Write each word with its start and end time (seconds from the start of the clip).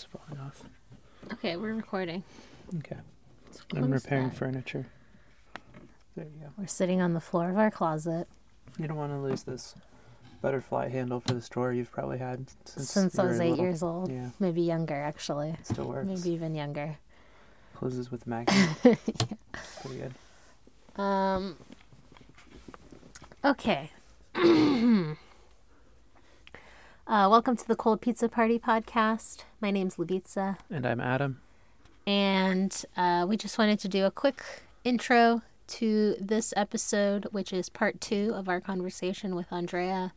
is 0.00 0.06
falling 0.10 0.40
off. 0.40 0.62
Okay, 1.34 1.56
we're 1.56 1.74
recording. 1.74 2.22
Okay. 2.78 2.96
I'm 3.74 3.90
repairing 3.90 4.28
that. 4.30 4.36
furniture. 4.36 4.86
There 6.16 6.24
you 6.24 6.32
go. 6.40 6.46
We're 6.58 6.66
sitting 6.66 7.00
on 7.00 7.14
the 7.14 7.20
floor 7.20 7.50
of 7.50 7.56
our 7.58 7.70
closet 7.70 8.26
You 8.78 8.86
don't 8.88 8.96
want 8.96 9.12
to 9.12 9.18
lose 9.18 9.42
this 9.44 9.74
butterfly 10.42 10.88
handle 10.88 11.20
for 11.20 11.34
this 11.34 11.48
drawer 11.48 11.72
you've 11.72 11.92
probably 11.92 12.18
had 12.18 12.46
since, 12.64 12.90
since 12.90 13.18
I 13.18 13.22
you 13.22 13.26
were 13.26 13.32
was 13.32 13.40
eight 13.40 13.50
little. 13.50 13.64
years 13.64 13.82
old. 13.82 14.10
Yeah, 14.10 14.30
Maybe 14.40 14.62
younger, 14.62 14.94
actually. 15.00 15.50
it 15.50 15.66
still 15.66 15.84
works. 15.86 16.06
Maybe 16.08 16.30
even 16.30 16.54
younger. 16.54 16.96
Closes 17.74 18.10
with 18.10 18.26
magnet. 18.26 18.68
Yeah. 18.84 18.94
Pretty 19.82 19.98
good. 19.98 21.00
Um. 21.00 21.56
Okay. 23.44 23.90
uh, 27.10 27.28
welcome 27.28 27.56
to 27.56 27.66
the 27.66 27.74
Cold 27.76 28.00
Pizza 28.00 28.28
Party 28.28 28.58
podcast. 28.58 29.44
My 29.60 29.70
name's 29.70 29.96
Lubitsa, 29.96 30.58
And 30.70 30.86
I'm 30.86 31.00
Adam. 31.00 31.40
and 32.06 32.84
uh, 32.96 33.26
we 33.28 33.36
just 33.36 33.58
wanted 33.58 33.78
to 33.80 33.88
do 33.88 34.04
a 34.04 34.10
quick 34.10 34.42
intro 34.84 35.42
to 35.66 36.14
this 36.20 36.54
episode, 36.56 37.26
which 37.32 37.52
is 37.52 37.68
part 37.68 38.00
two 38.00 38.32
of 38.34 38.48
our 38.48 38.60
conversation 38.60 39.34
with 39.34 39.52
Andrea. 39.52 40.12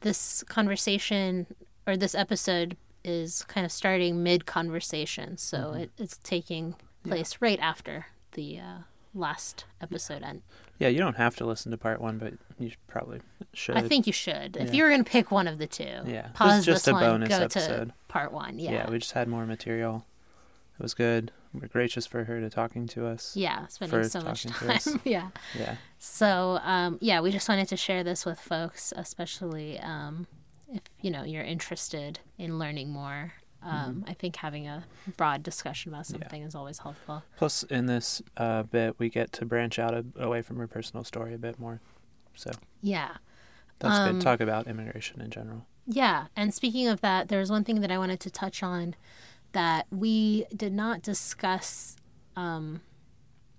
This 0.00 0.42
conversation, 0.44 1.46
or 1.86 1.96
this 1.96 2.14
episode, 2.14 2.76
is 3.04 3.42
kind 3.44 3.64
of 3.64 3.72
starting 3.72 4.22
mid 4.22 4.46
conversation, 4.46 5.36
so 5.36 5.72
it, 5.74 5.90
it's 5.98 6.16
taking 6.18 6.76
place 7.06 7.38
right 7.40 7.58
after 7.60 8.06
the 8.32 8.58
uh, 8.60 8.78
last 9.14 9.64
episode 9.80 10.22
end. 10.22 10.42
Yeah, 10.78 10.88
you 10.88 10.98
don't 10.98 11.16
have 11.16 11.36
to 11.36 11.46
listen 11.46 11.70
to 11.70 11.78
part 11.78 12.00
one, 12.00 12.18
but 12.18 12.34
you 12.58 12.72
probably 12.88 13.20
should. 13.52 13.76
I 13.76 13.82
think 13.82 14.06
you 14.06 14.12
should. 14.12 14.56
If 14.56 14.74
you 14.74 14.82
were 14.82 14.90
going 14.90 15.04
to 15.04 15.10
pick 15.10 15.30
one 15.30 15.46
of 15.46 15.58
the 15.58 15.66
two, 15.66 15.84
Yeah. 15.84 16.22
This 16.22 16.32
pause 16.34 16.66
this 16.66 16.88
a 16.88 16.92
one, 16.92 17.02
bonus 17.02 17.28
go 17.28 17.36
episode. 17.36 17.88
to 17.88 17.94
part 18.08 18.32
one. 18.32 18.58
Yeah. 18.58 18.72
yeah, 18.72 18.90
we 18.90 18.98
just 18.98 19.12
had 19.12 19.28
more 19.28 19.46
material. 19.46 20.04
It 20.78 20.82
was 20.82 20.94
good. 20.94 21.30
We're 21.52 21.68
gracious 21.68 22.04
for 22.04 22.24
her 22.24 22.40
to 22.40 22.50
talking 22.50 22.88
to 22.88 23.06
us. 23.06 23.36
Yeah, 23.36 23.68
spending 23.68 24.02
so 24.08 24.22
much 24.22 24.42
time. 24.44 25.00
yeah. 25.04 25.28
Yeah. 25.56 25.76
So, 26.00 26.58
um, 26.64 26.98
yeah, 27.00 27.20
we 27.20 27.30
just 27.30 27.48
wanted 27.48 27.68
to 27.68 27.76
share 27.76 28.02
this 28.02 28.26
with 28.26 28.40
folks, 28.40 28.92
especially 28.96 29.78
um, 29.78 30.26
if 30.72 30.82
you 31.00 31.12
know 31.12 31.22
you're 31.22 31.44
interested 31.44 32.18
in 32.38 32.58
learning 32.58 32.90
more. 32.90 33.34
Um, 33.64 33.94
Mm-hmm. 33.96 34.10
I 34.10 34.14
think 34.14 34.36
having 34.36 34.68
a 34.68 34.84
broad 35.16 35.42
discussion 35.42 35.92
about 35.92 36.06
something 36.06 36.42
is 36.42 36.54
always 36.54 36.78
helpful. 36.78 37.22
Plus, 37.36 37.62
in 37.64 37.86
this 37.86 38.20
uh, 38.36 38.62
bit, 38.64 38.96
we 38.98 39.08
get 39.08 39.32
to 39.32 39.46
branch 39.46 39.78
out 39.78 39.94
a, 39.94 40.04
away 40.18 40.42
from 40.42 40.58
her 40.58 40.66
personal 40.66 41.02
story 41.04 41.32
a 41.34 41.38
bit 41.38 41.58
more. 41.58 41.80
So 42.34 42.50
Yeah. 42.82 43.16
that's 43.78 43.96
Um, 43.98 44.12
good. 44.14 44.22
Talk 44.22 44.40
about 44.40 44.66
immigration 44.66 45.20
in 45.22 45.30
general. 45.30 45.66
Yeah, 45.86 46.26
and 46.36 46.52
speaking 46.54 46.88
of 46.88 47.00
that, 47.02 47.28
there's 47.28 47.50
one 47.50 47.64
thing 47.64 47.80
that 47.80 47.90
I 47.90 47.98
wanted 47.98 48.20
to 48.20 48.30
touch 48.30 48.62
on 48.62 48.94
that 49.52 49.86
we 49.90 50.46
did 50.54 50.72
not 50.72 51.02
discuss. 51.02 51.96
Um, 52.36 52.80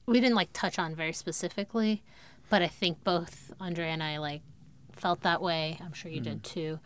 we 0.07 0.19
didn't 0.19 0.35
like 0.35 0.49
touch 0.53 0.77
on 0.77 0.93
very 0.95 1.13
specifically, 1.13 2.03
but 2.49 2.61
I 2.61 2.67
think 2.67 3.03
both 3.03 3.51
Andrea 3.59 3.87
and 3.87 4.03
I 4.03 4.17
like 4.17 4.41
felt 4.91 5.21
that 5.21 5.41
way. 5.41 5.77
I'm 5.83 5.93
sure 5.93 6.11
you 6.11 6.19
did 6.21 6.43
too. 6.43 6.79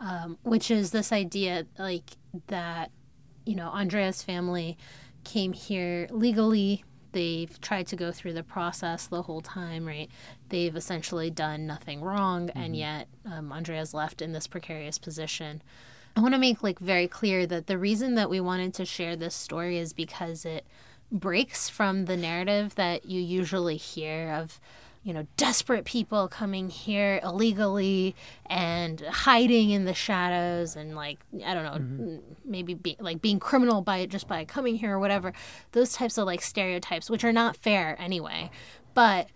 Um, 0.00 0.38
which 0.42 0.70
is 0.70 0.92
this 0.92 1.12
idea 1.12 1.66
like 1.78 2.12
that, 2.46 2.90
you 3.44 3.54
know, 3.54 3.68
Andrea's 3.68 4.22
family 4.22 4.78
came 5.24 5.52
here 5.52 6.08
legally. 6.10 6.84
They've 7.12 7.60
tried 7.60 7.86
to 7.88 7.96
go 7.96 8.10
through 8.10 8.32
the 8.32 8.42
process 8.42 9.06
the 9.06 9.22
whole 9.22 9.42
time, 9.42 9.86
right? 9.86 10.08
They've 10.48 10.74
essentially 10.74 11.30
done 11.30 11.66
nothing 11.66 12.00
wrong, 12.00 12.48
and 12.50 12.74
yet 12.74 13.08
um, 13.30 13.52
Andrea's 13.52 13.92
left 13.92 14.22
in 14.22 14.32
this 14.32 14.46
precarious 14.46 14.98
position. 14.98 15.60
I 16.16 16.20
want 16.20 16.34
to 16.34 16.40
make 16.40 16.62
like 16.62 16.78
very 16.78 17.06
clear 17.06 17.46
that 17.46 17.66
the 17.66 17.78
reason 17.78 18.14
that 18.14 18.30
we 18.30 18.40
wanted 18.40 18.74
to 18.74 18.84
share 18.84 19.16
this 19.16 19.34
story 19.34 19.78
is 19.78 19.92
because 19.92 20.44
it 20.44 20.66
breaks 21.12 21.68
from 21.68 22.06
the 22.06 22.16
narrative 22.16 22.74
that 22.76 23.04
you 23.04 23.20
usually 23.20 23.76
hear 23.76 24.30
of 24.30 24.60
you 25.02 25.14
know 25.14 25.26
desperate 25.36 25.84
people 25.84 26.28
coming 26.28 26.68
here 26.68 27.20
illegally 27.22 28.14
and 28.46 29.00
hiding 29.00 29.70
in 29.70 29.86
the 29.86 29.94
shadows 29.94 30.76
and 30.76 30.94
like 30.94 31.18
i 31.46 31.54
don't 31.54 31.64
know 31.64 31.74
n- 31.74 32.22
maybe 32.44 32.74
be, 32.74 32.96
like 33.00 33.22
being 33.22 33.40
criminal 33.40 33.80
by 33.80 34.04
just 34.06 34.28
by 34.28 34.44
coming 34.44 34.76
here 34.76 34.92
or 34.92 34.98
whatever. 34.98 35.32
Those 35.72 35.92
types 35.92 36.18
of 36.18 36.26
like 36.26 36.42
stereotypes 36.42 37.08
which 37.08 37.24
are 37.24 37.32
not 37.32 37.56
fair 37.56 37.96
anyway 37.98 38.50
but 38.94 39.28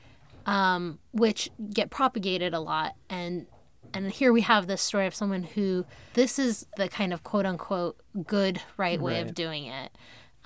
um 0.47 0.99
which 1.13 1.51
get 1.73 1.91
propagated 1.91 2.53
a 2.53 2.61
lot. 2.61 2.95
And 3.09 3.47
and 3.95 4.11
here 4.11 4.33
we 4.33 4.41
have 4.43 4.67
this 4.67 4.83
story 4.83 5.07
of 5.07 5.15
someone 5.15 5.45
who 5.45 5.87
this 6.15 6.39
is 6.39 6.67
the 6.77 6.89
kind 6.89 7.13
of 7.13 7.23
quote 7.23 7.47
unquote 7.47 7.97
good 8.27 8.61
right 8.77 9.01
way 9.01 9.21
of 9.21 9.35
doing 9.35 9.67
it 9.67 9.93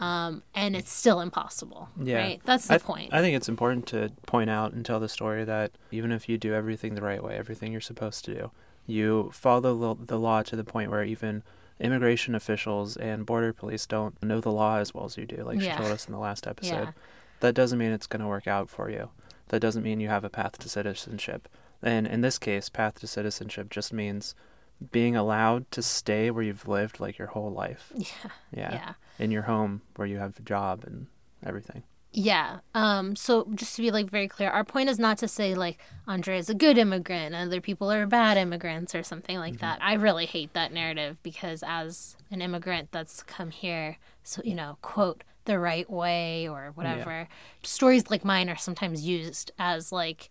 um, 0.01 0.43
and 0.55 0.77
it's 0.77 0.93
still 0.93 1.21
impossible 1.21 1.89
Yeah. 2.01 2.19
right 2.19 2.41
that's 2.45 2.67
the 2.69 2.75
I, 2.75 2.79
point 2.79 3.13
I 3.13 3.21
think 3.21 3.37
it's 3.37 3.49
important 3.49 3.87
to 3.89 4.13
point 4.27 4.49
out 4.51 4.73
and 4.73 4.85
tell 4.85 5.01
the 5.01 5.09
story 5.09 5.45
that 5.45 5.73
even 5.91 6.13
if 6.13 6.29
you 6.29 6.39
do 6.39 6.55
everything 6.55 6.95
the 6.95 7.03
right 7.03 7.23
way, 7.23 7.37
everything 7.37 7.73
you're 7.73 7.81
supposed 7.81 8.25
to 8.27 8.35
do, 8.35 8.51
you 8.87 9.31
follow 9.33 9.95
the, 9.97 10.05
the 10.07 10.19
law 10.19 10.43
to 10.43 10.57
the 10.57 10.65
point 10.65 10.91
where 10.91 11.03
even 11.05 11.43
immigration 11.81 12.35
officials 12.35 12.97
and 12.97 13.27
border 13.27 13.53
police 13.53 13.87
don't 13.87 14.21
know 14.23 14.41
the 14.41 14.51
law 14.53 14.77
as 14.79 14.93
well 14.95 15.05
as 15.05 15.17
you 15.17 15.27
do, 15.27 15.43
like 15.45 15.61
Yeah. 15.61 15.77
she 15.77 15.83
told 15.83 15.93
us 15.93 16.07
in 16.07 16.13
the 16.13 16.19
last 16.19 16.47
episode. 16.47 16.73
Yeah. 16.73 16.91
That 17.41 17.55
doesn't 17.55 17.79
mean 17.79 17.93
it's 17.93 18.07
going 18.09 18.21
to 18.23 18.27
work 18.29 18.47
out 18.49 18.69
for 18.69 18.91
you. 18.91 19.11
That 19.49 19.61
doesn't 19.61 19.83
mean 19.85 20.01
you 20.01 20.09
have 20.09 20.25
a 20.25 20.29
path 20.31 20.59
to 20.59 20.69
citizenship. 20.69 21.49
And 21.83 22.07
in 22.07 22.21
this 22.21 22.39
case, 22.39 22.69
path 22.69 22.99
to 23.01 23.07
citizenship 23.07 23.71
just 23.71 23.93
means 23.93 24.35
being 24.93 25.17
allowed 25.17 25.71
to 25.73 25.83
stay 25.83 26.31
where 26.31 26.43
you've 26.43 26.69
lived 26.69 27.01
like 27.01 27.19
your 27.19 27.29
whole 27.29 27.51
life. 27.51 27.93
yeah 27.97 28.07
Yeah. 28.53 28.73
yeah 28.73 28.93
In 29.19 29.31
your 29.31 29.43
home 29.43 29.83
where 29.97 30.07
you 30.07 30.19
have 30.19 30.39
a 30.39 30.43
job 30.43 30.85
and 30.87 31.07
everything. 31.45 31.83
Yeah. 32.11 32.61
Um, 32.75 33.15
so 33.17 33.47
just 33.55 33.77
to 33.77 33.83
be 33.83 33.91
like 33.91 34.09
very 34.11 34.29
clear, 34.29 34.49
our 34.51 34.65
point 34.65 34.89
is 34.89 34.99
not 34.99 35.19
to 35.19 35.29
say 35.29 35.55
like 35.55 35.79
Andrea 36.07 36.39
is 36.39 36.49
a 36.49 36.55
good 36.55 36.79
immigrant 36.79 37.35
and 37.35 37.49
other 37.49 37.61
people 37.61 37.93
are 37.93 38.07
bad 38.07 38.39
immigrants 38.39 38.95
or 38.95 39.03
something 39.03 39.37
like 39.39 39.59
that. 39.59 39.79
I 39.83 39.93
really 39.95 40.25
hate 40.27 40.55
that 40.55 40.73
narrative 40.73 41.19
because 41.23 41.63
as 41.67 42.17
an 42.31 42.41
immigrant 42.41 42.93
that's 42.93 43.23
come 43.23 43.51
here, 43.51 43.99
so 44.23 44.41
you 44.45 44.55
know, 44.55 44.79
quote 44.81 45.23
the 45.45 45.59
right 45.59 45.89
way 45.91 46.49
or 46.49 46.73
whatever, 46.75 47.29
stories 47.63 48.09
like 48.11 48.25
mine 48.25 48.49
are 48.49 48.57
sometimes 48.57 49.07
used 49.07 49.51
as 49.59 49.93
like 49.93 50.31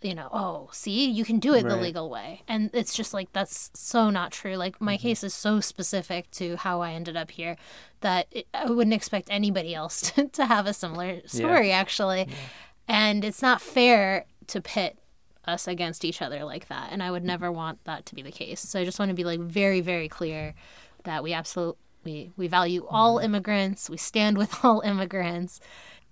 you 0.00 0.14
know, 0.14 0.28
oh, 0.32 0.68
see, 0.72 1.10
you 1.10 1.24
can 1.24 1.38
do 1.38 1.54
it 1.54 1.64
the 1.64 1.76
legal 1.76 2.08
way. 2.08 2.42
And 2.46 2.70
it's 2.72 2.94
just 2.94 3.12
like, 3.12 3.32
that's 3.32 3.70
so 3.74 4.10
not 4.10 4.30
true. 4.30 4.54
Like, 4.54 4.80
my 4.80 4.94
mm-hmm. 4.94 5.02
case 5.02 5.24
is 5.24 5.34
so 5.34 5.60
specific 5.60 6.30
to 6.32 6.56
how 6.56 6.80
I 6.82 6.92
ended 6.92 7.16
up 7.16 7.32
here 7.32 7.56
that 8.00 8.28
it, 8.30 8.46
I 8.54 8.70
wouldn't 8.70 8.94
expect 8.94 9.28
anybody 9.30 9.74
else 9.74 10.00
to, 10.12 10.28
to 10.28 10.46
have 10.46 10.66
a 10.66 10.72
similar 10.72 11.20
story, 11.26 11.72
actually. 11.72 12.28
And 12.86 13.24
it's 13.24 13.42
not 13.42 13.60
fair 13.60 14.26
to 14.48 14.60
pit 14.60 14.98
us 15.46 15.66
against 15.66 16.04
each 16.04 16.22
other 16.22 16.44
like 16.44 16.68
that. 16.68 16.90
And 16.92 17.02
I 17.02 17.10
would 17.10 17.22
mm-hmm. 17.22 17.28
never 17.28 17.50
want 17.50 17.82
that 17.84 18.06
to 18.06 18.14
be 18.14 18.22
the 18.22 18.30
case. 18.30 18.60
So 18.60 18.78
I 18.78 18.84
just 18.84 18.98
want 18.98 19.08
to 19.08 19.14
be 19.14 19.24
like 19.24 19.40
very, 19.40 19.80
very 19.80 20.08
clear 20.08 20.54
that 21.04 21.22
we 21.22 21.32
absolutely. 21.32 21.82
We, 22.04 22.30
we 22.36 22.46
value 22.46 22.86
all 22.88 23.16
mm-hmm. 23.16 23.24
immigrants. 23.26 23.90
We 23.90 23.96
stand 23.96 24.38
with 24.38 24.54
all 24.64 24.80
immigrants 24.82 25.60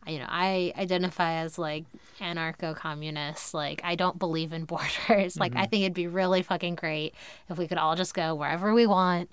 you 0.06 0.18
know, 0.18 0.26
I 0.28 0.72
identify 0.76 1.34
as 1.34 1.58
like 1.58 1.84
anarcho 2.20 2.74
communist. 2.76 3.54
Like, 3.54 3.80
I 3.84 3.94
don't 3.94 4.18
believe 4.18 4.52
in 4.52 4.64
borders. 4.72 5.36
Like, 5.38 5.54
I 5.56 5.66
think 5.66 5.82
it'd 5.82 5.94
be 5.94 6.06
really 6.06 6.42
fucking 6.42 6.74
great 6.76 7.14
if 7.48 7.58
we 7.58 7.66
could 7.68 7.78
all 7.78 7.96
just 7.96 8.14
go 8.14 8.34
wherever 8.34 8.72
we 8.74 8.86
want 8.86 9.30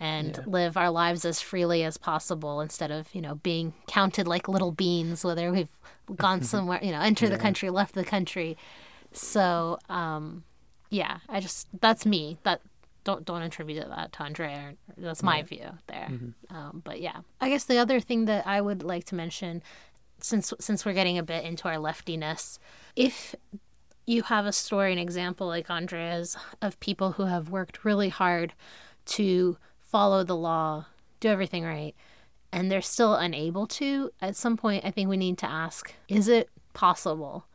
and 0.00 0.36
Yeah. 0.38 0.44
live 0.46 0.76
our 0.76 0.90
lives 0.90 1.24
as 1.24 1.40
freely 1.40 1.82
as 1.84 1.96
possible 1.98 2.60
instead 2.60 2.90
of, 2.90 3.14
you 3.14 3.20
know, 3.20 3.34
being 3.36 3.74
counted 3.86 4.26
like 4.26 4.48
little 4.48 4.72
beans, 4.72 5.24
whether 5.24 5.50
we've 5.52 5.68
gone 6.16 6.42
somewhere, 6.52 6.80
you 6.82 6.92
know, 6.92 7.00
entered 7.00 7.30
the 7.30 7.38
country, 7.38 7.68
left 7.70 7.94
the 7.94 8.04
country. 8.04 8.56
So, 9.12 9.78
um, 9.88 10.44
yeah, 10.90 11.18
I 11.28 11.40
just, 11.40 11.68
that's 11.80 12.04
me. 12.06 12.38
That, 12.44 12.60
don't 13.04 13.24
don't 13.24 13.42
attribute 13.42 13.84
that 13.88 14.12
to 14.12 14.22
Andrea. 14.22 14.74
That's 14.96 15.24
my 15.24 15.42
view 15.42 15.70
there. 15.88 16.08
Um, 16.50 16.82
but 16.84 17.00
yeah, 17.00 17.22
I 17.40 17.48
guess 17.48 17.64
the 17.64 17.78
other 17.78 17.98
thing 17.98 18.26
that 18.26 18.46
I 18.46 18.60
would 18.60 18.84
like 18.84 19.02
to 19.06 19.16
mention 19.16 19.60
since 20.22 20.52
since 20.60 20.84
we're 20.84 20.92
getting 20.92 21.18
a 21.18 21.22
bit 21.22 21.44
into 21.44 21.68
our 21.68 21.78
leftiness, 21.78 22.58
if 22.96 23.34
you 24.06 24.22
have 24.24 24.46
a 24.46 24.52
story, 24.52 24.92
an 24.92 24.98
example 24.98 25.46
like 25.46 25.70
Andrea's 25.70 26.36
of 26.60 26.80
people 26.80 27.12
who 27.12 27.24
have 27.24 27.50
worked 27.50 27.84
really 27.84 28.08
hard 28.08 28.52
to 29.04 29.56
follow 29.78 30.24
the 30.24 30.36
law, 30.36 30.86
do 31.20 31.28
everything 31.28 31.64
right, 31.64 31.94
and 32.52 32.70
they're 32.70 32.82
still 32.82 33.14
unable 33.14 33.66
to, 33.66 34.10
at 34.20 34.36
some 34.36 34.56
point 34.56 34.84
I 34.84 34.90
think 34.90 35.08
we 35.08 35.16
need 35.16 35.38
to 35.38 35.50
ask, 35.50 35.94
is 36.08 36.28
it 36.28 36.48
possible 36.74 37.46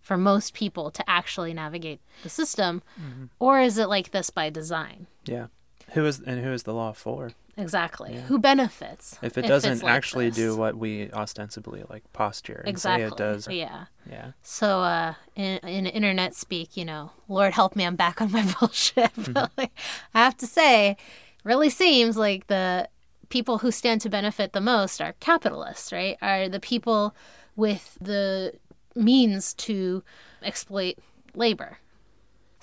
for 0.00 0.16
most 0.16 0.54
people 0.54 0.90
to 0.92 1.10
actually 1.10 1.52
navigate 1.52 2.00
the 2.22 2.28
system 2.28 2.82
mm-hmm. 3.00 3.24
or 3.40 3.60
is 3.60 3.76
it 3.76 3.88
like 3.88 4.12
this 4.12 4.30
by 4.30 4.50
design? 4.50 5.08
Yeah. 5.24 5.46
Who 5.92 6.04
is 6.04 6.20
and 6.20 6.42
who 6.42 6.52
is 6.52 6.64
the 6.64 6.74
law 6.74 6.92
for? 6.92 7.30
Exactly. 7.56 8.20
Who 8.28 8.38
benefits? 8.38 9.18
If 9.22 9.38
it 9.38 9.40
it's 9.40 9.48
doesn't 9.48 9.82
like 9.82 9.92
actually 9.92 10.28
this? 10.28 10.36
do 10.36 10.56
what 10.56 10.76
we 10.76 11.10
ostensibly 11.12 11.84
like 11.88 12.10
posture 12.12 12.60
and 12.60 12.68
exactly. 12.68 13.04
say 13.04 13.12
it 13.12 13.16
does. 13.16 13.48
Yeah. 13.48 13.84
Yeah. 14.10 14.32
So, 14.42 14.80
uh, 14.80 15.14
in, 15.34 15.58
in 15.58 15.86
internet 15.86 16.34
speak, 16.34 16.76
you 16.76 16.84
know, 16.84 17.12
Lord 17.28 17.54
help 17.54 17.74
me, 17.74 17.84
I'm 17.84 17.96
back 17.96 18.20
on 18.20 18.30
my 18.30 18.42
bullshit. 18.60 19.14
Mm-hmm. 19.14 19.32
but 19.32 19.52
like, 19.56 19.72
I 20.12 20.24
have 20.24 20.36
to 20.38 20.46
say, 20.46 20.96
really 21.44 21.70
seems 21.70 22.18
like 22.18 22.48
the 22.48 22.88
people 23.30 23.58
who 23.58 23.70
stand 23.70 24.02
to 24.02 24.10
benefit 24.10 24.52
the 24.52 24.60
most 24.60 25.00
are 25.00 25.14
capitalists, 25.20 25.92
right? 25.92 26.18
Are 26.20 26.48
the 26.48 26.60
people 26.60 27.16
with 27.56 27.96
the 28.00 28.52
means 28.96 29.54
to 29.54 30.02
exploit 30.42 30.96
labor. 31.34 31.78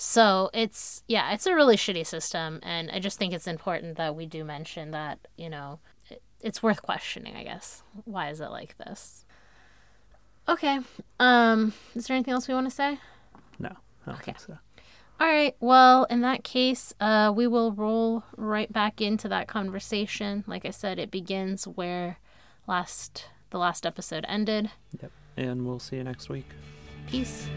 So 0.05 0.49
it's 0.53 1.01
yeah, 1.07 1.31
it's 1.31 1.45
a 1.47 1.55
really 1.55 1.77
shitty 1.77 2.05
system, 2.05 2.59
and 2.61 2.91
I 2.91 2.99
just 2.99 3.17
think 3.17 3.33
it's 3.33 3.47
important 3.47 3.95
that 3.95 4.17
we 4.17 4.25
do 4.25 4.43
mention 4.43 4.91
that 4.91 5.17
you 5.37 5.49
know 5.49 5.79
it, 6.09 6.21
it's 6.41 6.61
worth 6.61 6.81
questioning. 6.81 7.37
I 7.37 7.43
guess 7.45 7.83
why 8.03 8.27
is 8.29 8.41
it 8.41 8.49
like 8.49 8.77
this? 8.77 9.25
Okay, 10.49 10.79
um, 11.21 11.71
is 11.95 12.07
there 12.07 12.15
anything 12.15 12.33
else 12.33 12.49
we 12.49 12.53
want 12.53 12.67
to 12.67 12.75
say? 12.75 12.99
No, 13.59 13.71
Okay. 14.05 14.33
so. 14.37 14.57
All 15.21 15.27
right. 15.27 15.55
Well, 15.61 16.03
in 16.09 16.19
that 16.19 16.43
case, 16.43 16.93
uh, 16.99 17.31
we 17.33 17.47
will 17.47 17.71
roll 17.71 18.25
right 18.35 18.71
back 18.73 18.99
into 18.99 19.29
that 19.29 19.47
conversation. 19.47 20.43
Like 20.47 20.65
I 20.65 20.71
said, 20.71 20.99
it 20.99 21.11
begins 21.11 21.63
where 21.65 22.17
last 22.67 23.27
the 23.51 23.57
last 23.57 23.85
episode 23.85 24.25
ended. 24.27 24.69
Yep. 25.01 25.11
And 25.37 25.65
we'll 25.65 25.79
see 25.79 25.95
you 25.95 26.03
next 26.03 26.27
week. 26.27 26.49
Peace. 27.07 27.47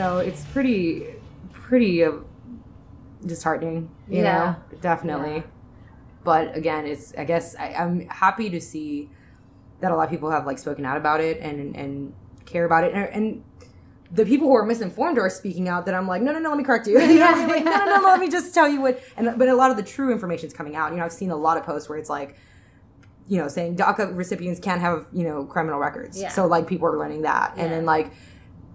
So 0.00 0.16
it's 0.18 0.44
pretty, 0.46 1.06
pretty 1.52 2.02
uh, 2.02 2.12
disheartening. 3.26 3.90
You 4.08 4.22
Yeah. 4.22 4.56
know, 4.72 4.78
definitely. 4.80 5.34
Yeah. 5.36 5.42
But 6.24 6.56
again, 6.56 6.86
it's 6.86 7.12
I 7.18 7.24
guess 7.24 7.54
I, 7.56 7.74
I'm 7.74 8.08
happy 8.08 8.48
to 8.48 8.60
see 8.62 9.10
that 9.80 9.92
a 9.92 9.96
lot 9.96 10.04
of 10.04 10.10
people 10.10 10.30
have 10.30 10.46
like 10.46 10.58
spoken 10.58 10.86
out 10.86 10.96
about 10.96 11.20
it 11.20 11.38
and 11.40 11.76
and 11.76 12.14
care 12.46 12.64
about 12.64 12.84
it 12.84 12.94
and. 12.94 13.08
and 13.16 13.44
the 14.12 14.26
people 14.26 14.48
who 14.48 14.56
are 14.56 14.66
misinformed 14.66 15.18
are 15.18 15.30
speaking 15.30 15.68
out 15.68 15.86
that 15.86 15.94
I'm 15.94 16.08
like, 16.08 16.20
no, 16.20 16.32
no, 16.32 16.40
no, 16.40 16.48
let 16.48 16.58
me 16.58 16.64
correct 16.64 16.88
you. 16.88 16.98
You 17.00 17.20
know 17.20 17.30
what 17.30 17.36
I 17.36 17.46
mean? 17.46 17.64
Like, 17.64 17.64
no, 17.64 17.84
no, 17.84 17.96
no, 18.00 18.08
let 18.08 18.18
me 18.18 18.28
just 18.28 18.52
tell 18.52 18.68
you 18.68 18.80
what. 18.80 19.00
And 19.16 19.38
but 19.38 19.46
a 19.48 19.54
lot 19.54 19.70
of 19.70 19.76
the 19.76 19.84
true 19.84 20.10
information 20.10 20.48
is 20.48 20.52
coming 20.52 20.74
out. 20.74 20.90
You 20.90 20.96
know, 20.98 21.04
I've 21.04 21.12
seen 21.12 21.30
a 21.30 21.36
lot 21.36 21.56
of 21.58 21.62
posts 21.64 21.88
where 21.88 21.96
it's 21.96 22.10
like, 22.10 22.36
you 23.28 23.38
know, 23.40 23.46
saying 23.46 23.76
DACA 23.76 24.16
recipients 24.16 24.58
can't 24.58 24.80
have 24.80 25.06
you 25.12 25.22
know 25.22 25.44
criminal 25.44 25.78
records. 25.78 26.20
Yeah. 26.20 26.30
So 26.30 26.46
like 26.46 26.66
people 26.66 26.88
are 26.88 26.98
learning 26.98 27.22
that, 27.22 27.52
yeah. 27.56 27.62
and 27.62 27.72
then 27.72 27.84
like 27.84 28.10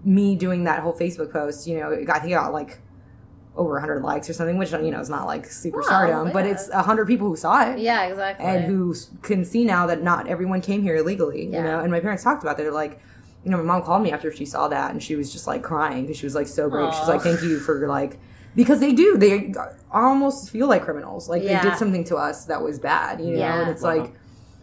me 0.06 0.36
doing 0.36 0.64
that 0.66 0.80
whole 0.80 0.94
Facebook 0.94 1.32
post, 1.34 1.68
you 1.68 1.80
know, 1.80 1.92
I 1.92 1.96
think 1.98 2.10
I 2.10 2.30
got 2.30 2.54
like 2.54 2.80
over 3.58 3.72
100 3.74 4.04
likes 4.04 4.30
or 4.30 4.34
something, 4.34 4.58
which 4.58 4.72
you 4.72 4.92
know 4.92 5.00
is 5.00 5.10
not 5.10 5.26
like 5.26 5.46
super 5.48 5.78
Wow, 5.80 5.84
stardom, 5.86 6.32
but 6.32 6.46
it's 6.46 6.70
100 6.70 7.08
people 7.08 7.28
who 7.30 7.36
saw 7.36 7.62
it 7.72 7.80
Yeah, 7.80 8.04
exactly. 8.06 8.46
and 8.46 8.66
who 8.66 8.94
can 9.22 9.44
see 9.46 9.64
now 9.66 9.88
that 9.88 10.04
not 10.04 10.28
everyone 10.28 10.62
came 10.62 10.82
here 10.82 10.98
illegally, 10.98 11.48
Yeah. 11.48 11.58
you 11.58 11.64
know. 11.64 11.80
And 11.80 11.90
my 11.92 12.00
parents 12.02 12.24
talked 12.24 12.44
about 12.44 12.58
that. 12.58 12.64
They're 12.64 12.72
like, 12.72 13.00
you 13.44 13.52
know, 13.52 13.58
my 13.58 13.64
mom 13.64 13.82
called 13.84 14.04
me 14.04 14.12
after 14.12 14.32
she 14.32 14.46
saw 14.46 14.68
that, 14.68 14.92
and 14.92 15.02
she 15.02 15.16
was 15.16 15.32
just 15.32 15.48
like 15.48 15.64
crying 15.64 16.02
because 16.04 16.18
she 16.18 16.26
was 16.26 16.36
like 16.36 16.48
so 16.48 16.70
great. 16.70 16.94
She's 16.94 17.08
like, 17.08 17.22
thank 17.22 17.42
you 17.44 17.60
for 17.60 17.88
like. 17.88 18.20
Because 18.56 18.80
they 18.80 18.94
do, 18.94 19.18
they 19.18 19.54
almost 19.92 20.50
feel 20.50 20.68
like 20.68 20.84
criminals. 20.84 21.28
Like 21.30 21.44
Yeah. 21.44 21.62
they 21.62 21.70
did 21.70 21.78
something 21.78 22.04
to 22.06 22.16
us 22.18 22.46
that 22.46 22.62
was 22.62 22.80
bad, 22.80 23.20
you 23.22 23.32
know. 23.34 23.40
Yeah. 23.40 23.62
And 23.62 23.70
it's 23.70 23.82
Wow. 23.84 23.96
like 23.98 24.14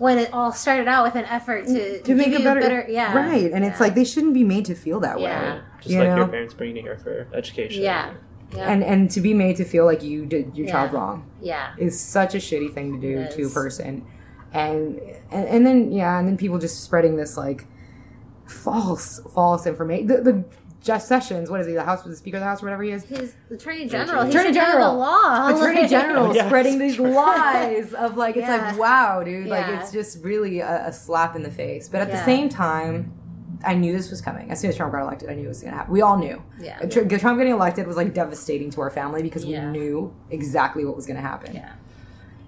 when 0.02 0.18
it 0.18 0.30
all 0.32 0.52
started 0.52 0.88
out 0.88 1.04
with 1.04 1.14
an 1.14 1.24
effort 1.26 1.66
to 1.66 1.72
mm, 1.72 2.04
to 2.04 2.14
make 2.14 2.30
give 2.30 2.40
a 2.40 2.42
you 2.42 2.60
better, 2.60 2.86
yeah, 2.88 3.14
right. 3.16 3.52
And 3.52 3.64
it's 3.64 3.78
like 3.80 3.94
they 3.94 4.04
shouldn't 4.04 4.34
be 4.34 4.44
made 4.44 4.64
to 4.66 4.74
feel 4.74 4.98
that 5.00 5.20
Yeah. 5.20 5.54
way, 5.54 5.60
Just 5.78 5.90
you 5.90 5.98
like 6.00 6.08
know. 6.08 6.16
your 6.16 6.28
parents 6.28 6.54
bringing 6.54 6.76
you 6.76 6.82
here 6.82 6.96
for 6.98 7.28
education. 7.32 7.82
yeah, 7.82 8.14
yeah, 8.52 8.70
and 8.70 8.82
and 8.82 9.10
to 9.12 9.20
be 9.20 9.32
made 9.32 9.56
to 9.56 9.64
feel 9.64 9.84
like 9.84 10.02
you 10.02 10.26
did 10.26 10.56
your 10.56 10.66
Yeah. 10.66 10.72
child 10.72 10.92
wrong 10.92 11.30
yeah, 11.40 11.74
is 11.78 11.98
such 12.00 12.34
a 12.34 12.38
shitty 12.38 12.74
thing 12.74 12.92
to 12.94 12.98
do 13.00 13.26
to 13.36 13.46
a 13.46 13.50
person 13.50 14.04
and, 14.52 14.98
and 15.30 15.44
and 15.48 15.66
then 15.66 15.92
yeah 15.92 16.18
and 16.18 16.26
then 16.28 16.36
people 16.36 16.58
just 16.58 16.82
spreading 16.84 17.16
this 17.16 17.36
like 17.38 17.66
false 18.46 19.20
false 19.34 19.66
information 19.66 20.06
the, 20.08 20.16
the 20.20 20.44
Jeff 20.82 21.02
Sessions 21.02 21.48
what 21.50 21.60
is 21.60 21.66
he 21.66 21.74
the 21.74 21.84
house 21.84 22.02
the 22.02 22.14
speaker 22.16 22.36
of 22.38 22.40
the 22.40 22.46
house 22.46 22.62
or 22.62 22.66
whatever 22.66 22.82
he 22.82 22.90
is 22.90 23.04
His 23.04 23.34
attorney 23.50 23.86
general, 23.88 24.24
he 24.24 24.30
Attorney 24.30 24.46
should 24.48 24.54
know 24.56 24.60
General. 24.66 24.90
the 24.92 24.98
law. 24.98 25.48
Attorney 25.56 25.80
Like- 25.82 25.90
General 25.90 26.34
Yes. 26.34 26.46
spreading 26.46 26.78
these 26.78 26.98
lies 27.26 27.92
of 27.94 28.16
like 28.16 28.36
it's 28.36 28.46
Yeah. 28.48 28.68
like 28.70 28.78
wow 28.78 29.22
dude 29.22 29.46
like 29.46 29.66
it's 29.68 29.92
just 29.92 30.22
really 30.24 30.60
a, 30.60 30.88
a 30.88 30.92
slap 30.92 31.36
in 31.36 31.42
the 31.42 31.50
face 31.50 31.88
but 31.88 32.00
at 32.00 32.08
Yeah. 32.08 32.16
the 32.18 32.24
same 32.24 32.48
time 32.48 33.12
I 33.64 33.74
knew 33.74 33.92
this 33.96 34.10
was 34.10 34.20
coming 34.20 34.50
as 34.50 34.58
soon 34.60 34.70
as 34.70 34.76
Trump 34.76 34.92
got 34.92 35.02
elected 35.02 35.30
I 35.30 35.34
knew 35.34 35.44
it 35.44 35.48
was 35.48 35.62
gonna 35.62 35.76
happen 35.76 35.92
we 35.92 36.02
all 36.02 36.18
knew 36.18 36.42
Yeah. 36.60 36.78
Trump 36.86 37.08
getting 37.10 37.52
elected 37.52 37.86
was 37.86 37.96
like 37.96 38.12
devastating 38.12 38.70
to 38.70 38.80
our 38.80 38.90
family 38.90 39.22
because 39.22 39.44
Yeah. 39.44 39.66
we 39.66 39.78
knew 39.78 40.14
exactly 40.30 40.84
what 40.84 40.96
was 40.96 41.06
gonna 41.06 41.20
happen 41.20 41.54
Yeah. 41.54 41.72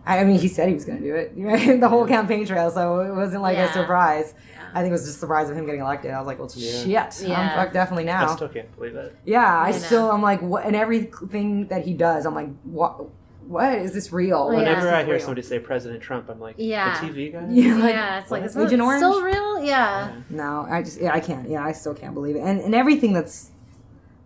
I 0.07 0.19
I 0.19 0.25
mean, 0.25 0.39
he 0.39 0.49
said 0.49 0.69
he 0.69 0.75
was 0.75 0.85
going 0.85 0.99
to 0.99 1.03
do 1.05 1.15
it, 1.15 1.33
right? 1.35 1.81
the 1.85 1.89
whole 1.89 2.07
campaign 2.07 2.45
trail, 2.45 2.71
so 2.71 3.01
it 3.01 3.15
wasn't 3.15 3.41
like 3.41 3.57
Yeah. 3.57 3.71
a 3.71 3.73
surprise. 3.73 4.35
Yeah. 4.75 4.79
I 4.79 4.83
think 4.83 4.91
it 4.91 4.93
was 4.93 5.05
just 5.05 5.17
a 5.17 5.21
surprise 5.21 5.49
of 5.49 5.57
him 5.57 5.65
getting 5.67 5.81
elected. 5.81 6.11
I 6.11 6.19
was 6.19 6.27
like, 6.27 6.39
well, 6.39 6.51
Yeah. 6.55 7.09
shit, 7.11 7.29
Yeah. 7.29 7.39
I'm 7.41 7.57
fucked 7.57 7.73
definitely 7.75 8.09
I 8.11 8.21
now. 8.25 8.35
still 8.35 8.49
can't 8.49 8.75
believe 8.77 8.97
it. 8.97 9.17
yeah, 9.25 9.59
I, 9.59 9.69
I 9.69 9.71
still, 9.73 10.11
I'm 10.11 10.23
like, 10.23 10.43
what? 10.43 10.65
And 10.65 10.75
everything 10.77 11.67
that 11.69 11.85
he 11.85 11.95
does, 11.95 12.27
I'm 12.27 12.35
like, 12.35 12.49
what? 12.65 13.07
What 13.47 13.75
is 13.79 13.93
this 13.93 14.11
real? 14.11 14.51
Yeah. 14.51 14.57
Like, 14.59 14.67
Whenever 14.67 14.87
is 14.89 14.93
I 14.95 15.05
hear 15.05 15.15
real? 15.17 15.21
somebody 15.21 15.43
say 15.43 15.59
President 15.59 16.03
Trump, 16.03 16.31
I'm 16.31 16.41
like, 16.41 16.55
Yeah. 16.59 16.99
the 16.99 17.07
TV 17.09 17.31
guy? 17.33 17.47
Yeah, 17.51 17.75
like, 17.75 17.93
yeah, 17.93 18.21
it's 18.21 18.31
like 18.31 18.41
what? 18.41 18.47
is 18.49 18.55
that 18.55 18.67
Agent 18.69 18.81
Orange? 18.83 19.01
still 19.01 19.23
real? 19.23 19.63
Yeah. 19.63 20.13
no, 20.31 20.67
I 20.69 20.83
just, 20.83 20.99
yeah, 21.01 21.13
I 21.13 21.21
can't. 21.21 21.49
Yeah, 21.51 21.63
I 21.63 21.73
still 21.73 21.95
can't 21.95 22.15
believe 22.15 22.37
it. 22.37 22.41
And 22.41 22.61
and 22.61 22.75
everything 22.75 23.13
that's 23.13 23.51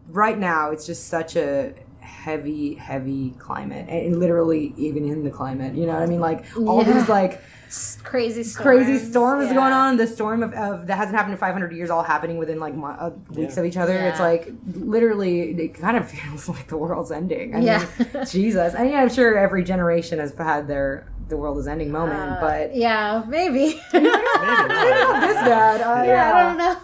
right 0.09 0.39
now, 0.39 0.71
it's 0.71 0.87
just 0.87 1.09
such 1.09 1.35
a 1.37 1.75
heavy, 2.09 2.75
heavy 2.75 3.31
climate, 3.39 3.89
and 3.89 4.19
literally 4.19 4.73
even 4.77 5.05
in 5.05 5.23
the 5.25 5.31
climate, 5.31 5.75
you 5.75 5.87
know 5.87 5.93
what 5.93 6.03
I 6.03 6.07
mean? 6.07 6.21
Like 6.21 6.45
all 6.57 6.83
Yeah. 6.83 6.93
these 6.95 7.09
like 7.09 7.41
S- 7.69 7.99
Crazy 8.03 8.43
storms. 8.45 8.63
crazy 8.87 8.99
storms 9.11 9.49
yeah. 9.49 9.55
going 9.55 9.73
on. 9.75 9.99
The 9.99 10.07
storm 10.07 10.43
of, 10.43 10.55
of 10.55 10.87
that 10.87 10.97
hasn't 10.97 11.15
happened 11.15 11.35
in 11.35 11.39
500 11.39 11.71
years, 11.73 11.91
all 11.91 12.03
happening 12.03 12.39
within 12.39 12.59
like 12.59 12.75
mo- 12.75 12.87
uh, 12.99 13.11
weeks 13.35 13.55
Yeah. 13.57 13.61
of 13.61 13.67
each 13.67 13.77
other. 13.77 13.93
Yeah. 13.93 14.09
It's 14.09 14.21
like 14.21 14.51
literally, 14.75 15.51
it 15.51 15.75
kind 15.75 15.97
of 15.99 16.11
feels 16.15 16.49
like 16.49 16.67
the 16.69 16.79
world's 16.79 17.11
ending. 17.13 17.55
I 17.55 17.61
Yeah. 17.61 17.87
mean, 17.99 18.25
Jesus. 18.27 18.75
And 18.75 18.89
yeah, 18.91 19.03
I'm 19.03 19.11
sure 19.11 19.37
every 19.37 19.63
generation 19.65 20.19
has 20.19 20.33
had 20.35 20.67
their 20.67 21.07
the 21.29 21.37
world 21.37 21.59
is 21.59 21.67
ending 21.69 21.91
moment, 21.91 22.33
Uh, 22.33 22.41
but 22.41 22.75
yeah, 22.75 23.23
maybe. 23.29 23.81
Maybe 23.93 24.09
not 24.09 25.21
this 25.29 25.37
bad. 25.37 25.81
Uh, 25.81 26.03
yeah, 26.07 26.33
I 26.35 26.43
don't 26.43 26.59
know. 26.59 26.75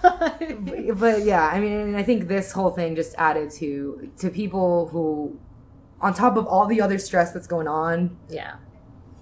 But, 0.88 0.98
but 0.98 1.22
yeah, 1.24 1.46
I 1.46 1.60
mean, 1.60 1.72
and 1.72 1.96
I 1.96 2.02
think 2.02 2.28
this 2.28 2.52
whole 2.52 2.70
thing 2.70 2.94
just 2.94 3.14
added 3.18 3.50
to 3.60 4.10
to 4.18 4.30
people 4.30 4.88
who, 4.88 5.38
on 6.00 6.12
top 6.14 6.36
of 6.36 6.46
all 6.46 6.66
the 6.66 6.80
other 6.80 6.98
stress 6.98 7.32
that's 7.32 7.46
going 7.46 7.68
on, 7.68 8.16
yeah. 8.28 8.54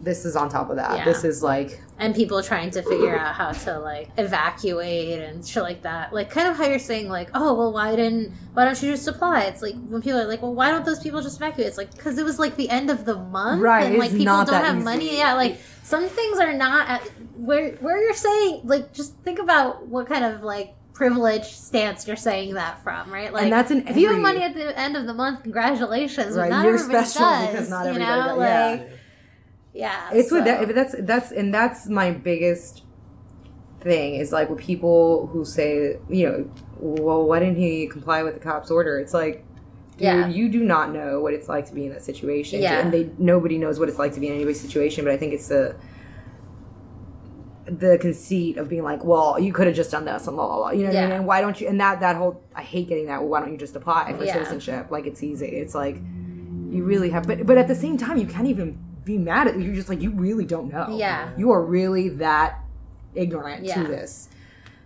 This 0.03 0.25
is 0.25 0.35
on 0.35 0.49
top 0.49 0.69
of 0.69 0.77
that. 0.77 0.97
Yeah. 0.99 1.05
This 1.05 1.23
is 1.25 1.43
like 1.43 1.81
and 1.99 2.13
people 2.15 2.43
trying 2.43 2.71
to 2.73 2.83
figure 2.83 3.17
out 3.17 3.35
how 3.37 3.53
to 3.53 3.79
like 3.79 4.11
evacuate 4.19 5.21
and 5.21 5.47
shit 5.47 5.63
like 5.63 5.83
that. 5.83 6.13
Like 6.13 6.29
kind 6.29 6.49
of 6.49 6.57
how 6.57 6.67
you're 6.67 6.79
saying 6.79 7.09
like 7.09 7.31
oh 7.35 7.55
well 7.55 7.73
why 7.73 7.95
didn't 7.95 8.33
why 8.55 8.65
don't 8.65 8.83
you 8.83 8.91
just 8.91 9.07
apply? 9.07 9.45
It's 9.45 9.63
like 9.63 9.75
when 9.87 10.03
people 10.03 10.19
are 10.21 10.27
like 10.27 10.43
well 10.43 10.55
why 10.55 10.71
don't 10.71 10.85
those 10.85 11.01
people 11.01 11.23
just 11.23 11.37
evacuate? 11.37 11.69
It's 11.69 11.79
like 11.79 11.95
because 11.95 12.19
it 12.19 12.25
was 12.25 12.39
like 12.39 12.57
the 12.57 12.69
end 12.69 12.91
of 12.91 13.05
the 13.05 13.15
month 13.17 13.63
Right, 13.63 13.85
and 13.87 13.99
like 13.99 14.11
it's 14.11 14.19
people 14.19 14.35
not 14.35 14.47
don't 14.49 14.65
have 14.65 14.77
easy. 14.77 14.85
money. 14.85 15.17
Yeah 15.19 15.35
like 15.35 15.59
some 15.85 16.09
things 16.09 16.39
are 16.41 16.53
not 16.53 16.89
at, 16.89 17.03
where 17.37 17.73
where 17.77 18.03
you're 18.03 18.13
saying 18.15 18.63
like 18.65 18.93
just 18.93 19.15
think 19.19 19.39
about 19.39 19.87
what 19.87 20.07
kind 20.09 20.25
of 20.25 20.43
like 20.43 20.75
privileged 20.95 21.47
stance 21.47 22.07
you're 22.07 22.17
saying 22.17 22.55
that 22.55 22.83
from 22.83 23.11
right? 23.13 23.33
Like 23.33 23.45
And 23.45 23.53
that's 23.53 23.71
in 23.71 23.87
if 23.87 23.97
you 23.97 24.09
have 24.09 24.21
money 24.21 24.43
at 24.43 24.55
the 24.55 24.77
end 24.79 24.97
of 24.97 25.07
the 25.07 25.15
month 25.15 25.43
congratulations 25.45 26.37
Right, 26.37 26.51
you're 26.65 26.77
special 26.79 27.21
does 27.23 27.51
because 27.51 27.71
not 27.71 27.85
you 27.85 27.91
everybody 27.93 28.05
know? 28.21 28.27
does, 28.27 28.39
like 28.39 28.81
yeah 28.91 28.97
it's 29.75 30.31
with 30.31 30.41
so- 30.41 30.45
that 30.45 30.67
but 30.67 30.75
that's 30.75 30.95
that's 31.01 31.31
and 31.33 31.53
that's 31.53 31.89
my 31.89 32.11
biggest 32.11 32.83
thing 33.81 34.15
is 34.15 34.31
like 34.33 34.49
with 34.49 34.61
people 34.61 35.27
who 35.33 35.45
say 35.45 35.97
you 36.09 36.29
know 36.29 36.51
well 36.79 37.25
why 37.27 37.39
didn't 37.41 37.57
he 37.57 37.87
comply 37.87 38.23
with 38.23 38.35
the 38.35 38.41
cop's 38.41 38.71
order? 38.71 38.99
It's 38.99 39.13
like 39.15 39.45
dude 39.97 40.03
Yeah. 40.03 40.29
you 40.29 40.49
do 40.49 40.63
not 40.65 40.93
know 40.93 41.21
what 41.21 41.35
it's 41.35 41.49
like 41.49 41.67
to 41.67 41.75
be 41.75 41.87
in 41.87 41.93
that 41.93 42.03
situation. 42.03 42.61
Yeah. 42.63 42.81
and 42.81 42.93
they 42.93 43.11
nobody 43.19 43.59
knows 43.59 43.79
what 43.81 43.89
it's 43.89 43.99
like 43.99 44.13
to 44.15 44.21
be 44.21 44.29
in 44.29 44.35
anybody's 44.35 44.61
situation 44.61 45.05
but 45.05 45.13
i 45.13 45.17
think 45.17 45.33
it's 45.33 45.49
the 45.49 45.75
the 47.67 47.97
conceit 48.01 48.57
of 48.59 48.69
being 48.69 48.83
like 48.83 49.05
well 49.05 49.39
you 49.39 49.53
could 49.53 49.67
have 49.69 49.77
just 49.77 49.91
done 49.93 50.05
this 50.05 50.27
and 50.27 50.37
blah 50.37 50.47
blah 50.49 50.57
blah 50.57 50.71
you 50.71 50.81
know 50.83 50.89
what 50.89 50.97
i 50.97 51.03
mean? 51.03 51.13
And 51.13 51.27
why 51.27 51.41
don't 51.41 51.61
you 51.61 51.69
and 51.69 51.81
that 51.81 52.01
that 52.01 52.17
whole 52.17 52.43
i 52.57 52.63
hate 52.63 52.89
getting 52.89 53.07
that 53.07 53.21
well, 53.21 53.29
why 53.31 53.41
don't 53.41 53.53
you 53.53 53.59
just 53.59 53.77
apply 53.77 54.13
for 54.15 54.25
Yeah. 54.25 54.33
citizenship? 54.35 54.91
Like 54.91 55.07
it's 55.07 55.23
easy. 55.23 55.47
It's 55.47 55.75
like 55.75 55.97
you 56.71 56.85
really 56.85 57.11
have 57.11 57.25
but 57.27 57.47
but 57.47 57.57
at 57.59 57.69
the 57.69 57.75
same 57.75 57.97
time 57.97 58.17
you 58.19 58.27
can't 58.27 58.49
even 58.49 58.79
be 59.05 59.19
mad 59.19 59.49
at 59.49 59.59
you're 59.61 59.75
just 59.75 59.89
like 59.89 60.01
you 60.01 60.11
really 60.11 60.45
don't 60.45 60.73
know 60.73 60.97
Yeah. 60.97 61.31
you 61.37 61.51
are 61.51 61.63
really 61.65 62.09
that 62.11 62.61
ignorant 63.15 63.65
Yeah. 63.65 63.83
to 63.83 63.89
this 63.89 64.29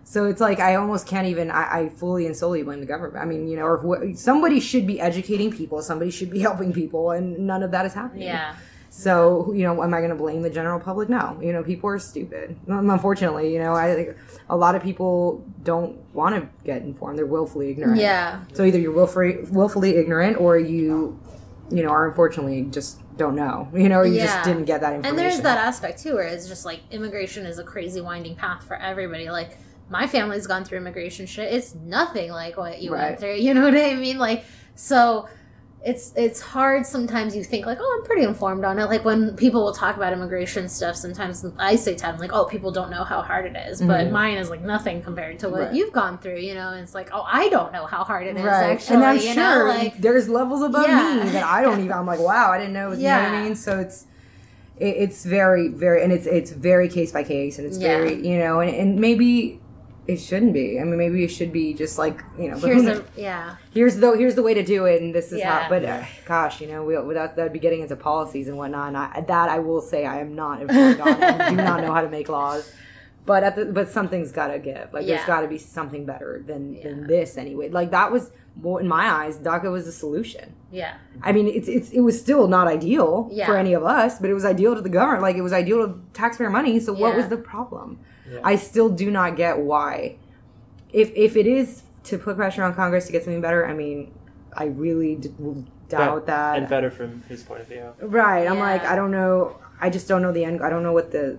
so 0.03 0.25
it's 0.25 0.41
like 0.41 0.59
i 0.59 0.75
almost 0.75 1.05
can't 1.07 1.27
even 1.27 1.51
I, 1.51 1.79
I 1.79 1.89
fully 1.89 2.25
and 2.25 2.35
solely 2.35 2.63
blame 2.63 2.79
the 2.79 2.85
government 2.85 3.21
i 3.23 3.25
mean 3.25 3.47
you 3.47 3.55
know 3.57 3.63
or 3.65 3.77
who, 3.77 4.15
somebody 4.15 4.59
should 4.59 4.87
be 4.87 4.99
educating 4.99 5.51
people 5.51 5.81
somebody 5.81 6.11
should 6.11 6.31
be 6.31 6.39
helping 6.49 6.73
people 6.73 7.11
and 7.11 7.39
none 7.39 7.63
of 7.63 7.71
that 7.71 7.85
is 7.85 7.93
happening 7.93 8.23
yeah 8.27 8.55
so, 8.89 9.51
you 9.53 9.63
know, 9.63 9.83
am 9.83 9.93
I 9.93 9.97
going 9.97 10.11
to 10.11 10.15
blame 10.15 10.41
the 10.41 10.49
general 10.49 10.79
public? 10.79 11.09
No. 11.09 11.37
You 11.41 11.51
know, 11.51 11.61
people 11.61 11.89
are 11.89 11.99
stupid. 11.99 12.57
Unfortunately, 12.67 13.53
you 13.53 13.59
know, 13.59 13.73
I 13.75 13.93
think 13.93 14.15
a 14.49 14.55
lot 14.55 14.75
of 14.75 14.81
people 14.81 15.45
don't 15.61 15.97
want 16.15 16.35
to 16.35 16.47
get 16.63 16.83
informed. 16.83 17.17
They're 17.17 17.25
willfully 17.25 17.69
ignorant. 17.69 17.99
yeah 17.99 18.39
So 18.53 18.63
either 18.63 18.79
you're 18.79 18.93
willfully, 18.93 19.39
willfully 19.51 19.97
ignorant 19.97 20.39
or 20.39 20.57
you, 20.57 21.19
you 21.69 21.83
know, 21.83 21.89
are 21.89 22.07
unfortunately 22.07 22.63
just 22.71 23.01
don't 23.17 23.35
know, 23.35 23.67
you 23.75 23.89
know, 23.89 24.01
you 24.03 24.13
Yeah. 24.15 24.25
just 24.25 24.43
didn't 24.45 24.65
get 24.65 24.81
that 24.81 24.93
information. 24.93 25.19
And 25.19 25.31
there's 25.31 25.41
that 25.41 25.57
aspect 25.57 26.01
too, 26.03 26.15
where 26.15 26.23
it's 26.27 26.47
just 26.47 26.65
like 26.65 26.81
immigration 26.91 27.45
is 27.45 27.59
a 27.59 27.63
crazy 27.63 28.01
winding 28.01 28.35
path 28.35 28.63
for 28.63 28.75
everybody. 28.77 29.29
Like 29.29 29.57
my 29.89 30.05
family's 30.07 30.47
gone 30.47 30.63
through 30.63 30.77
immigration 30.79 31.25
shit. 31.25 31.51
It's 31.53 31.73
nothing 31.75 32.31
like 32.31 32.57
what 32.57 32.81
you 32.81 32.93
Right. 32.93 33.09
went 33.09 33.19
through. 33.19 33.35
You 33.45 33.53
know 33.53 33.63
what 33.63 33.75
I 33.75 33.95
mean? 33.95 34.17
Like 34.17 34.45
so. 34.75 35.27
It's 35.89 36.11
it's 36.17 36.41
hard 36.41 36.85
sometimes 36.85 37.33
you 37.33 37.43
think 37.45 37.65
like 37.65 37.77
oh 37.79 37.97
I'm 37.97 38.05
pretty 38.05 38.23
informed 38.23 38.65
on 38.65 38.77
it 38.77 38.87
like 38.93 39.05
when 39.05 39.37
people 39.37 39.63
will 39.63 39.71
talk 39.73 39.95
about 39.95 40.11
immigration 40.11 40.67
stuff 40.67 40.97
sometimes 40.97 41.45
I 41.57 41.77
say 41.77 41.95
to 41.95 42.01
them 42.01 42.17
like 42.17 42.33
oh 42.33 42.43
people 42.43 42.71
don't 42.71 42.91
know 42.91 43.05
how 43.05 43.21
hard 43.21 43.45
it 43.45 43.55
is 43.69 43.81
but 43.81 44.07
Mhm. 44.07 44.11
mine 44.11 44.37
is 44.37 44.49
like 44.49 44.61
nothing 44.61 45.01
compared 45.01 45.39
to 45.39 45.47
what 45.49 45.61
Right. 45.61 45.73
you've 45.73 45.93
gone 45.93 46.17
through 46.17 46.39
you 46.39 46.55
know 46.55 46.69
and 46.73 46.81
it's 46.81 46.93
like 46.93 47.09
oh 47.13 47.23
I 47.25 47.47
don't 47.47 47.71
know 47.71 47.85
how 47.85 48.03
hard 48.03 48.27
it 48.27 48.35
is 48.35 48.43
Right. 48.43 48.71
actually 48.73 48.95
and 48.95 49.05
I'm 49.05 49.17
sure 49.19 49.35
know 49.35 49.65
like 49.75 50.01
there's 50.01 50.27
levels 50.27 50.61
above 50.61 50.89
Yeah. 50.89 51.23
me 51.23 51.29
that 51.31 51.45
I 51.45 51.61
don't 51.61 51.79
even. 51.79 51.93
I'm 51.93 52.05
like, 52.05 52.19
wow, 52.19 52.51
I 52.51 52.57
didn't 52.57 52.73
know. 52.73 52.91
You 52.91 52.97
know 53.07 53.13
what 53.13 53.21
I 53.21 53.31
Yeah. 53.37 53.43
mean? 53.43 53.55
So 53.55 53.79
it's 53.79 54.07
it, 54.77 54.93
it's 55.03 55.23
very 55.23 55.69
very 55.69 56.03
and 56.03 56.11
it's 56.11 56.25
it's 56.27 56.51
very 56.51 56.89
case 56.89 57.13
by 57.13 57.23
case 57.23 57.57
and 57.59 57.65
it's 57.65 57.77
Yeah. 57.77 57.87
very 57.87 58.27
you 58.27 58.37
know 58.37 58.59
and, 58.59 58.75
and 58.75 58.99
maybe 58.99 59.61
it 60.07 60.17
shouldn't 60.17 60.53
be. 60.53 60.79
I 60.79 60.83
mean, 60.83 60.97
maybe 60.97 61.23
it 61.23 61.29
should 61.29 61.51
be 61.51 61.73
just 61.73 61.97
like 61.97 62.23
you 62.39 62.49
know. 62.49 62.57
here's 62.57 62.85
a 62.85 63.03
yeah 63.15 63.55
here's 63.73 63.97
the 63.97 64.11
here's 64.13 64.35
the 64.35 64.43
way 64.43 64.53
to 64.53 64.63
do 64.63 64.85
it, 64.85 65.01
and 65.01 65.13
this 65.13 65.31
is 65.31 65.39
Yeah. 65.39 65.63
how. 65.63 65.69
But 65.69 65.83
uh, 65.85 66.03
gosh, 66.25 66.61
you 66.61 66.67
know, 66.67 66.83
we, 66.83 66.97
without 66.99 67.35
that'd 67.35 67.53
be 67.53 67.59
getting 67.59 67.81
into 67.81 67.95
policies 67.95 68.47
and 68.47 68.57
whatnot. 68.57 68.87
And 68.89 68.97
I, 68.97 69.21
that 69.21 69.49
I 69.49 69.59
will 69.59 69.81
say, 69.81 70.05
I 70.05 70.19
am 70.21 70.35
not 70.35 70.61
informed 70.61 70.99
on. 71.01 71.21
and 71.23 71.57
do 71.57 71.63
not 71.63 71.81
know 71.81 71.91
how 71.93 72.01
to 72.01 72.09
make 72.09 72.29
laws. 72.29 72.71
But 73.25 73.43
at 73.43 73.55
the 73.57 73.65
but 73.65 73.89
something's 73.89 74.31
got 74.31 74.47
to 74.47 74.59
give. 74.59 74.93
Like 74.93 75.05
there's 75.05 75.25
got 75.25 75.41
to 75.41 75.49
be 75.49 75.57
something 75.57 76.05
better 76.05 76.41
than 76.47 76.81
than 76.81 77.07
this 77.07 77.37
anyway. 77.37 77.67
Like 77.69 77.91
that 77.91 78.09
was 78.11 78.31
well, 78.61 78.77
in 78.77 78.87
my 78.87 79.05
eyes, 79.07 79.37
DACA 79.37 79.69
was 79.71 79.85
the 79.85 79.91
solution. 79.91 80.55
yeah 80.71 80.95
I 81.21 81.31
mean, 81.33 81.47
it's 81.47 81.67
it's 81.67 81.89
it 81.91 81.99
was 81.99 82.17
still 82.19 82.47
not 82.47 82.67
ideal 82.67 83.27
Yeah. 83.31 83.45
for 83.45 83.57
any 83.57 83.73
of 83.73 83.83
us, 83.83 84.17
but 84.19 84.29
it 84.29 84.33
was 84.33 84.45
ideal 84.45 84.75
to 84.75 84.81
the 84.81 84.89
government. 84.89 85.21
Like 85.23 85.35
it 85.35 85.41
was 85.41 85.51
ideal 85.53 85.85
to 85.85 85.99
taxpayer 86.13 86.49
money. 86.49 86.79
So 86.79 86.93
what 86.93 87.15
was 87.17 87.27
the 87.27 87.37
problem? 87.37 87.99
Yeah. 88.31 88.39
I 88.43 88.55
still 88.55 88.89
do 88.89 89.09
not 89.11 89.35
get 89.35 89.59
why. 89.59 90.17
If 90.93 91.11
if 91.15 91.35
it 91.35 91.47
is 91.47 91.83
to 92.05 92.17
put 92.17 92.35
pressure 92.37 92.63
on 92.63 92.73
Congress 92.73 93.05
to 93.07 93.11
get 93.11 93.23
something 93.23 93.41
better, 93.41 93.67
I 93.67 93.73
mean, 93.73 94.13
I 94.53 94.65
really 94.65 95.15
d- 95.15 95.29
doubt 95.89 96.15
But- 96.15 96.25
that. 96.27 96.57
and 96.57 96.69
better 96.69 96.89
from 96.89 97.23
his 97.29 97.43
point 97.43 97.61
of 97.61 97.67
view. 97.67 97.93
Right. 98.01 98.47
I'm 98.47 98.59
like, 98.59 98.83
I 98.85 98.95
don't 98.95 99.11
know. 99.11 99.57
I 99.79 99.89
just 99.89 100.07
don't 100.07 100.21
know 100.21 100.31
the 100.31 100.43
end. 100.45 100.61
I 100.61 100.69
don't 100.69 100.83
know 100.83 100.93
what 100.93 101.11
the. 101.11 101.37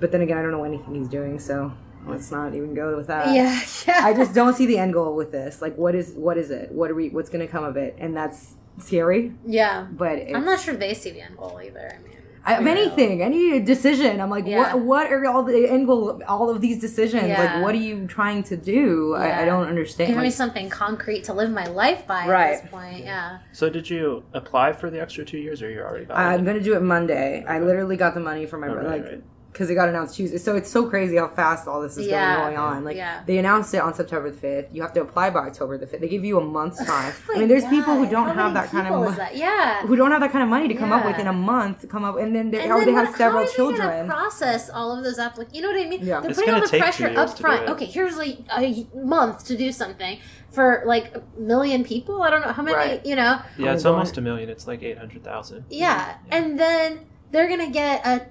But 0.00 0.12
then 0.12 0.20
again, 0.22 0.38
I 0.38 0.42
don't 0.42 0.52
know 0.52 0.64
anything 0.64 0.94
he's 0.94 1.08
doing. 1.08 1.38
So 1.40 1.72
let's 2.06 2.30
not 2.30 2.54
even 2.54 2.72
go 2.74 2.96
with 2.96 3.08
that. 3.08 3.34
yeah 3.34 3.60
yeah 3.86 4.00
I 4.06 4.14
just 4.14 4.32
don't 4.34 4.54
see 4.54 4.64
the 4.66 4.78
end 4.78 4.92
goal 4.94 5.14
with 5.16 5.32
this. 5.32 5.60
Like, 5.60 5.76
what 5.76 5.94
is 5.94 6.12
what 6.12 6.38
is 6.38 6.50
it? 6.50 6.70
What 6.72 6.90
are 6.90 6.94
we? 6.94 7.08
What's 7.10 7.28
going 7.28 7.44
to 7.46 7.50
come 7.50 7.64
of 7.64 7.76
it? 7.76 7.96
And 7.98 8.16
that's 8.16 8.54
scary. 8.78 9.32
yeah 9.44 9.86
But 9.90 10.18
it's, 10.18 10.34
I'm 10.36 10.44
not 10.44 10.60
sure 10.60 10.74
they 10.76 10.94
see 10.94 11.10
the 11.10 11.20
end 11.22 11.36
goal 11.36 11.60
either. 11.62 11.92
I 11.98 12.02
mean, 12.08 12.16
I, 12.16 12.20
of 12.46 12.62
you 12.62 12.68
anything, 12.68 13.22
any 13.22 13.60
decision. 13.60 14.20
I'm 14.20 14.30
like, 14.30 14.46
Yeah. 14.46 14.74
what? 14.74 14.80
What 15.08 15.12
are 15.12 15.26
all 15.26 15.42
the 15.42 15.68
end 15.68 15.86
goal? 15.86 16.10
of 16.10 16.22
All 16.26 16.50
of 16.50 16.60
these 16.60 16.78
decisions. 16.80 17.28
Yeah. 17.28 17.40
Like, 17.42 17.62
what 17.64 17.74
are 17.74 17.78
you 17.78 18.06
trying 18.06 18.42
to 18.44 18.56
do? 18.56 19.14
I, 19.16 19.42
I 19.42 19.44
don't 19.44 19.66
understand. 19.66 20.08
Give 20.08 20.16
me 20.18 20.24
Like, 20.24 20.32
something 20.32 20.68
concrete 20.70 21.24
to 21.24 21.32
live 21.32 21.50
my 21.50 21.66
life 21.66 22.06
by 22.06 22.26
Right. 22.26 22.54
at 22.54 22.62
this 22.62 22.70
point. 22.70 23.04
Yeah. 23.04 23.38
So 23.52 23.68
did 23.68 23.88
you 23.90 24.24
apply 24.34 24.72
for 24.72 24.90
the 24.90 25.00
extra 25.00 25.24
two 25.24 25.38
years, 25.38 25.62
or 25.62 25.70
you're 25.70 25.86
already 25.88 26.04
valid? 26.06 26.22
I'm 26.40 26.44
gonna 26.44 26.60
do 26.60 26.74
it 26.74 26.82
Monday. 26.82 27.44
I 27.46 27.58
literally 27.60 27.96
got 27.96 28.14
the 28.14 28.20
money 28.20 28.46
for 28.46 28.58
my 28.58 28.68
Oh, 28.68 28.72
brother, 28.74 28.88
right, 28.88 29.02
like, 29.02 29.10
right. 29.12 29.22
Because 29.58 29.70
it 29.70 29.74
got 29.74 29.88
announced 29.88 30.14
Tuesday. 30.14 30.38
So 30.38 30.54
it's 30.54 30.70
so 30.70 30.88
crazy 30.88 31.16
how 31.16 31.26
fast 31.26 31.66
all 31.66 31.82
this 31.82 31.96
is 31.96 32.06
Yeah. 32.06 32.36
going, 32.36 32.54
going 32.54 32.56
on. 32.58 32.84
Like 32.84 32.96
Yeah. 32.96 33.22
they 33.26 33.38
announced 33.38 33.74
it 33.74 33.78
on 33.78 33.92
September 33.92 34.30
the 34.30 34.36
fifth. 34.36 34.68
You 34.72 34.82
have 34.82 34.92
to 34.92 35.00
apply 35.00 35.30
by 35.30 35.40
October 35.48 35.76
the 35.76 35.86
fifth. 35.88 36.00
They 36.00 36.06
give 36.06 36.24
you 36.24 36.38
a 36.38 36.44
month's 36.44 36.78
time. 36.92 37.12
Oh 37.28 37.34
I 37.34 37.38
mean, 37.40 37.48
there's 37.48 37.64
people 37.64 37.96
who 37.96 38.08
don't 38.08 38.28
how 38.28 38.34
have 38.44 38.54
that 38.54 38.70
kind 38.70 38.86
of 38.86 38.92
people 38.94 39.04
mo- 39.10 39.16
that? 39.16 39.36
Yeah. 39.36 39.82
who 39.84 39.96
don't 39.96 40.12
have 40.12 40.20
that 40.20 40.30
kind 40.30 40.44
of 40.44 40.48
money 40.48 40.68
to 40.68 40.74
come 40.74 40.92
up 40.92 41.04
with 41.04 41.18
in 41.18 41.26
a 41.26 41.32
month 41.32 41.80
to 41.80 41.88
come 41.88 42.04
up, 42.04 42.18
and 42.18 42.36
then 42.36 42.52
they, 42.52 42.60
And 42.62 42.70
oh, 42.72 42.76
or 42.76 42.78
then 42.84 42.86
they 42.86 42.92
have 42.92 43.08
what- 43.08 43.16
several 43.16 43.40
how 43.42 43.44
are 43.46 43.50
they 43.50 43.56
children. 43.56 43.88
Gonna 43.88 44.08
process 44.08 44.70
all 44.70 44.96
of 44.96 45.02
those 45.02 45.18
applications. 45.18 45.56
You 45.56 45.62
know 45.62 45.72
what 45.72 45.84
I 45.84 45.88
mean? 45.88 46.00
Yeah. 46.04 46.20
They're 46.20 46.30
It's 46.30 46.38
putting 46.38 46.54
all 46.54 46.60
gonna 46.60 46.66
the 46.66 46.70
take 46.70 46.82
pressure 46.82 47.06
years 47.08 47.18
up 47.18 47.30
to 47.30 47.34
do 47.36 47.40
front. 47.40 47.68
Okay, 47.70 47.84
here's 47.86 48.16
like 48.16 48.38
a 48.56 48.86
month 48.94 49.44
to 49.46 49.56
do 49.56 49.72
something 49.72 50.18
for 50.52 50.84
like 50.86 51.16
a 51.16 51.22
million 51.40 51.82
people. 51.82 52.22
I 52.22 52.30
don't 52.30 52.42
know 52.42 52.52
how 52.52 52.62
many. 52.62 52.76
Right. 52.76 53.04
You 53.04 53.16
know? 53.16 53.40
Yeah, 53.58 53.72
it's 53.74 53.84
Oh, 53.84 53.92
almost 53.92 54.16
a 54.18 54.20
million. 54.20 54.48
It's 54.50 54.68
like 54.68 54.84
eight 54.84 54.98
hundred 54.98 55.24
thousand. 55.24 55.64
Yeah. 55.68 56.14
And 56.30 56.60
then 56.60 57.00
they're 57.32 57.48
gonna 57.48 57.70
get 57.70 58.06
a 58.06 58.22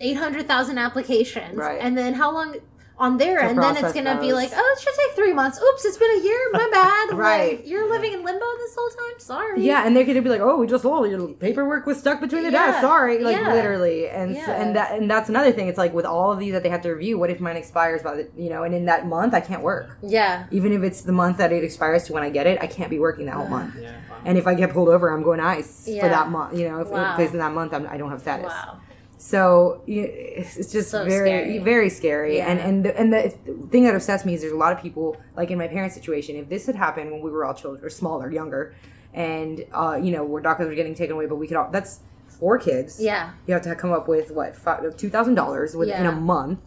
eight 0.00 0.16
hundred 0.16 0.46
thousand 0.46 0.78
applications. 0.78 1.56
Right. 1.56 1.78
And 1.80 1.96
then 1.96 2.14
how 2.14 2.32
long? 2.32 2.56
On 3.00 3.16
their 3.16 3.38
To 3.38 3.44
end, 3.44 3.62
then 3.62 3.76
it's 3.76 3.92
gonna 3.92 4.20
be 4.20 4.32
like, 4.32 4.50
oh, 4.52 4.74
it 4.76 4.82
should 4.82 4.92
take 4.92 5.14
three 5.14 5.32
months. 5.32 5.60
Oops, 5.62 5.84
it's 5.84 5.96
been 5.96 6.10
a 6.10 6.20
year. 6.20 6.50
My 6.52 6.68
bad. 6.72 7.16
Right. 7.16 7.58
Like, 7.58 7.68
you're 7.68 7.88
living 7.88 8.12
in 8.12 8.24
limbo 8.24 8.44
this 8.58 8.74
whole 8.76 8.88
time. 8.88 9.20
Sorry. 9.20 9.62
Yeah, 9.64 9.86
and 9.86 9.94
they're 9.94 10.02
going 10.02 10.16
to 10.16 10.20
be 10.20 10.28
like, 10.28 10.40
"Oh, 10.40 10.56
we 10.56 10.66
just 10.66 10.84
oh, 10.84 11.04
your 11.04 11.28
paperwork 11.28 11.86
was 11.86 12.00
stuck 12.00 12.20
between 12.20 12.42
the 12.42 12.50
Yeah, 12.50 12.66
desks. 12.66 12.80
Sorry, 12.80 13.22
like 13.22 13.36
yeah. 13.36 13.52
literally." 13.52 14.08
And 14.08 14.36
s 14.36 14.42
Yeah. 14.48 14.60
and 14.60 14.74
that 14.74 14.98
and 14.98 15.08
that's 15.08 15.28
another 15.28 15.52
thing. 15.52 15.68
It's 15.68 15.78
like 15.78 15.94
with 15.94 16.06
all 16.06 16.32
of 16.32 16.40
these 16.40 16.52
that 16.54 16.64
they 16.64 16.70
have 16.70 16.82
to 16.82 16.90
review. 16.90 17.20
What 17.20 17.30
if 17.30 17.38
mine 17.38 17.56
expires 17.56 18.02
by 18.02 18.16
the 18.16 18.28
you 18.36 18.50
know? 18.50 18.64
And 18.64 18.74
in 18.74 18.86
that 18.86 19.06
month, 19.06 19.32
I 19.32 19.42
can't 19.42 19.62
work. 19.62 19.96
Yeah. 20.02 20.46
Even 20.50 20.72
if 20.72 20.82
it's 20.82 21.02
the 21.02 21.12
month 21.12 21.36
that 21.36 21.52
it 21.52 21.62
expires 21.62 22.02
to 22.06 22.12
when 22.14 22.24
I 22.24 22.30
get 22.30 22.48
it, 22.48 22.58
I 22.60 22.66
can't 22.66 22.90
be 22.90 22.98
working 22.98 23.26
that 23.26 23.36
whole 23.36 23.46
month. 23.46 23.76
Yeah. 23.80 23.92
wow. 24.10 24.16
And 24.24 24.36
if 24.36 24.48
I 24.48 24.54
get 24.54 24.72
pulled 24.72 24.88
over, 24.88 25.08
I'm 25.14 25.22
going 25.22 25.38
ice 25.38 25.84
for 25.84 26.08
that 26.08 26.30
month. 26.30 26.58
You 26.58 26.68
know, 26.68 26.80
if 26.80 26.88
Wow. 26.88 27.14
because 27.16 27.32
in 27.32 27.38
that 27.38 27.52
month 27.52 27.72
I'm, 27.72 27.86
I 27.86 27.96
don't 27.96 28.10
have 28.10 28.22
status. 28.22 28.46
Wow. 28.46 28.80
So 29.20 29.82
it's 29.86 30.56
it's 30.56 30.72
just 30.72 30.90
So 30.90 31.04
very, 31.04 31.28
scary. 31.28 31.58
very 31.58 31.90
scary. 31.90 32.36
Yeah. 32.36 32.48
And 32.50 32.60
and 32.60 32.84
the, 32.84 32.98
and 32.98 33.12
the 33.12 33.30
thing 33.70 33.82
that 33.84 33.94
upsets 33.94 34.24
me 34.24 34.34
is 34.34 34.40
there's 34.42 34.52
a 34.52 34.56
lot 34.56 34.72
of 34.72 34.80
people 34.80 35.16
like 35.36 35.50
in 35.50 35.58
my 35.58 35.66
parents' 35.68 35.94
situation. 35.96 36.36
If 36.36 36.48
this 36.48 36.66
had 36.66 36.76
happened 36.76 37.10
when 37.10 37.20
we 37.20 37.30
were 37.30 37.44
all 37.44 37.54
children 37.54 37.84
or 37.84 37.90
smaller, 37.90 38.30
younger, 38.30 38.74
and 39.12 39.64
uh, 39.72 39.98
you 40.00 40.12
know 40.12 40.24
where 40.24 40.40
doctors 40.40 40.68
were 40.68 40.74
getting 40.76 40.94
taken 40.94 41.16
away, 41.16 41.26
but 41.26 41.36
we 41.36 41.48
could 41.48 41.56
all 41.56 41.68
that's 41.70 42.00
four 42.28 42.58
kids. 42.58 43.00
Yeah. 43.02 43.32
you 43.48 43.54
have 43.54 43.62
to 43.64 43.74
come 43.74 43.92
up 43.92 44.06
with 44.06 44.30
what 44.30 44.54
two 44.96 45.10
thousand 45.10 45.34
dollars 45.34 45.74
within 45.74 46.04
Yeah. 46.04 46.12
a 46.12 46.20
month 46.20 46.60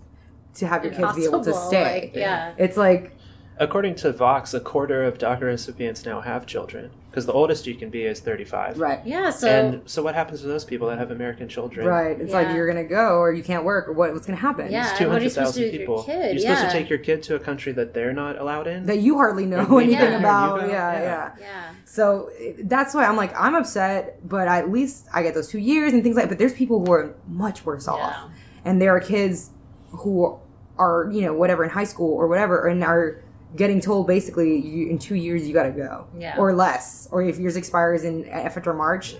to 0.55 0.67
have 0.67 0.83
your 0.83 0.93
kids 0.93 1.15
be 1.15 1.23
able 1.23 1.41
to 1.45 1.53
stay. 1.53 2.01
like, 2.01 2.15
yeah. 2.15 2.53
It's 2.57 2.75
like 2.75 3.15
According 3.57 3.95
to 3.95 4.11
Vox, 4.11 4.53
a 4.53 4.59
quarter 4.59 5.03
of 5.03 5.17
DACA 5.19 5.41
recipients 5.41 6.03
now 6.05 6.19
have 6.21 6.45
children 6.45 6.89
because 7.11 7.25
the 7.25 7.33
oldest 7.33 7.67
you 7.67 7.75
can 7.75 7.89
be 7.89 8.03
is 8.03 8.21
thirty-five. 8.21 8.79
right. 8.79 9.01
Yeah. 9.05 9.29
So. 9.31 9.47
And 9.49 9.81
so, 9.89 10.01
what 10.01 10.15
happens 10.15 10.39
to 10.41 10.47
those 10.47 10.63
people 10.63 10.87
that 10.87 10.97
have 10.97 11.11
American 11.11 11.49
children? 11.49 11.85
Right. 11.85 12.17
It's 12.19 12.31
like 12.33 12.55
you're 12.55 12.65
gonna 12.67 12.85
go 12.85 13.17
or 13.19 13.33
you 13.33 13.43
can't 13.43 13.65
work 13.65 13.89
or 13.89 13.91
what, 13.93 14.13
what's 14.13 14.25
gonna 14.25 14.37
happen. 14.39 14.71
Yeah. 14.71 14.89
It's 14.91 15.01
and 15.01 15.09
what 15.11 15.21
are 15.21 15.23
you 15.25 15.29
two 15.29 15.35
hundred 15.41 15.51
supposed 15.51 15.55
to 15.57 15.59
do 15.59 15.65
thousand 15.65 15.71
with 15.71 15.79
people. 15.81 15.95
your 16.07 16.23
kid? 16.23 16.31
You're 16.41 16.55
supposed 16.55 16.71
to 16.71 16.77
take 16.79 16.89
your 16.89 16.99
kid 16.99 17.21
to 17.23 17.35
a 17.35 17.39
country 17.39 17.73
that 17.73 17.93
they're 17.93 18.13
not 18.13 18.39
allowed 18.39 18.67
in. 18.67 18.85
That 18.85 18.99
you 18.99 19.15
hardly 19.17 19.45
know 19.45 19.77
anything 19.77 19.91
Yeah. 20.11 20.19
about. 20.19 20.61
You 20.61 20.69
Yeah, 20.69 20.93
yeah. 20.93 21.01
yeah. 21.03 21.31
yeah. 21.39 21.63
So 21.83 22.29
it- 22.35 22.69
that's 22.69 22.93
why 22.95 23.05
I'm 23.05 23.17
like 23.17 23.33
I'm 23.37 23.55
upset, 23.55 24.27
but 24.27 24.47
at 24.47 24.71
least 24.71 25.07
I 25.13 25.21
get 25.23 25.33
those 25.33 25.49
two 25.49 25.59
years 25.59 25.91
and 25.93 26.01
things 26.03 26.15
like. 26.15 26.29
But 26.29 26.37
there's 26.39 26.53
people 26.53 26.85
who 26.85 26.91
are 26.93 27.13
much 27.27 27.65
worse 27.65 27.87
off, 27.89 28.15
and 28.63 28.81
there 28.81 28.95
are 28.95 29.01
kids 29.01 29.49
who 29.89 30.39
are 30.77 31.09
you 31.11 31.21
know 31.23 31.33
whatever 31.33 31.63
in 31.65 31.69
high 31.71 31.83
school 31.83 32.13
or 32.15 32.27
whatever, 32.27 32.65
and 32.67 32.81
are 32.83 33.21
getting 33.55 33.81
told 33.81 34.07
basically 34.07 34.57
you, 34.57 34.87
in 34.87 34.97
two 34.97 35.15
years 35.15 35.47
you 35.47 35.53
got 35.53 35.63
to 35.63 35.71
go, 35.71 36.07
Yeah. 36.17 36.35
or 36.37 36.53
less, 36.53 37.07
or 37.11 37.21
if 37.21 37.37
yours 37.39 37.55
expires 37.55 38.03
in 38.03 38.27
after 38.29 38.73
March, 38.73 39.15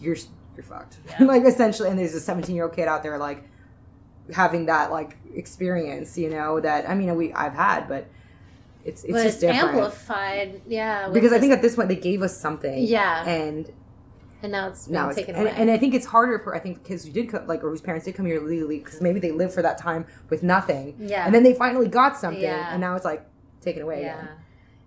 you're 0.00 0.16
you're 0.56 0.64
fucked. 0.64 0.98
Yeah. 1.08 1.26
like 1.32 1.44
essentially, 1.44 1.88
and 1.90 1.98
there's 1.98 2.14
a 2.14 2.20
17 2.20 2.54
year 2.54 2.64
old 2.64 2.74
kid 2.74 2.88
out 2.88 3.02
there 3.02 3.18
like 3.18 3.44
having 4.34 4.66
that 4.66 4.90
like 4.90 5.16
experience, 5.34 6.18
you 6.18 6.28
know 6.30 6.60
that 6.60 6.88
I 6.88 6.94
mean 6.94 7.14
we 7.16 7.32
I've 7.32 7.54
had, 7.54 7.88
but 7.88 8.08
it's 8.84 9.04
it's 9.04 9.12
but 9.12 9.22
just 9.22 9.42
it's 9.42 9.44
amplified. 9.44 10.62
Yeah. 10.66 11.08
because 11.08 11.32
I 11.32 11.38
think 11.38 11.52
at 11.52 11.62
this 11.62 11.76
point 11.76 11.88
they 11.88 11.96
gave 11.96 12.22
us 12.22 12.36
something, 12.40 12.84
Yeah. 12.84 13.24
and 13.28 13.70
and 14.42 14.52
now 14.52 14.68
it's 14.68 14.88
now 14.88 15.08
it's, 15.08 15.16
taken 15.16 15.34
and, 15.34 15.46
away. 15.48 15.54
and 15.56 15.70
I 15.70 15.78
think 15.78 15.94
it's 15.94 16.06
harder 16.06 16.38
for 16.38 16.54
I 16.54 16.58
think 16.58 16.84
kids 16.84 17.04
who 17.04 17.10
did 17.12 17.32
like 17.46 17.62
or 17.64 17.70
whose 17.70 17.80
parents 17.80 18.04
did 18.04 18.14
come 18.14 18.26
here 18.26 18.40
legally 18.40 18.78
because 18.78 19.00
maybe 19.00 19.18
they 19.20 19.32
lived 19.32 19.54
for 19.54 19.62
that 19.62 19.78
time 19.78 20.06
with 20.30 20.42
nothing, 20.42 20.96
Yeah. 20.98 21.24
and 21.24 21.34
then 21.34 21.42
they 21.42 21.54
finally 21.54 21.88
got 21.88 22.16
something, 22.18 22.42
Yeah. 22.42 22.70
and 22.72 22.80
now 22.80 22.96
it's 22.96 23.04
like 23.04 23.24
taken 23.66 23.82
away 23.82 24.02
yeah. 24.02 24.14
again. 24.14 24.28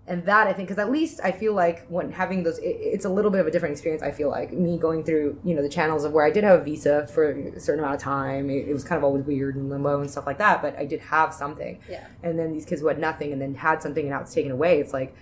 And 0.06 0.24
that 0.26 0.48
I 0.48 0.52
think 0.52 0.68
because 0.68 0.82
at 0.82 0.90
least 0.90 1.20
I 1.22 1.30
feel 1.30 1.52
like 1.52 1.86
when 1.86 2.10
having 2.10 2.42
those, 2.42 2.58
it, 2.58 2.64
it's 2.64 3.04
a 3.04 3.08
little 3.08 3.30
bit 3.30 3.40
of 3.40 3.46
a 3.46 3.50
different 3.52 3.74
experience. 3.74 4.02
I 4.02 4.10
feel 4.10 4.28
like 4.28 4.52
me 4.52 4.76
going 4.76 5.04
through 5.04 5.38
you 5.44 5.54
know 5.54 5.62
the 5.62 5.68
channels 5.68 6.04
of 6.04 6.12
where 6.12 6.24
I 6.24 6.30
did 6.30 6.42
have 6.42 6.60
a 6.60 6.64
visa 6.64 7.06
for 7.06 7.30
a 7.30 7.60
certain 7.60 7.84
amount 7.84 7.94
of 7.94 8.00
time. 8.00 8.50
It, 8.50 8.66
it 8.68 8.72
was 8.72 8.82
kind 8.82 8.96
of 8.98 9.04
always 9.04 9.22
weird 9.24 9.54
and 9.54 9.70
limbo 9.70 10.00
and 10.00 10.10
stuff 10.10 10.26
like 10.26 10.38
that, 10.38 10.62
but 10.62 10.76
I 10.76 10.84
did 10.84 11.00
have 11.00 11.32
something. 11.32 11.78
Yeah. 11.88 12.06
And 12.24 12.36
then 12.38 12.52
these 12.52 12.64
kids 12.64 12.80
who 12.80 12.88
had 12.88 12.98
nothing 12.98 13.32
and 13.32 13.40
then 13.40 13.54
had 13.54 13.82
something 13.82 14.02
and 14.02 14.10
now 14.10 14.20
it's 14.22 14.34
taken 14.34 14.50
away. 14.50 14.80
It's 14.80 14.92
like, 14.92 15.14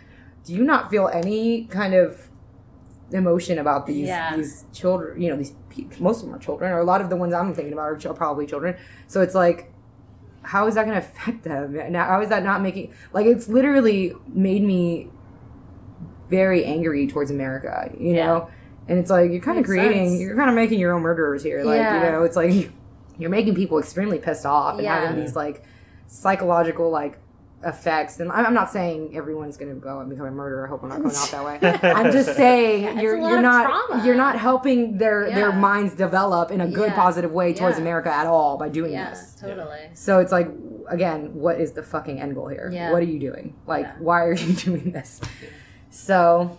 do 0.44 0.54
you 0.54 0.64
not 0.64 0.88
feel 0.90 1.08
any 1.08 1.64
kind 1.66 1.92
of 1.92 2.30
emotion 3.10 3.58
about 3.58 3.84
these 3.86 4.06
Yeah. 4.06 4.36
these 4.36 4.64
children? 4.72 5.20
You 5.20 5.30
know, 5.30 5.36
these 5.36 5.52
most 6.00 6.20
of 6.20 6.26
them 6.26 6.34
are 6.34 6.38
children, 6.38 6.72
or 6.72 6.78
a 6.78 6.84
lot 6.84 7.02
of 7.02 7.10
the 7.10 7.16
ones 7.16 7.34
I'm 7.34 7.52
thinking 7.52 7.74
about 7.74 7.90
are 7.90 7.96
ch- 7.96 8.16
probably 8.16 8.46
children. 8.46 8.74
So 9.06 9.20
it's 9.20 9.34
like, 9.34 9.70
how 10.48 10.66
is 10.66 10.76
that 10.76 10.86
going 10.86 10.98
to 10.98 11.06
affect 11.06 11.42
them? 11.44 11.78
And 11.78 11.94
how 11.94 12.22
is 12.22 12.30
that 12.30 12.42
not 12.42 12.62
making 12.62 12.92
like 13.12 13.26
it's 13.26 13.48
literally 13.48 14.14
made 14.28 14.62
me 14.62 15.08
very 16.30 16.64
angry 16.64 17.06
towards 17.06 17.30
America. 17.30 17.90
You 17.98 18.14
Yeah. 18.14 18.26
know. 18.26 18.50
And 18.88 18.98
it's 18.98 19.10
like 19.10 19.30
you're 19.30 19.42
kind 19.42 19.58
of 19.58 19.66
creating, 19.66 20.08
sense. 20.08 20.20
you're 20.22 20.36
kind 20.36 20.48
of 20.48 20.56
making 20.56 20.78
your 20.80 20.94
own 20.94 21.02
murderers 21.02 21.42
here. 21.42 21.62
Like 21.64 21.80
Yeah. 21.80 21.94
you 21.96 22.00
know, 22.10 22.22
it's 22.22 22.36
like 22.36 22.70
you're 23.18 23.28
making 23.30 23.54
people 23.56 23.78
extremely 23.78 24.18
pissed 24.18 24.46
off 24.46 24.74
and 24.76 24.84
Yeah. 24.84 25.00
having 25.00 25.22
these 25.22 25.36
like 25.36 25.62
psychological 26.06 26.90
like 26.90 27.18
effects. 27.64 28.20
And 28.20 28.30
I'm 28.30 28.46
I'm 28.46 28.54
not 28.54 28.70
saying 28.70 29.16
everyone's 29.16 29.56
going 29.56 29.74
to 29.74 29.80
go 29.80 30.00
and 30.00 30.08
become 30.08 30.26
a 30.26 30.30
murderer. 30.30 30.66
I 30.66 30.68
hope 30.70 30.82
I'm 30.84 30.88
not 30.90 31.02
going 31.02 31.14
out 31.16 31.30
that 31.30 31.82
way. 31.82 31.90
I'm 31.92 32.12
just 32.12 32.36
saying 32.36 33.00
you're 33.00 33.16
you're 33.16 33.42
not 33.42 33.66
trauma. 33.88 34.06
you're 34.06 34.14
not 34.14 34.38
helping 34.38 34.98
their 34.98 35.28
their 35.30 35.52
minds 35.52 35.94
develop 35.94 36.50
in 36.50 36.60
a 36.60 36.68
good 36.68 36.90
Yeah. 36.90 36.94
positive 36.94 37.32
way 37.32 37.52
towards 37.52 37.76
Yeah. 37.76 37.82
America 37.82 38.10
at 38.14 38.26
all 38.26 38.56
by 38.58 38.68
doing 38.68 38.92
Yeah, 38.92 39.10
this. 39.10 39.34
totally. 39.40 39.90
So 39.94 40.20
it's 40.20 40.30
like 40.32 40.48
again, 40.88 41.34
what 41.34 41.60
is 41.60 41.72
the 41.72 41.82
fucking 41.82 42.20
end 42.20 42.34
goal 42.34 42.48
here? 42.48 42.70
Yeah. 42.72 42.92
What 42.92 43.02
are 43.02 43.06
you 43.06 43.18
doing? 43.18 43.54
Like 43.66 43.86
Yeah. 43.86 43.94
why 43.98 44.20
are 44.22 44.34
you 44.34 44.52
doing 44.66 44.92
this? 44.92 45.20
So 45.90 46.56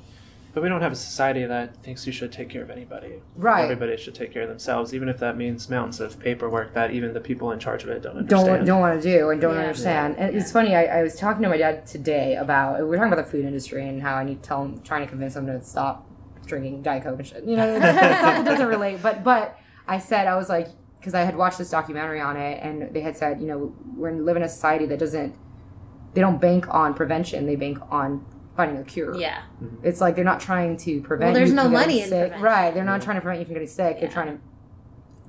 But 0.54 0.64
we 0.64 0.70
don't 0.70 0.82
have 0.82 0.92
a 0.92 0.96
society 0.96 1.46
that 1.46 1.84
thinks 1.84 2.08
you 2.08 2.12
should 2.12 2.32
take 2.32 2.50
care 2.50 2.64
of 2.64 2.72
anybody. 2.72 3.22
Right. 3.36 3.64
Everybody 3.64 3.98
should 3.98 4.16
take 4.16 4.34
care 4.34 4.42
of 4.44 4.50
themselves, 4.50 4.94
even 4.96 5.08
if 5.08 5.20
that 5.20 5.38
means 5.38 5.70
mountains 5.70 6.00
of 6.00 6.20
paperwork 6.20 6.74
that 6.74 6.92
even 6.92 7.14
the 7.14 7.20
people 7.20 7.52
in 7.52 7.60
charge 7.60 7.84
of 7.84 7.90
it 7.90 8.02
don't 8.02 8.18
understand. 8.18 8.30
don't 8.30 8.40
understand. 8.40 8.68
don't 8.68 8.80
want 8.80 9.02
to 9.02 9.18
do 9.20 9.30
and 9.30 9.40
don't 9.42 9.54
Yeah. 9.56 9.62
understand. 9.62 10.16
And 10.18 10.36
it's 10.36 10.52
funny. 10.52 10.76
I, 10.76 11.00
I 11.00 11.04
was 11.04 11.16
talking 11.16 11.44
to 11.44 11.50
my 11.50 11.58
dad 11.58 11.86
today 11.86 12.36
about 12.36 12.80
we 12.80 12.86
were 12.86 12.98
talking 12.98 13.14
about 13.14 13.24
the 13.24 13.32
food 13.32 13.46
industry 13.46 13.88
and 13.88 14.02
how 14.02 14.16
I 14.16 14.24
need 14.24 14.42
to 14.42 14.48
tell 14.48 14.64
him, 14.66 14.82
trying 14.82 15.02
to 15.04 15.08
convince 15.08 15.36
him 15.36 15.46
to 15.46 15.62
stop 15.64 16.08
drinking 16.48 16.82
diet 16.82 17.04
coke 17.04 17.20
and 17.20 17.28
shit. 17.28 17.44
You 17.44 17.56
know, 17.56 17.76
stuff 17.80 17.96
that 17.96 18.46
doesn't 18.46 18.68
relate. 18.68 19.04
But 19.04 19.24
but 19.24 19.58
I 19.88 20.00
said 20.00 20.26
I 20.28 20.36
was 20.36 20.50
like 20.50 20.68
because 21.00 21.14
I 21.14 21.22
had 21.22 21.36
watched 21.36 21.60
this 21.60 21.70
documentary 21.70 22.20
on 22.22 22.36
it 22.38 22.60
and 22.64 22.94
they 22.94 23.02
had 23.02 23.16
said 23.16 23.40
you 23.40 23.46
know 23.48 23.76
we're 23.96 24.10
in, 24.10 24.26
live 24.26 24.36
in 24.36 24.44
a 24.44 24.50
society 24.50 24.88
that 24.88 24.98
doesn't 25.00 25.36
they 26.16 26.22
don't 26.22 26.42
bank 26.42 26.66
on 26.74 26.96
prevention. 26.96 27.46
They 27.46 27.56
bank 27.56 27.78
on 27.92 28.26
finding 28.60 28.78
a 28.78 28.84
cure. 28.84 29.16
Yeah. 29.16 29.44
It's 29.84 30.02
like 30.02 30.18
they're 30.18 30.26
not 30.26 30.42
trying 30.42 30.76
to 30.78 31.00
prevent. 31.02 31.34
there's 31.34 31.50
you 31.52 31.56
no 31.56 31.64
from 31.64 31.72
getting 31.72 31.88
money 31.88 32.02
in 32.02 32.10
sick. 32.10 32.20
prevention. 32.34 32.42
right? 32.44 32.74
They're 32.74 32.84
not 32.84 33.02
trying 33.02 33.16
to 33.16 33.22
prevent 33.22 33.40
you 33.40 33.46
from 33.46 33.54
getting 33.54 33.70
sick. 33.70 33.94
Yeah. 33.96 34.00
They're 34.02 34.10
trying 34.12 34.38
to 34.38 34.44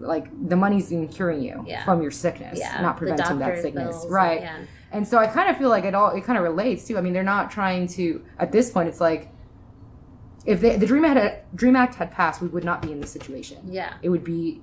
like 0.04 0.26
the 0.48 0.56
money's 0.56 0.90
in 0.90 1.06
curing 1.06 1.40
you 1.40 1.62
Yeah. 1.64 1.84
from 1.84 2.02
your 2.02 2.10
sickness, 2.10 2.58
Yeah. 2.58 2.80
not 2.80 2.96
preventing 2.96 3.38
that 3.38 3.62
sickness, 3.62 3.98
bills, 4.00 4.10
right? 4.10 4.40
yeah. 4.40 4.56
And 4.90 5.06
so 5.06 5.16
I 5.18 5.28
kind 5.28 5.48
of 5.48 5.56
feel 5.58 5.68
like 5.68 5.84
it 5.84 5.94
all 5.94 6.10
it 6.10 6.24
kind 6.24 6.38
of 6.38 6.42
relates 6.42 6.88
too. 6.88 6.98
I 6.98 7.02
mean, 7.02 7.12
they're 7.12 7.22
not 7.22 7.52
trying 7.52 7.86
to 7.98 8.20
at 8.36 8.50
this 8.50 8.72
point. 8.72 8.88
It's 8.88 9.00
like 9.00 9.30
if 10.44 10.60
they, 10.60 10.76
the 10.76 10.86
Dream 10.86 11.04
Act 11.04 11.20
had, 11.20 11.42
Dream 11.54 11.76
Act 11.76 11.94
had 11.96 12.10
passed, 12.10 12.40
we 12.42 12.48
would 12.48 12.64
not 12.64 12.82
be 12.82 12.90
in 12.90 13.00
this 13.00 13.12
situation. 13.12 13.58
Yeah. 13.66 13.92
It 14.02 14.08
would 14.08 14.24
be, 14.24 14.62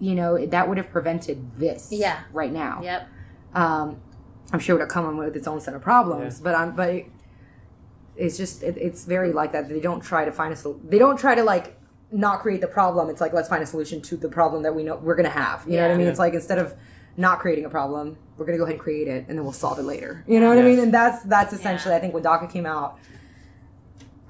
you 0.00 0.14
know, 0.14 0.44
that 0.44 0.68
would 0.68 0.76
have 0.76 0.90
prevented 0.90 1.52
this. 1.56 1.88
Yeah. 1.90 2.18
Right 2.32 2.52
now. 2.52 2.80
Yep. 2.82 3.08
Um, 3.54 4.00
I'm 4.52 4.58
sure 4.58 4.74
it 4.74 4.78
would 4.80 4.84
have 4.86 4.90
come 4.92 5.16
with 5.16 5.36
its 5.36 5.46
own 5.46 5.60
set 5.60 5.74
of 5.74 5.80
problems, 5.80 6.40
but 6.40 6.54
I'm 6.56 6.72
but 6.74 6.88
it, 6.90 7.06
it's 8.20 8.36
just 8.36 8.62
it, 8.62 8.76
it's 8.76 9.04
very 9.04 9.32
like 9.32 9.52
that. 9.52 9.68
They 9.68 9.80
don't 9.80 10.00
try 10.02 10.24
to 10.24 10.32
find 10.32 10.52
a 10.52 10.56
sol- 10.56 10.80
they 10.84 10.98
don't 10.98 11.18
try 11.18 11.34
to 11.34 11.42
like 11.42 11.76
not 12.12 12.40
create 12.40 12.60
the 12.60 12.66
problem. 12.68 13.08
It's 13.10 13.20
like 13.20 13.32
let's 13.32 13.48
find 13.48 13.62
a 13.62 13.66
solution 13.66 14.00
to 14.02 14.16
the 14.16 14.28
problem 14.28 14.62
that 14.64 14.74
we 14.74 14.82
know 14.82 14.96
we're 14.96 15.16
gonna 15.16 15.28
have. 15.46 15.64
You 15.66 15.76
know 15.76 15.82
what 15.82 15.92
I 15.92 15.96
mean? 15.96 16.06
Yeah. 16.06 16.10
It's 16.10 16.18
like 16.18 16.34
instead 16.34 16.58
of 16.58 16.74
not 17.16 17.38
creating 17.40 17.64
a 17.64 17.70
problem, 17.70 18.16
we're 18.36 18.46
gonna 18.46 18.58
go 18.58 18.64
ahead 18.64 18.74
and 18.74 18.82
create 18.82 19.08
it, 19.08 19.26
and 19.28 19.36
then 19.36 19.44
we'll 19.44 19.52
solve 19.52 19.78
it 19.78 19.82
later. 19.82 20.24
You 20.26 20.40
know 20.40 20.48
what 20.48 20.58
I 20.58 20.62
mean? 20.62 20.78
And 20.78 20.92
that's 20.92 21.22
that's 21.24 21.52
essentially 21.52 21.92
Yeah. 21.92 21.98
I 21.98 22.00
think 22.00 22.14
when 22.14 22.22
DACA 22.22 22.50
came 22.52 22.66
out. 22.66 22.98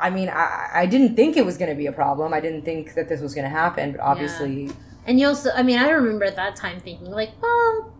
I 0.02 0.08
mean, 0.08 0.30
I, 0.30 0.70
I 0.72 0.86
didn't 0.86 1.14
think 1.14 1.36
it 1.36 1.44
was 1.44 1.58
going 1.58 1.68
to 1.68 1.76
be 1.76 1.86
a 1.86 1.92
problem. 1.92 2.32
I 2.32 2.40
didn't 2.40 2.62
think 2.62 2.94
that 2.94 3.06
this 3.10 3.20
was 3.20 3.34
going 3.34 3.44
to 3.44 3.50
happen, 3.50 3.92
but 3.92 4.00
obviously, 4.00 4.70
And 5.06 5.20
you 5.20 5.26
also, 5.26 5.50
I 5.54 5.62
mean, 5.62 5.78
I 5.78 5.90
remember 5.90 6.24
at 6.24 6.36
that 6.36 6.56
time 6.56 6.80
thinking, 6.80 7.10
like, 7.10 7.30
well, 7.42 7.92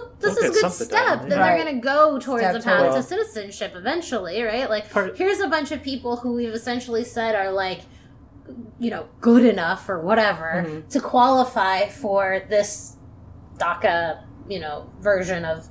th- 0.00 0.34
th- 0.34 0.34
this 0.34 0.34
They'll 0.36 0.50
is 0.50 0.56
a 0.58 0.62
good 0.62 0.72
step. 0.72 0.90
done, 1.20 1.28
Then 1.28 1.38
yeah. 1.38 1.46
they're 1.56 1.64
going 1.64 1.74
to 1.76 1.80
go 1.80 2.18
towards 2.18 2.42
Step 2.42 2.54
the 2.54 2.60
path 2.60 2.80
toward- 2.80 2.94
to 2.96 3.02
citizenship 3.02 3.72
eventually, 3.76 4.42
right? 4.42 4.68
Like, 4.68 4.90
Part- 4.90 5.16
here's 5.16 5.40
a 5.40 5.48
bunch 5.48 5.70
of 5.72 5.82
people 5.82 6.16
who 6.16 6.34
we've 6.34 6.54
essentially 6.54 7.04
said 7.04 7.34
are 7.34 7.50
like, 7.52 7.80
you 8.78 8.90
know, 8.90 9.08
good 9.20 9.44
enough 9.44 9.88
or 9.88 10.00
whatever 10.00 10.64
Mm-hmm. 10.66 10.88
to 10.88 11.00
qualify 11.00 11.88
for 11.88 12.42
this 12.48 12.96
DACA, 13.58 14.24
you 14.48 14.58
know, 14.60 14.90
version 15.00 15.44
of 15.44 15.68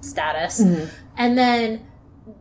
status. 0.00 0.60
Mm-hmm. 0.62 0.84
And 1.16 1.38
then 1.38 1.86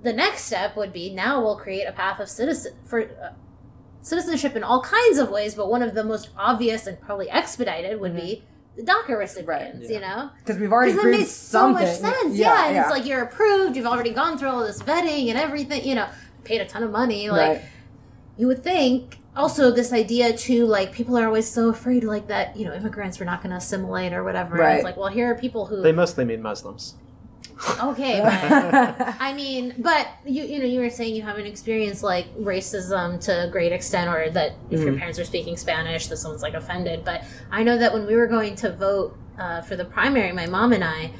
the 0.03 0.13
next 0.13 0.43
step 0.45 0.75
would 0.75 0.91
be 0.93 1.13
now 1.13 1.41
we'll 1.41 1.55
create 1.57 1.85
a 1.85 1.91
path 1.91 2.19
of 2.19 2.29
citizen 2.29 2.73
for 2.85 3.01
uh, 3.03 3.29
citizenship 4.01 4.55
in 4.55 4.63
all 4.63 4.81
kinds 4.81 5.17
of 5.17 5.29
ways, 5.29 5.55
but 5.55 5.69
one 5.69 5.81
of 5.81 5.93
the 5.95 6.03
most 6.03 6.29
obvious 6.37 6.85
and 6.87 6.99
probably 7.01 7.29
expedited 7.29 7.99
would 7.99 8.15
be 8.15 8.43
the 8.79 8.91
DACA 8.91 9.17
recipients, 9.17 9.89
Yeah. 9.89 9.95
you 9.95 9.99
know? 10.01 10.29
because 10.39 10.57
we've 10.59 10.71
already 10.71 10.91
Because 10.91 11.03
that 11.03 11.09
proved 11.09 11.19
makes 11.19 11.31
so 11.31 11.69
much 11.71 11.87
sense. 11.89 12.35
Yeah, 12.35 12.67
and 12.67 12.77
it's 12.77 12.89
like 12.89 13.05
you're 13.05 13.21
approved, 13.23 13.75
you've 13.75 13.85
already 13.85 14.11
gone 14.11 14.37
through 14.37 14.49
all 14.49 14.63
this 14.63 14.81
vetting 14.81 15.29
and 15.29 15.37
everything, 15.37 15.85
you 15.85 15.95
know, 15.95 16.07
paid 16.43 16.61
a 16.61 16.65
ton 16.65 16.83
of 16.83 16.91
money. 16.91 17.29
Like, 17.29 17.57
right. 17.57 17.61
you 18.37 18.47
would 18.47 18.63
think 18.63 19.17
also 19.35 19.71
this 19.71 19.93
idea 19.93 20.33
too 20.35 20.65
like 20.65 20.91
people 20.91 21.17
are 21.17 21.25
always 21.25 21.47
so 21.47 21.69
afraid 21.69 22.03
like 22.03 22.27
that 22.27 22.57
you 22.57 22.65
know 22.65 22.73
immigrants 22.73 23.19
were 23.19 23.25
not 23.25 23.41
going 23.41 23.51
to 23.51 23.55
assimilate 23.57 24.11
or 24.11 24.23
whatever 24.23 24.55
and 24.55 24.63
Right. 24.63 24.75
it's 24.75 24.83
like 24.83 24.97
well 24.97 25.07
here 25.07 25.31
are 25.31 25.35
people 25.35 25.67
who 25.67 25.81
They 25.81 25.91
mostly 25.93 26.25
mean 26.25 26.41
Muslims. 26.41 26.95
Okay 27.81 28.21
right. 28.23 29.15
i 29.19 29.33
mean 29.33 29.75
but 29.79 30.07
you 30.25 30.43
you 30.43 30.59
know 30.59 30.65
you 30.65 30.79
were 30.79 30.89
saying 30.89 31.15
you 31.15 31.21
haven't 31.21 31.45
experienced 31.45 32.03
like 32.03 32.33
racism 32.37 33.19
to 33.19 33.47
a 33.47 33.49
great 33.49 33.71
extent 33.71 34.09
or 34.09 34.29
that 34.29 34.53
if 34.69 34.79
your 34.79 34.95
parents 34.95 35.19
are 35.19 35.25
speaking 35.25 35.57
spanish 35.57 36.07
that 36.07 36.17
someone's 36.17 36.41
like 36.41 36.53
offended 36.53 37.03
but 37.03 37.23
i 37.51 37.61
know 37.63 37.77
that 37.77 37.93
when 37.93 38.05
we 38.05 38.15
were 38.15 38.27
going 38.27 38.55
to 38.55 38.71
vote 38.71 39.17
uh, 39.37 39.61
for 39.61 39.75
the 39.75 39.85
primary 39.85 40.31
my 40.31 40.45
mom 40.45 40.71
and 40.73 40.83
i 40.83 41.11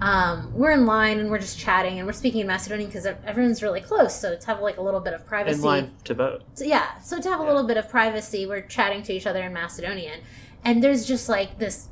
um, 0.00 0.52
we're 0.52 0.72
in 0.72 0.86
line 0.86 1.20
and 1.20 1.30
we're 1.30 1.38
just 1.38 1.58
chatting 1.58 1.98
and 1.98 2.06
we're 2.06 2.12
speaking 2.12 2.40
in 2.40 2.48
Macedonian 2.48 2.90
because 2.90 3.06
everyone's 3.06 3.62
really 3.62 3.80
close. 3.80 4.20
So 4.20 4.36
to 4.36 4.46
have 4.46 4.60
like 4.60 4.76
a 4.76 4.82
little 4.82 4.98
bit 5.00 5.14
of 5.14 5.24
privacy, 5.24 5.58
In 5.58 5.64
line 5.64 5.92
to 6.02 6.14
vote. 6.14 6.42
so, 6.54 6.64
yeah 6.64 6.98
so 6.98 7.20
to 7.20 7.28
have 7.30 7.38
a 7.40 7.44
little 7.44 7.62
bit 7.62 7.76
of 7.76 7.88
privacy 7.88 8.44
we're 8.44 8.60
chatting 8.60 9.02
to 9.04 9.12
each 9.12 9.26
other 9.26 9.42
in 9.42 9.52
macedonian 9.52 10.20
and 10.64 10.82
there's 10.82 11.06
just 11.06 11.28
like 11.28 11.58
this 11.58 11.88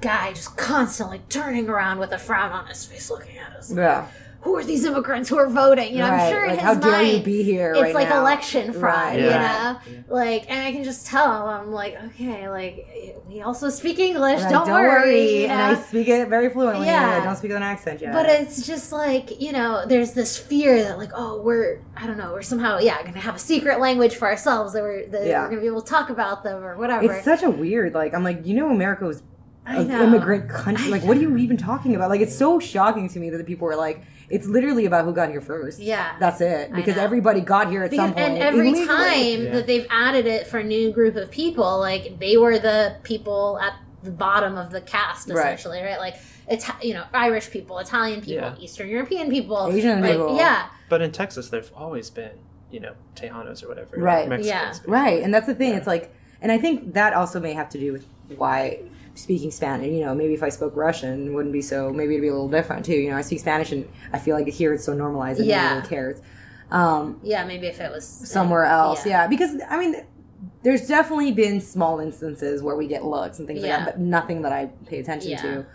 guy 0.00 0.32
just 0.32 0.56
constantly 0.56 1.20
turning 1.28 1.68
around 1.68 1.98
with 1.98 2.12
a 2.12 2.18
frown 2.18 2.52
on 2.52 2.66
his 2.66 2.84
face 2.84 3.10
looking 3.10 3.36
at 3.38 3.52
us 3.52 3.72
yeah. 3.72 4.06
who 4.42 4.56
are 4.56 4.64
these 4.64 4.84
immigrants 4.84 5.28
who 5.28 5.36
are 5.38 5.48
voting 5.48 5.92
you 5.92 5.98
know 5.98 6.06
i'm 6.06 6.12
Right. 6.12 6.30
sure 6.30 6.44
in 6.44 6.50
like, 6.50 6.58
his 6.60 6.66
how 6.68 6.74
dare 6.74 7.02
you 7.02 7.22
be 7.22 7.42
here 7.42 7.72
it's 7.72 7.82
right 7.82 7.94
like 7.94 8.08
now? 8.08 8.20
election 8.20 8.72
fraud 8.72 8.82
Right. 8.94 9.18
you 9.20 9.26
Yeah. 9.26 9.78
know 10.08 10.14
like 10.14 10.50
and 10.50 10.60
i 10.66 10.72
can 10.72 10.82
just 10.84 11.06
tell 11.06 11.48
i'm 11.48 11.70
like 11.70 11.94
okay 12.06 12.48
like 12.48 12.86
we 13.28 13.42
also 13.42 13.68
speak 13.68 13.98
english 13.98 14.40
Right, 14.42 14.50
don't, 14.50 14.68
worry, 14.70 15.42
you 15.42 15.46
And 15.46 15.60
I 15.60 15.74
speak 15.80 16.08
it 16.08 16.28
very 16.28 16.48
fluently. 16.50 16.86
Yeah. 16.86 17.20
I 17.20 17.24
don't 17.24 17.36
speak 17.36 17.50
with 17.50 17.58
an 17.58 17.62
accent 17.62 18.00
yet. 18.00 18.12
But 18.12 18.26
it's 18.26 18.66
just 18.66 18.90
like, 18.90 19.40
you 19.40 19.52
know, 19.52 19.86
there's 19.86 20.12
this 20.14 20.36
fear 20.36 20.82
that 20.82 20.98
like, 20.98 21.10
oh, 21.14 21.40
we're 21.40 21.80
I 21.96 22.08
don't 22.08 22.16
know, 22.18 22.32
we're 22.32 22.42
somehow 22.42 22.78
yeah, 22.78 23.00
gonna 23.04 23.20
have 23.20 23.36
a 23.36 23.38
secret 23.38 23.78
language 23.78 24.16
for 24.16 24.26
ourselves 24.26 24.72
that 24.72 24.82
we're 24.82 25.06
that 25.10 25.26
Yeah. 25.26 25.42
we're 25.44 25.50
gonna 25.50 25.60
be 25.60 25.68
able 25.68 25.82
to 25.82 25.88
talk 25.88 26.10
about 26.10 26.42
them 26.42 26.64
or 26.64 26.76
whatever. 26.76 27.04
it's 27.12 27.24
such 27.24 27.44
a 27.44 27.50
weird, 27.50 27.94
like, 27.94 28.14
I'm 28.14 28.24
like, 28.24 28.44
you 28.44 28.54
know, 28.54 28.68
America 28.70 29.04
was 29.04 29.20
I 29.20 29.22
an 29.66 29.90
immigrant 29.90 30.48
country. 30.48 30.90
Like, 30.90 31.02
what 31.04 31.16
are 31.16 31.20
you 31.20 31.36
even 31.36 31.56
talking 31.56 31.94
about? 31.94 32.10
Like, 32.10 32.20
it's 32.20 32.36
so 32.36 32.58
shocking 32.58 33.08
to 33.10 33.18
me 33.20 33.30
that 33.30 33.38
the 33.38 33.44
people 33.44 33.66
were 33.66 33.76
like, 33.76 34.02
it's 34.28 34.46
literally 34.46 34.84
about 34.86 35.04
who 35.04 35.12
got 35.12 35.28
here 35.30 35.40
first. 35.40 35.80
Yeah. 35.80 36.16
That's 36.20 36.40
it. 36.40 36.72
Because 36.72 36.96
everybody 36.96 37.40
got 37.40 37.68
here 37.70 37.82
at 37.82 37.92
some 37.92 38.10
Because, 38.10 38.26
point. 38.28 38.34
and 38.38 38.42
every 38.42 38.68
illegally. 38.68 38.86
time 38.86 39.44
Yeah. 39.44 39.50
that 39.52 39.66
they've 39.66 39.86
added 39.90 40.26
it 40.26 40.46
for 40.46 40.58
a 40.58 40.64
new 40.64 40.92
group 40.92 41.16
of 41.16 41.30
people, 41.30 41.78
like 41.80 42.18
they 42.20 42.36
were 42.36 42.58
the 42.58 42.96
people 43.02 43.58
at 43.60 43.74
the 44.02 44.10
bottom 44.12 44.56
of 44.56 44.70
the 44.70 44.80
cast, 44.80 45.28
essentially, 45.30 45.82
right? 45.82 45.98
Like 45.98 46.14
it's 46.48 46.68
you 46.82 46.94
know 46.94 47.04
Irish 47.12 47.50
people, 47.50 47.78
Italian 47.78 48.20
people, 48.20 48.34
Yeah. 48.34 48.54
Eastern 48.58 48.88
European 48.88 49.28
people, 49.30 49.68
Asian 49.70 50.00
like, 50.00 50.12
people. 50.12 50.36
yeah, 50.36 50.66
But 50.88 51.02
in 51.02 51.10
Texas, 51.12 51.48
there've 51.50 51.70
always 51.76 52.08
been, 52.08 52.30
you 52.70 52.80
know, 52.80 52.92
Tejanos 53.16 53.62
or 53.64 53.68
whatever. 53.68 53.96
like 53.96 54.02
Right. 54.04 54.28
Mexicans. 54.28 54.80
Right, 54.86 55.22
and 55.22 55.34
that's 55.34 55.46
the 55.46 55.54
thing. 55.54 55.74
It's 55.74 55.86
like, 55.88 56.14
and 56.40 56.50
I 56.52 56.56
think 56.58 56.94
that 56.94 57.12
also 57.14 57.40
may 57.40 57.52
have 57.52 57.68
to 57.70 57.78
do 57.78 57.92
with 57.92 58.06
why 58.36 58.78
speaking 59.14 59.50
Spanish. 59.50 59.88
You 59.92 60.04
know, 60.04 60.14
maybe 60.14 60.34
if 60.34 60.42
I 60.42 60.48
spoke 60.48 60.74
Russian, 60.76 61.28
it 61.28 61.30
wouldn't 61.30 61.52
be 61.52 61.62
so. 61.62 61.92
Maybe 61.92 62.14
it'd 62.14 62.22
be 62.22 62.28
a 62.28 62.32
little 62.32 62.48
different 62.48 62.84
too. 62.84 62.94
You 62.94 63.10
know, 63.10 63.16
I 63.16 63.22
speak 63.22 63.40
Spanish, 63.40 63.72
and 63.72 63.88
I 64.12 64.18
feel 64.18 64.36
like 64.36 64.48
here 64.48 64.72
it's 64.72 64.84
so 64.84 64.94
normalized 64.94 65.40
that 65.40 65.46
Yeah. 65.46 65.68
no 65.70 65.74
one 65.80 65.86
cares. 65.88 66.20
Um, 66.70 67.20
yeah. 67.22 67.44
Maybe 67.44 67.66
if 67.66 67.80
it 67.80 67.90
was 67.90 68.04
somewhere 68.06 68.64
else, 68.64 69.04
yeah. 69.06 69.26
Because 69.26 69.56
I 69.68 69.78
mean, 69.78 69.96
there's 70.62 70.86
definitely 70.86 71.32
been 71.32 71.60
small 71.60 72.00
instances 72.00 72.62
where 72.62 72.76
we 72.76 72.86
get 72.86 73.04
looks 73.04 73.38
and 73.38 73.46
things 73.48 73.62
Yeah. 73.62 73.76
like 73.76 73.84
that, 73.86 73.94
but 73.96 74.00
nothing 74.00 74.42
that 74.42 74.52
I 74.52 74.66
pay 74.86 75.00
attention 75.00 75.32
Yeah. 75.32 75.42
to. 75.42 75.66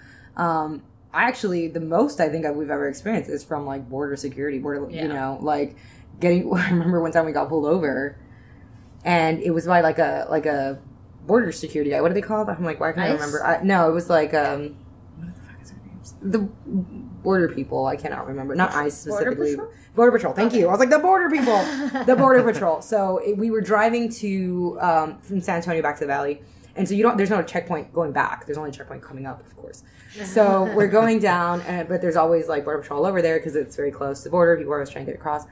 Um, 0.41 0.83
I 1.13 1.23
actually, 1.23 1.67
the 1.69 1.79
most 1.79 2.19
I 2.19 2.27
think 2.29 2.45
we've 2.55 2.69
ever 2.69 2.87
experienced 2.89 3.29
is 3.29 3.43
from 3.43 3.65
like 3.65 3.89
border 3.89 4.15
security, 4.15 4.59
border, 4.59 4.87
Yeah. 4.89 5.03
you 5.03 5.07
know, 5.09 5.37
like 5.41 5.75
getting. 6.19 6.51
I 6.55 6.69
remember 6.69 7.01
one 7.01 7.11
time 7.11 7.25
we 7.25 7.31
got 7.31 7.49
pulled 7.49 7.65
over, 7.65 8.17
and 9.03 9.39
it 9.41 9.51
was 9.51 9.65
by 9.65 9.81
like 9.81 9.99
a 9.99 10.27
like 10.29 10.45
a 10.45 10.79
border 11.25 11.51
security 11.51 11.91
guy. 11.91 12.01
What 12.01 12.09
do 12.09 12.13
they 12.13 12.21
call 12.21 12.45
that? 12.45 12.57
I'm 12.57 12.63
like, 12.63 12.79
why 12.79 12.91
can't 12.91 13.09
I 13.09 13.13
remember? 13.13 13.45
I, 13.45 13.61
no, 13.63 13.89
it 13.89 13.93
was 13.93 14.09
like 14.09 14.33
um, 14.33 14.75
what 15.17 15.35
the 15.35 15.41
fuck 15.41 15.61
is 15.61 15.71
their 15.71 15.79
names? 15.85 16.15
The 16.21 16.39
border 17.25 17.49
people. 17.49 17.85
I 17.85 17.95
cannot 17.95 18.27
remember. 18.27 18.55
Not 18.55 18.73
ICE 18.73 19.05
Border 19.05 19.31
specifically. 19.31 19.51
Patrol? 19.55 19.73
Border 19.95 20.11
Patrol. 20.11 20.33
Thank 20.33 20.53
you. 20.53 20.67
I 20.67 20.71
was 20.71 20.79
like 20.79 20.89
the 20.89 20.99
border 20.99 21.29
people. 21.29 21.57
the 22.05 22.15
border 22.15 22.43
patrol. 22.43 22.81
So 22.81 23.17
it, 23.17 23.37
we 23.37 23.49
were 23.51 23.61
driving 23.61 24.09
to 24.13 24.77
um, 24.79 25.17
from 25.19 25.41
San 25.41 25.57
Antonio 25.57 25.81
back 25.81 25.95
to 25.95 26.01
the 26.01 26.07
valley, 26.07 26.41
and 26.75 26.87
so 26.87 26.93
you 26.93 27.03
don't. 27.03 27.17
There's 27.17 27.29
no 27.29 27.41
checkpoint 27.41 27.91
going 27.91 28.11
back. 28.11 28.45
There's 28.45 28.57
only 28.57 28.69
a 28.69 28.73
checkpoint 28.73 29.01
coming 29.01 29.25
up, 29.25 29.45
of 29.45 29.55
course. 29.57 29.83
So 30.23 30.63
we're 30.75 30.87
going 30.87 31.19
down, 31.19 31.61
and, 31.61 31.89
but 31.89 32.01
there's 32.01 32.15
always 32.15 32.47
like 32.47 32.63
border 32.63 32.81
patrol 32.81 33.05
over 33.05 33.21
there 33.21 33.39
because 33.39 33.55
it's 33.55 33.75
very 33.75 33.91
close 33.91 34.19
to 34.19 34.25
the 34.25 34.29
border. 34.29 34.55
People 34.57 34.73
are 34.73 34.77
always 34.77 34.89
trying 34.89 35.05
to 35.05 35.11
get 35.11 35.19
across, 35.19 35.45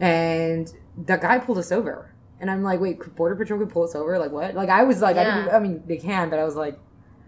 and 0.00 0.72
the 0.96 1.16
guy 1.16 1.38
pulled 1.38 1.58
us 1.58 1.70
over, 1.70 2.12
and 2.40 2.50
I'm 2.50 2.62
like, 2.62 2.80
wait, 2.80 2.98
could 3.00 3.14
border 3.16 3.34
patrol 3.36 3.58
could 3.60 3.70
pull 3.70 3.84
us 3.84 3.94
over? 3.94 4.18
Like 4.18 4.30
what? 4.32 4.54
Like 4.54 4.68
I 4.68 4.84
was 4.84 5.00
like, 5.02 5.16
I, 5.16 5.22
Yeah. 5.22 5.36
didn't, 5.42 5.54
I 5.54 5.58
mean, 5.58 5.82
they 5.86 5.96
can, 5.96 6.30
but 6.30 6.38
I 6.38 6.44
was 6.44 6.56
like. 6.56 6.78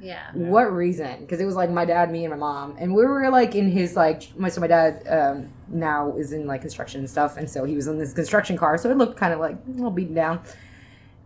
Yeah. 0.00 0.30
What 0.32 0.72
reason? 0.72 1.22
Because 1.22 1.40
it 1.40 1.44
was 1.44 1.56
like 1.56 1.70
my 1.70 1.84
dad, 1.84 2.12
me, 2.12 2.24
and 2.24 2.30
my 2.30 2.38
mom, 2.38 2.76
and 2.78 2.94
we 2.94 3.04
were 3.04 3.28
like 3.30 3.56
in 3.56 3.68
his 3.68 3.96
like. 3.96 4.22
My 4.38 4.48
so 4.48 4.60
my 4.60 4.68
dad 4.68 5.02
um, 5.08 5.48
now 5.66 6.14
is 6.16 6.32
in 6.32 6.46
like 6.46 6.60
construction 6.60 7.00
and 7.00 7.10
stuff, 7.10 7.36
and 7.36 7.50
so 7.50 7.64
he 7.64 7.74
was 7.74 7.88
in 7.88 7.98
this 7.98 8.12
construction 8.14 8.56
car, 8.56 8.78
so 8.78 8.88
it 8.92 8.96
looked 8.96 9.16
kind 9.16 9.32
of 9.32 9.40
like 9.40 9.56
a 9.66 9.70
little 9.72 9.90
beaten 9.90 10.14
down. 10.14 10.40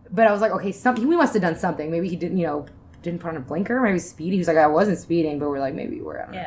But 0.09 0.25
I 0.27 0.31
was 0.31 0.41
like, 0.41 0.51
okay, 0.53 0.71
something. 0.71 1.07
We 1.07 1.15
must 1.15 1.33
have 1.33 1.43
done 1.43 1.55
something. 1.55 1.91
Maybe 1.91 2.09
he 2.09 2.15
didn't, 2.15 2.39
you 2.39 2.47
know, 2.47 2.65
didn't 3.03 3.19
put 3.21 3.29
on 3.29 3.37
a 3.37 3.41
blinker. 3.41 3.79
Maybe 3.79 3.99
speeding. 3.99 4.33
He 4.33 4.37
was 4.39 4.47
like, 4.47 4.57
I 4.57 4.65
wasn't 4.65 4.97
speeding, 4.97 5.37
but 5.37 5.49
we're 5.49 5.59
like, 5.59 5.75
maybe 5.75 6.01
we're. 6.01 6.19
I 6.19 6.23
don't 6.25 6.31
know. 6.33 6.41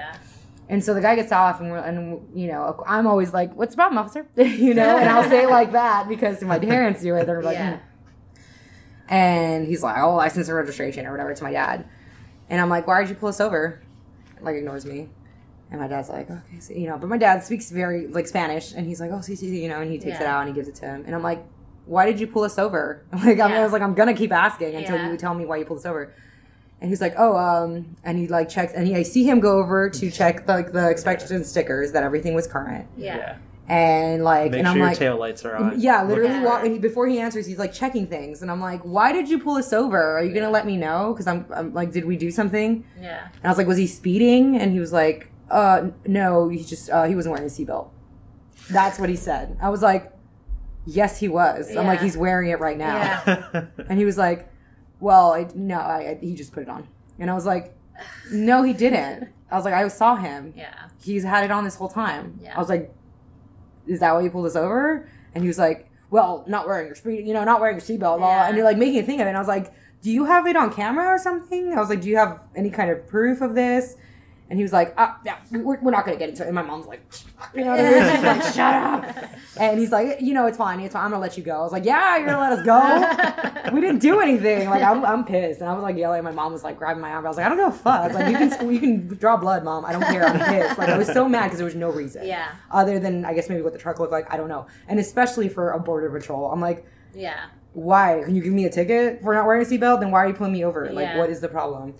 Yeah. 0.69 0.73
And 0.75 0.85
so 0.85 0.95
the 0.95 1.01
guy 1.01 1.15
gets 1.17 1.33
off, 1.33 1.61
and, 1.61 1.71
we're, 1.71 1.79
and 1.79 2.27
you 2.35 2.49
know, 2.49 2.83
I'm 2.87 3.07
always 3.07 3.33
like, 3.33 3.55
"What's 3.55 3.75
the 3.75 3.77
problem, 3.77 3.99
officer?" 3.99 4.27
you 4.37 4.75
know, 4.75 4.97
and 4.99 5.09
I'll 5.09 5.29
say 5.29 5.45
it 5.45 5.51
like 5.51 5.73
that 5.73 6.09
because 6.09 6.43
my 6.43 6.59
parents 6.59 7.03
do 7.03 7.15
it. 7.17 7.27
They're 7.27 7.43
like, 7.43 7.55
Yeah. 7.57 7.77
"Hmm." 7.77 7.83
and 9.09 9.67
he's 9.67 9.83
like, 9.83 9.99
"Oh, 10.03 10.15
license 10.17 10.49
and 10.49 10.57
registration 10.57 11.07
or 11.07 11.11
whatever." 11.13 11.33
To 11.35 11.45
my 11.45 11.53
dad, 11.53 11.87
and 12.51 12.61
I'm 12.61 12.69
like, 12.69 12.87
"Why 12.87 13.01
did 13.01 13.09
you 13.11 13.15
pull 13.17 13.29
us 13.29 13.41
over?" 13.41 13.81
Like 14.41 14.57
ignores 14.57 14.85
me, 14.85 15.09
and 15.71 15.81
my 15.81 15.87
dad's 15.89 16.09
like, 16.09 16.29
"Okay, 16.31 16.59
so, 16.61 16.75
you 16.75 16.89
know," 16.89 16.99
but 16.99 17.09
my 17.09 17.19
dad 17.19 17.45
speaks 17.45 17.71
very 17.71 18.07
like 18.09 18.27
Spanish, 18.27 18.73
and 18.75 18.87
he's 18.87 19.01
like, 19.01 19.11
"Oh, 19.13 19.21
see, 19.21 19.37
see, 19.37 19.63
you 19.63 19.69
know," 19.69 19.81
and 19.81 19.91
he 19.91 19.99
takes 19.99 20.21
it 20.21 20.27
out 20.27 20.41
and 20.41 20.49
he 20.49 20.55
gives 20.55 20.69
it 20.69 20.75
to 20.77 20.87
him, 20.87 21.05
and 21.07 21.15
I'm 21.15 21.23
like, 21.23 21.45
"Why 21.87 22.07
did 22.07 22.19
you 22.21 22.27
pull 22.27 22.43
us 22.43 22.59
over?" 22.59 23.05
Like 23.13 23.39
I 23.41 23.49
Yeah. 23.49 23.63
was 23.63 23.73
like, 23.73 23.83
"I'm 23.83 23.95
gonna 23.95 24.15
keep 24.15 24.33
asking 24.33 24.75
until 24.75 24.97
Yeah. 24.97 25.11
you 25.13 25.17
tell 25.17 25.35
me 25.35 25.47
why 25.47 25.57
you 25.59 25.65
pulled 25.65 25.79
us 25.81 25.87
over." 25.87 26.13
And 26.81 26.91
he's 26.91 27.01
like, 27.01 27.15
oh, 27.17 27.37
um, 27.37 27.97
and 28.05 28.19
he 28.19 28.29
like 28.29 28.49
checks, 28.51 28.73
and 28.75 28.87
he, 28.87 28.95
I 28.95 29.03
see 29.03 29.25
him 29.25 29.41
go 29.41 29.59
over 29.59 29.89
to 29.89 30.11
check 30.11 30.47
like 30.47 30.73
the 30.73 30.91
inspection 30.91 31.43
stickers 31.45 31.93
that 31.93 32.03
everything 32.03 32.35
was 32.35 32.47
current, 32.47 32.87
Yeah. 32.99 33.37
and 33.67 34.23
like, 34.23 34.51
Make 34.51 34.59
and 34.61 34.67
sure 34.67 34.71
I'm 34.73 34.77
your 34.77 34.87
like, 34.89 34.99
tail 34.99 35.17
lights 35.19 35.45
are 35.47 35.57
on. 35.57 35.81
yeah, 35.81 36.03
literally. 36.03 36.35
Yeah. 36.35 36.45
Walk, 36.45 36.65
and 36.65 36.73
he, 36.75 36.79
before 36.79 37.07
he 37.09 37.19
answers, 37.19 37.47
he's 37.47 37.59
like 37.59 37.73
checking 37.73 38.07
things, 38.07 38.43
and 38.43 38.51
I'm 38.51 38.61
like, 38.61 38.83
why 38.83 39.11
did 39.13 39.27
you 39.31 39.39
pull 39.39 39.57
us 39.57 39.73
over? 39.73 40.19
Are 40.19 40.23
you 40.23 40.35
gonna 40.35 40.51
let 40.51 40.67
me 40.67 40.77
know? 40.77 41.15
Because 41.15 41.27
I'm, 41.27 41.47
I'm 41.55 41.73
like, 41.73 41.93
did 41.93 42.05
we 42.05 42.17
do 42.19 42.31
something? 42.31 42.85
Yeah. 43.01 43.25
And 43.25 43.45
I 43.45 43.49
was 43.49 43.57
like, 43.57 43.67
was 43.67 43.79
he 43.79 43.87
speeding? 43.87 44.57
And 44.59 44.71
he 44.73 44.79
was 44.79 44.93
like, 44.93 45.31
uh, 45.51 45.89
no, 46.07 46.49
he 46.49 46.63
just 46.63 46.91
uh, 46.91 47.05
he 47.05 47.15
wasn't 47.17 47.33
wearing 47.33 47.49
a 47.49 47.51
seatbelt. 47.51 47.89
That's 48.71 48.99
what 48.99 49.09
he 49.09 49.17
said. 49.17 49.57
I 49.63 49.71
was 49.71 49.81
like, 49.81 50.13
yes, 50.85 51.19
he 51.19 51.29
was. 51.29 51.75
I'm 51.75 51.87
like, 51.87 52.01
he's 52.03 52.19
wearing 52.19 52.51
it 52.51 52.61
right 52.61 52.77
now. 52.77 52.97
Yeah. 53.27 53.65
And 53.89 53.99
he 53.99 54.05
was 54.05 54.19
like, 54.19 54.51
"Well, 55.01 55.33
I, 55.33 55.47
no, 55.55 55.79
I, 55.79 56.11
I, 56.11 56.19
he 56.21 56.35
just 56.35 56.53
put 56.53 56.63
it 56.63 56.69
on." 56.69 56.89
And 57.19 57.31
I 57.31 57.35
was 57.35 57.47
like, 57.47 57.75
"No, 58.31 58.63
he 58.63 58.73
didn't." 58.73 59.29
I 59.51 59.57
was 59.57 59.65
like, 59.65 59.75
"I 59.75 59.87
saw 59.89 60.17
him. 60.17 60.53
Yeah. 60.57 60.73
He's 61.03 61.25
had 61.25 61.45
it 61.45 61.51
on 61.51 61.65
this 61.65 61.77
whole 61.77 61.89
time." 61.89 62.39
Yeah. 62.43 62.55
I 62.57 62.59
was 62.59 62.69
like, 62.69 62.93
"Is 63.87 64.01
that 64.01 64.13
why 64.15 64.23
you 64.23 64.31
pulled 64.31 64.47
us 64.47 64.57
over?" 64.57 65.09
And 65.35 65.45
he 65.45 65.49
was 65.49 65.59
like, 65.59 65.89
"Well, 66.11 66.45
not 66.47 66.67
wearing 66.67 66.87
your 66.87 66.97
speed, 66.97 67.27
you 67.27 67.35
know, 67.35 67.45
not 67.45 67.61
wearing 67.61 67.77
your 67.77 67.83
seatbelt, 67.83 67.99
blah, 67.99 68.17
blah," 68.19 68.29
Yeah. 68.31 68.47
and 68.49 68.57
you're 68.57 68.65
like 68.67 68.79
making 68.79 68.99
a 69.01 69.03
thing 69.03 69.21
of 69.21 69.27
it." 69.27 69.31
And 69.31 69.37
I 69.37 69.41
was 69.41 69.49
like, 69.49 69.73
"Do 70.03 70.11
you 70.11 70.25
have 70.25 70.47
it 70.47 70.57
on 70.57 70.73
camera 70.73 71.07
or 71.07 71.19
something?" 71.19 71.73
I 71.73 71.81
was 71.81 71.89
like, 71.89 72.01
"Do 72.01 72.09
you 72.09 72.17
have 72.17 72.41
any 72.55 72.71
kind 72.71 72.91
of 72.91 73.07
proof 73.07 73.41
of 73.41 73.55
this?" 73.55 73.97
And 74.49 74.59
he 74.59 74.63
was 74.63 74.73
like, 74.73 74.95
ah, 74.97 75.19
yeah, 75.25 75.39
we're, 75.51 75.81
we're 75.81 75.91
not 75.91 76.05
going 76.05 76.17
to 76.17 76.19
get 76.21 76.29
into 76.29 76.45
it. 76.45 76.47
And 76.47 76.55
my 76.55 76.63
mom's 76.63 76.87
like, 76.87 77.01
you 77.53 77.65
know 77.65 77.71
what 77.73 77.81
I 77.81 77.83
mean? 77.83 78.15
She's 78.15 78.23
like, 78.23 78.43
shut 78.55 78.75
up. 78.75 79.31
And 79.59 79.81
he's 79.81 79.91
like, 79.91 80.21
you 80.21 80.35
know, 80.35 80.47
it's 80.47 80.57
fine. 80.57 80.79
It's 80.79 80.93
fine. 80.93 81.03
I'm 81.05 81.11
going 81.11 81.19
to 81.21 81.23
let 81.27 81.37
you 81.37 81.43
go. 81.43 81.57
I 81.59 81.63
was 81.63 81.73
like, 81.73 81.85
yeah, 81.85 82.17
you're 82.17 82.27
going 82.27 82.39
to 82.39 82.43
let 82.43 82.53
us 82.53 82.65
go? 82.65 83.75
we 83.75 83.81
didn't 83.81 83.99
do 83.99 84.21
anything. 84.21 84.71
Like, 84.71 84.85
I'm, 84.85 85.05
I'm 85.05 85.25
pissed. 85.25 85.61
And 85.61 85.69
I 85.69 85.73
was 85.75 85.83
like 85.83 85.97
yelling. 85.97 86.23
My 86.23 86.31
mom 86.31 86.53
was 86.53 86.63
like 86.63 86.79
grabbing 86.79 87.01
my 87.03 87.11
arm. 87.11 87.25
I 87.25 87.29
was 87.29 87.37
like, 87.39 87.47
I 87.47 87.49
don't 87.49 87.59
give 87.59 87.69
a 87.69 87.73
fuck. 87.73 88.13
Like, 88.13 88.31
you 88.31 88.37
can, 88.39 88.71
you 88.73 88.79
can 88.79 89.09
draw 89.19 89.37
blood, 89.37 89.65
mom. 89.65 89.85
I 89.85 89.91
don't 89.91 90.03
care. 90.03 90.25
I'm 90.25 90.39
pissed. 90.39 90.79
Like, 90.79 90.91
I 90.91 90.97
was 90.99 91.09
so 91.09 91.29
mad 91.29 91.45
because 91.45 91.59
there 91.59 91.65
was 91.67 91.75
no 91.75 91.91
reason. 91.91 92.25
Yeah. 92.25 92.53
Other 92.71 93.01
than, 93.01 93.25
I 93.25 93.35
guess, 93.35 93.49
maybe 93.49 93.63
what 93.63 93.73
the 93.73 93.81
truck 93.81 93.99
looked 93.99 94.13
like. 94.13 94.33
I 94.33 94.37
don't 94.37 94.49
know. 94.49 94.69
And 94.87 95.01
especially 95.01 95.49
for 95.49 95.73
a 95.73 95.81
border 95.81 96.09
patrol. 96.09 96.53
I'm 96.53 96.61
like, 96.61 96.87
Yeah. 97.15 97.47
why? 97.73 98.23
Can 98.25 98.37
you 98.37 98.43
give 98.43 98.53
me 98.53 98.67
a 98.67 98.71
ticket 98.71 99.23
for 99.23 99.35
not 99.35 99.45
wearing 99.45 99.63
a 99.63 99.69
seatbelt? 99.69 99.99
Then 99.99 100.13
why 100.13 100.21
are 100.21 100.29
you 100.29 100.35
pulling 100.35 100.53
me 100.53 100.65
over? 100.65 100.89
Like, 100.93 101.07
Yeah. 101.07 101.19
what 101.19 101.31
is 101.31 101.41
the 101.41 101.49
problem? 101.49 101.95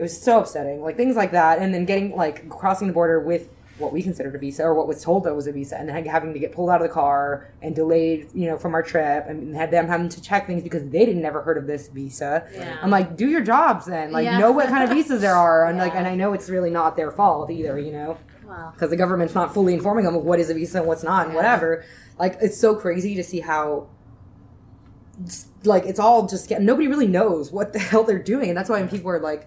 It 0.00 0.04
was 0.04 0.18
so 0.18 0.40
upsetting. 0.40 0.80
Like 0.80 0.96
things 0.96 1.14
like 1.14 1.32
that, 1.32 1.58
and 1.58 1.74
then 1.74 1.84
getting 1.84 2.16
like 2.16 2.48
crossing 2.48 2.86
the 2.88 2.94
border 2.94 3.20
with 3.20 3.50
what 3.76 3.92
we 3.92 4.02
considered 4.02 4.34
a 4.34 4.38
visa 4.38 4.62
or 4.62 4.74
what 4.74 4.88
was 4.88 5.04
told 5.04 5.24
that 5.24 5.34
was 5.36 5.46
a 5.46 5.52
visa, 5.52 5.78
and 5.78 5.90
then 5.90 6.04
having 6.06 6.32
to 6.32 6.38
get 6.38 6.52
pulled 6.52 6.70
out 6.70 6.80
of 6.80 6.88
the 6.88 6.92
car 6.92 7.48
and 7.60 7.74
delayed, 7.74 8.28
you 8.32 8.46
know, 8.48 8.56
from 8.56 8.72
our 8.74 8.82
trip, 8.82 9.26
and 9.28 9.54
had 9.54 9.70
them 9.70 9.88
having 9.88 10.08
to 10.08 10.22
check 10.22 10.46
things 10.46 10.62
because 10.62 10.88
they 10.88 11.04
didn't 11.04 11.20
never 11.20 11.42
heard 11.42 11.58
of 11.58 11.66
this 11.66 11.88
visa. 11.88 12.46
Yeah. 12.54 12.78
I'm 12.80 12.88
like, 12.88 13.14
do 13.14 13.28
your 13.28 13.42
jobs 13.42 13.84
then. 13.84 14.10
Like, 14.10 14.24
Yeah. 14.24 14.38
know 14.38 14.52
what 14.52 14.68
kind 14.68 14.84
of 14.84 14.88
visas 14.96 15.20
there 15.20 15.36
are, 15.36 15.66
and 15.66 15.76
like, 15.76 15.94
and 15.94 16.06
I 16.06 16.14
know 16.14 16.32
it's 16.32 16.48
really 16.48 16.70
not 16.70 16.96
their 16.96 17.10
fault 17.10 17.50
either, 17.50 17.78
you 17.78 17.92
know 17.92 18.16
Wow. 18.48 18.70
because 18.74 18.88
the 18.88 18.96
government's 18.96 19.34
not 19.34 19.52
fully 19.52 19.74
informing 19.74 20.06
them 20.06 20.14
of 20.14 20.24
what 20.24 20.40
is 20.40 20.48
a 20.48 20.54
visa 20.54 20.78
and 20.78 20.86
what's 20.86 21.02
not 21.04 21.26
and 21.26 21.32
Yeah. 21.34 21.36
whatever. 21.36 21.84
Like 22.18 22.38
it's 22.40 22.56
so 22.58 22.74
crazy 22.74 23.14
to 23.16 23.22
see 23.22 23.40
how 23.40 23.88
like 25.64 25.84
it's 25.84 26.00
all 26.00 26.26
just 26.26 26.50
nobody 26.50 26.88
really 26.88 27.06
knows 27.06 27.52
what 27.52 27.72
the 27.74 27.78
hell 27.90 28.02
they're 28.04 28.18
doing 28.18 28.48
and 28.48 28.56
that's 28.56 28.70
why 28.70 28.80
when 28.80 28.88
people 28.88 29.10
are 29.10 29.20
like 29.20 29.46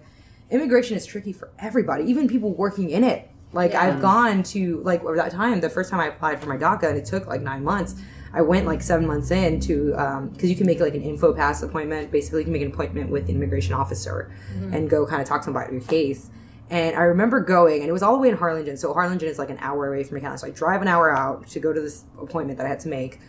immigration 0.50 0.96
is 0.96 1.06
tricky 1.06 1.32
for 1.32 1.50
everybody 1.58 2.04
even 2.04 2.28
people 2.28 2.52
working 2.52 2.90
in 2.90 3.04
it 3.04 3.30
like 3.52 3.72
Yeah. 3.72 3.82
i've 3.82 4.00
gone 4.00 4.42
to 4.44 4.82
like 4.82 5.02
over 5.02 5.16
that 5.16 5.32
time 5.32 5.60
the 5.60 5.70
first 5.70 5.90
time 5.90 6.00
i 6.00 6.06
applied 6.06 6.40
for 6.40 6.48
my 6.48 6.56
daca 6.56 6.88
and 6.88 6.98
it 6.98 7.04
took 7.04 7.26
like 7.26 7.40
nine 7.40 7.64
months 7.64 7.96
i 8.32 8.40
went 8.40 8.66
like 8.66 8.82
seven 8.82 9.06
months 9.06 9.30
in 9.30 9.60
to 9.60 9.94
um, 9.94 10.28
because 10.28 10.50
you 10.50 10.56
can 10.56 10.66
make 10.66 10.80
like 10.80 10.94
an 10.94 11.02
info 11.02 11.32
pass 11.32 11.62
appointment 11.62 12.10
basically 12.10 12.40
you 12.40 12.44
can 12.44 12.52
make 12.52 12.62
an 12.62 12.72
appointment 12.72 13.10
with 13.10 13.26
the 13.26 13.32
immigration 13.32 13.74
officer 13.74 14.30
mm-hmm. 14.54 14.74
and 14.74 14.90
go 14.90 15.06
kind 15.06 15.22
of 15.22 15.28
talk 15.28 15.40
to 15.40 15.46
them 15.46 15.56
about 15.56 15.72
your 15.72 15.80
case 15.82 16.30
and 16.70 16.96
I 16.96 17.02
remember 17.02 17.40
going, 17.40 17.80
and 17.80 17.88
it 17.88 17.92
was 17.92 18.02
all 18.02 18.14
the 18.14 18.18
way 18.18 18.28
in 18.28 18.36
Harlingen. 18.36 18.76
So 18.76 18.92
Harlingen 18.94 19.28
is 19.28 19.38
like 19.38 19.50
an 19.50 19.58
hour 19.60 19.92
away 19.92 20.02
from 20.04 20.20
McAllen. 20.20 20.38
So 20.38 20.46
I 20.46 20.50
drive 20.50 20.80
an 20.82 20.88
hour 20.88 21.14
out 21.14 21.46
to 21.48 21.60
go 21.60 21.72
to 21.72 21.80
this 21.80 22.04
appointment 22.20 22.56
that 22.58 22.66
I 22.66 22.70
had 22.70 22.80
to 22.80 22.88
make. 22.88 23.20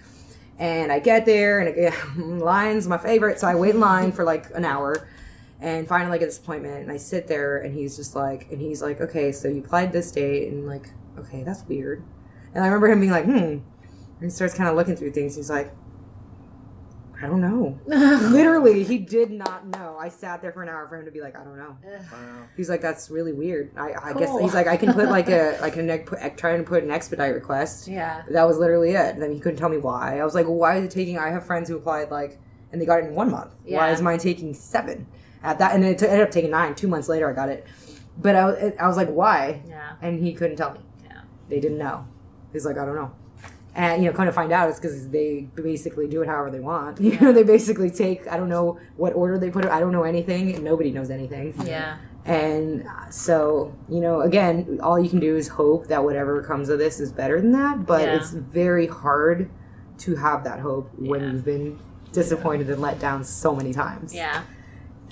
And 0.57 0.89
I 0.89 0.99
get 0.99 1.25
there, 1.25 1.59
and 1.59 1.67
again, 1.67 1.93
line's 2.39 2.87
my 2.87 2.97
favorite. 2.97 3.39
So 3.39 3.47
I 3.47 3.55
wait 3.55 3.75
in 3.75 3.81
line 3.81 4.13
for 4.13 4.23
like 4.23 4.49
an 4.55 4.63
hour, 4.63 5.05
and 5.61 5.87
finally 5.87 6.15
I 6.15 6.19
get 6.19 6.25
this 6.25 6.37
appointment. 6.37 6.83
And 6.83 6.91
I 6.91 6.97
sit 6.97 7.27
there, 7.27 7.59
and 7.59 7.73
he's 7.73 7.95
just 7.95 8.15
like, 8.15 8.47
and 8.51 8.59
he's 8.59 8.81
like, 8.81 9.01
okay, 9.01 9.31
so 9.31 9.47
you 9.47 9.59
applied 9.59 9.91
this 9.91 10.11
date, 10.11 10.51
and 10.51 10.67
like, 10.67 10.89
okay, 11.17 11.43
that's 11.43 11.63
weird. 11.63 12.03
And 12.53 12.63
I 12.63 12.67
remember 12.67 12.89
him 12.89 12.99
being 12.99 13.11
like, 13.11 13.25
hmm. 13.25 13.59
And 14.17 14.23
he 14.23 14.29
starts 14.29 14.53
kind 14.53 14.69
of 14.69 14.75
looking 14.75 14.95
through 14.95 15.11
things. 15.11 15.35
He's 15.35 15.49
like, 15.49 15.73
I 17.21 17.27
don't 17.27 17.41
know. 17.41 17.79
Literally, 17.85 18.83
he 18.83 18.97
did 18.97 19.31
not 19.31 19.65
know. 19.67 19.97
I 19.99 20.09
sat 20.09 20.41
there 20.41 20.51
for 20.51 20.63
an 20.63 20.69
hour 20.69 20.87
for 20.87 20.97
him 20.97 21.05
to 21.05 21.11
be 21.11 21.21
like, 21.21 21.35
I 21.35 21.43
don't 21.43 21.57
know. 21.57 21.77
Wow. 21.83 22.47
He's 22.57 22.69
like, 22.69 22.81
that's 22.81 23.09
really 23.09 23.31
weird. 23.33 23.71
I, 23.77 23.93
I 24.01 24.13
guess 24.13 24.37
he's 24.39 24.53
like, 24.53 24.67
I 24.67 24.77
can 24.77 24.93
put 24.93 25.09
like 25.09 25.29
a, 25.29 25.61
I 25.63 25.69
can 25.71 25.87
like, 25.87 26.05
put, 26.05 26.37
try 26.37 26.51
and 26.51 26.65
put 26.65 26.83
an 26.83 26.91
expedite 26.91 27.33
request. 27.33 27.87
Yeah. 27.87 28.23
That 28.29 28.43
was 28.43 28.57
literally 28.57 28.91
it. 28.91 29.13
And 29.13 29.21
then 29.21 29.31
he 29.31 29.39
couldn't 29.39 29.57
tell 29.57 29.69
me 29.69 29.77
why. 29.77 30.19
I 30.19 30.25
was 30.25 30.35
like, 30.35 30.45
well, 30.45 30.55
why 30.55 30.77
is 30.77 30.85
it 30.85 30.91
taking? 30.91 31.17
I 31.17 31.29
have 31.29 31.45
friends 31.45 31.69
who 31.69 31.77
applied 31.77 32.11
like, 32.11 32.39
and 32.71 32.81
they 32.81 32.85
got 32.85 32.99
it 32.99 33.05
in 33.05 33.15
one 33.15 33.31
month. 33.31 33.55
Yeah. 33.65 33.77
Why 33.77 33.91
is 33.91 34.01
mine 34.01 34.19
taking 34.19 34.53
seven? 34.53 35.07
At 35.45 35.59
that, 35.59 35.75
and 35.75 35.83
it 35.85 35.99
t- 35.99 36.05
ended 36.07 36.21
up 36.21 36.31
taking 36.31 36.51
nine. 36.51 36.73
Two 36.75 36.87
months 36.87 37.07
later, 37.07 37.29
I 37.29 37.33
got 37.33 37.49
it. 37.49 37.65
But 38.17 38.35
I, 38.35 38.45
was- 38.45 38.73
I 38.79 38.87
was 38.87 38.97
like, 38.97 39.09
why? 39.09 39.61
Yeah. 39.67 39.93
And 40.01 40.19
he 40.23 40.33
couldn't 40.33 40.57
tell 40.57 40.71
me. 40.73 40.79
Yeah. 41.05 41.21
They 41.49 41.59
didn't 41.59 41.77
know. 41.77 42.05
He's 42.51 42.65
like, 42.65 42.77
I 42.77 42.85
don't 42.85 42.95
know. 42.95 43.11
And 43.75 44.01
you 44.01 44.09
know, 44.09 44.15
kind 44.15 44.29
of 44.29 44.33
find 44.35 44.53
out 44.53 44.69
it's 44.69 44.79
because 44.79 45.09
they 45.09 45.49
basically 45.53 46.07
do 46.07 46.21
it 46.21 46.27
however 46.27 46.49
they 46.49 46.61
want. 46.61 46.99
You 47.01 47.19
know, 47.19 47.31
they 47.33 47.43
basically 47.43 47.89
take 47.91 48.25
I 48.27 48.37
don't 48.37 48.47
know 48.49 48.79
what 48.95 49.13
order 49.13 49.37
they 49.37 49.49
put 49.49 49.65
it. 49.65 49.71
I 49.71 49.79
don't 49.81 49.91
know 49.91 50.03
anything. 50.03 50.63
Nobody 50.63 50.91
knows 50.91 51.09
anything. 51.11 51.53
Yeah. 51.65 51.97
And 52.23 52.87
so, 53.11 53.75
you 53.89 53.99
know, 53.99 54.21
again, 54.21 54.79
all 54.81 54.97
you 54.97 55.09
can 55.09 55.19
do 55.19 55.35
is 55.35 55.47
hope 55.49 55.87
that 55.89 56.03
whatever 56.03 56.41
comes 56.41 56.69
of 56.69 56.79
this 56.79 56.99
is 57.01 57.11
better 57.11 57.39
than 57.41 57.51
that. 57.51 57.85
But 57.85 58.03
Yeah. 58.03 58.15
it's 58.15 58.31
very 58.31 58.87
hard 58.87 59.49
to 59.99 60.15
have 60.15 60.43
that 60.45 60.59
hope 60.59 60.89
when 60.97 61.19
Yeah. 61.21 61.31
you've 61.33 61.45
been 61.45 61.77
disappointed 62.13 62.69
and 62.69 62.81
let 62.81 62.99
down 62.99 63.23
so 63.25 63.53
many 63.53 63.73
times. 63.73 64.15
Yeah. 64.15 64.43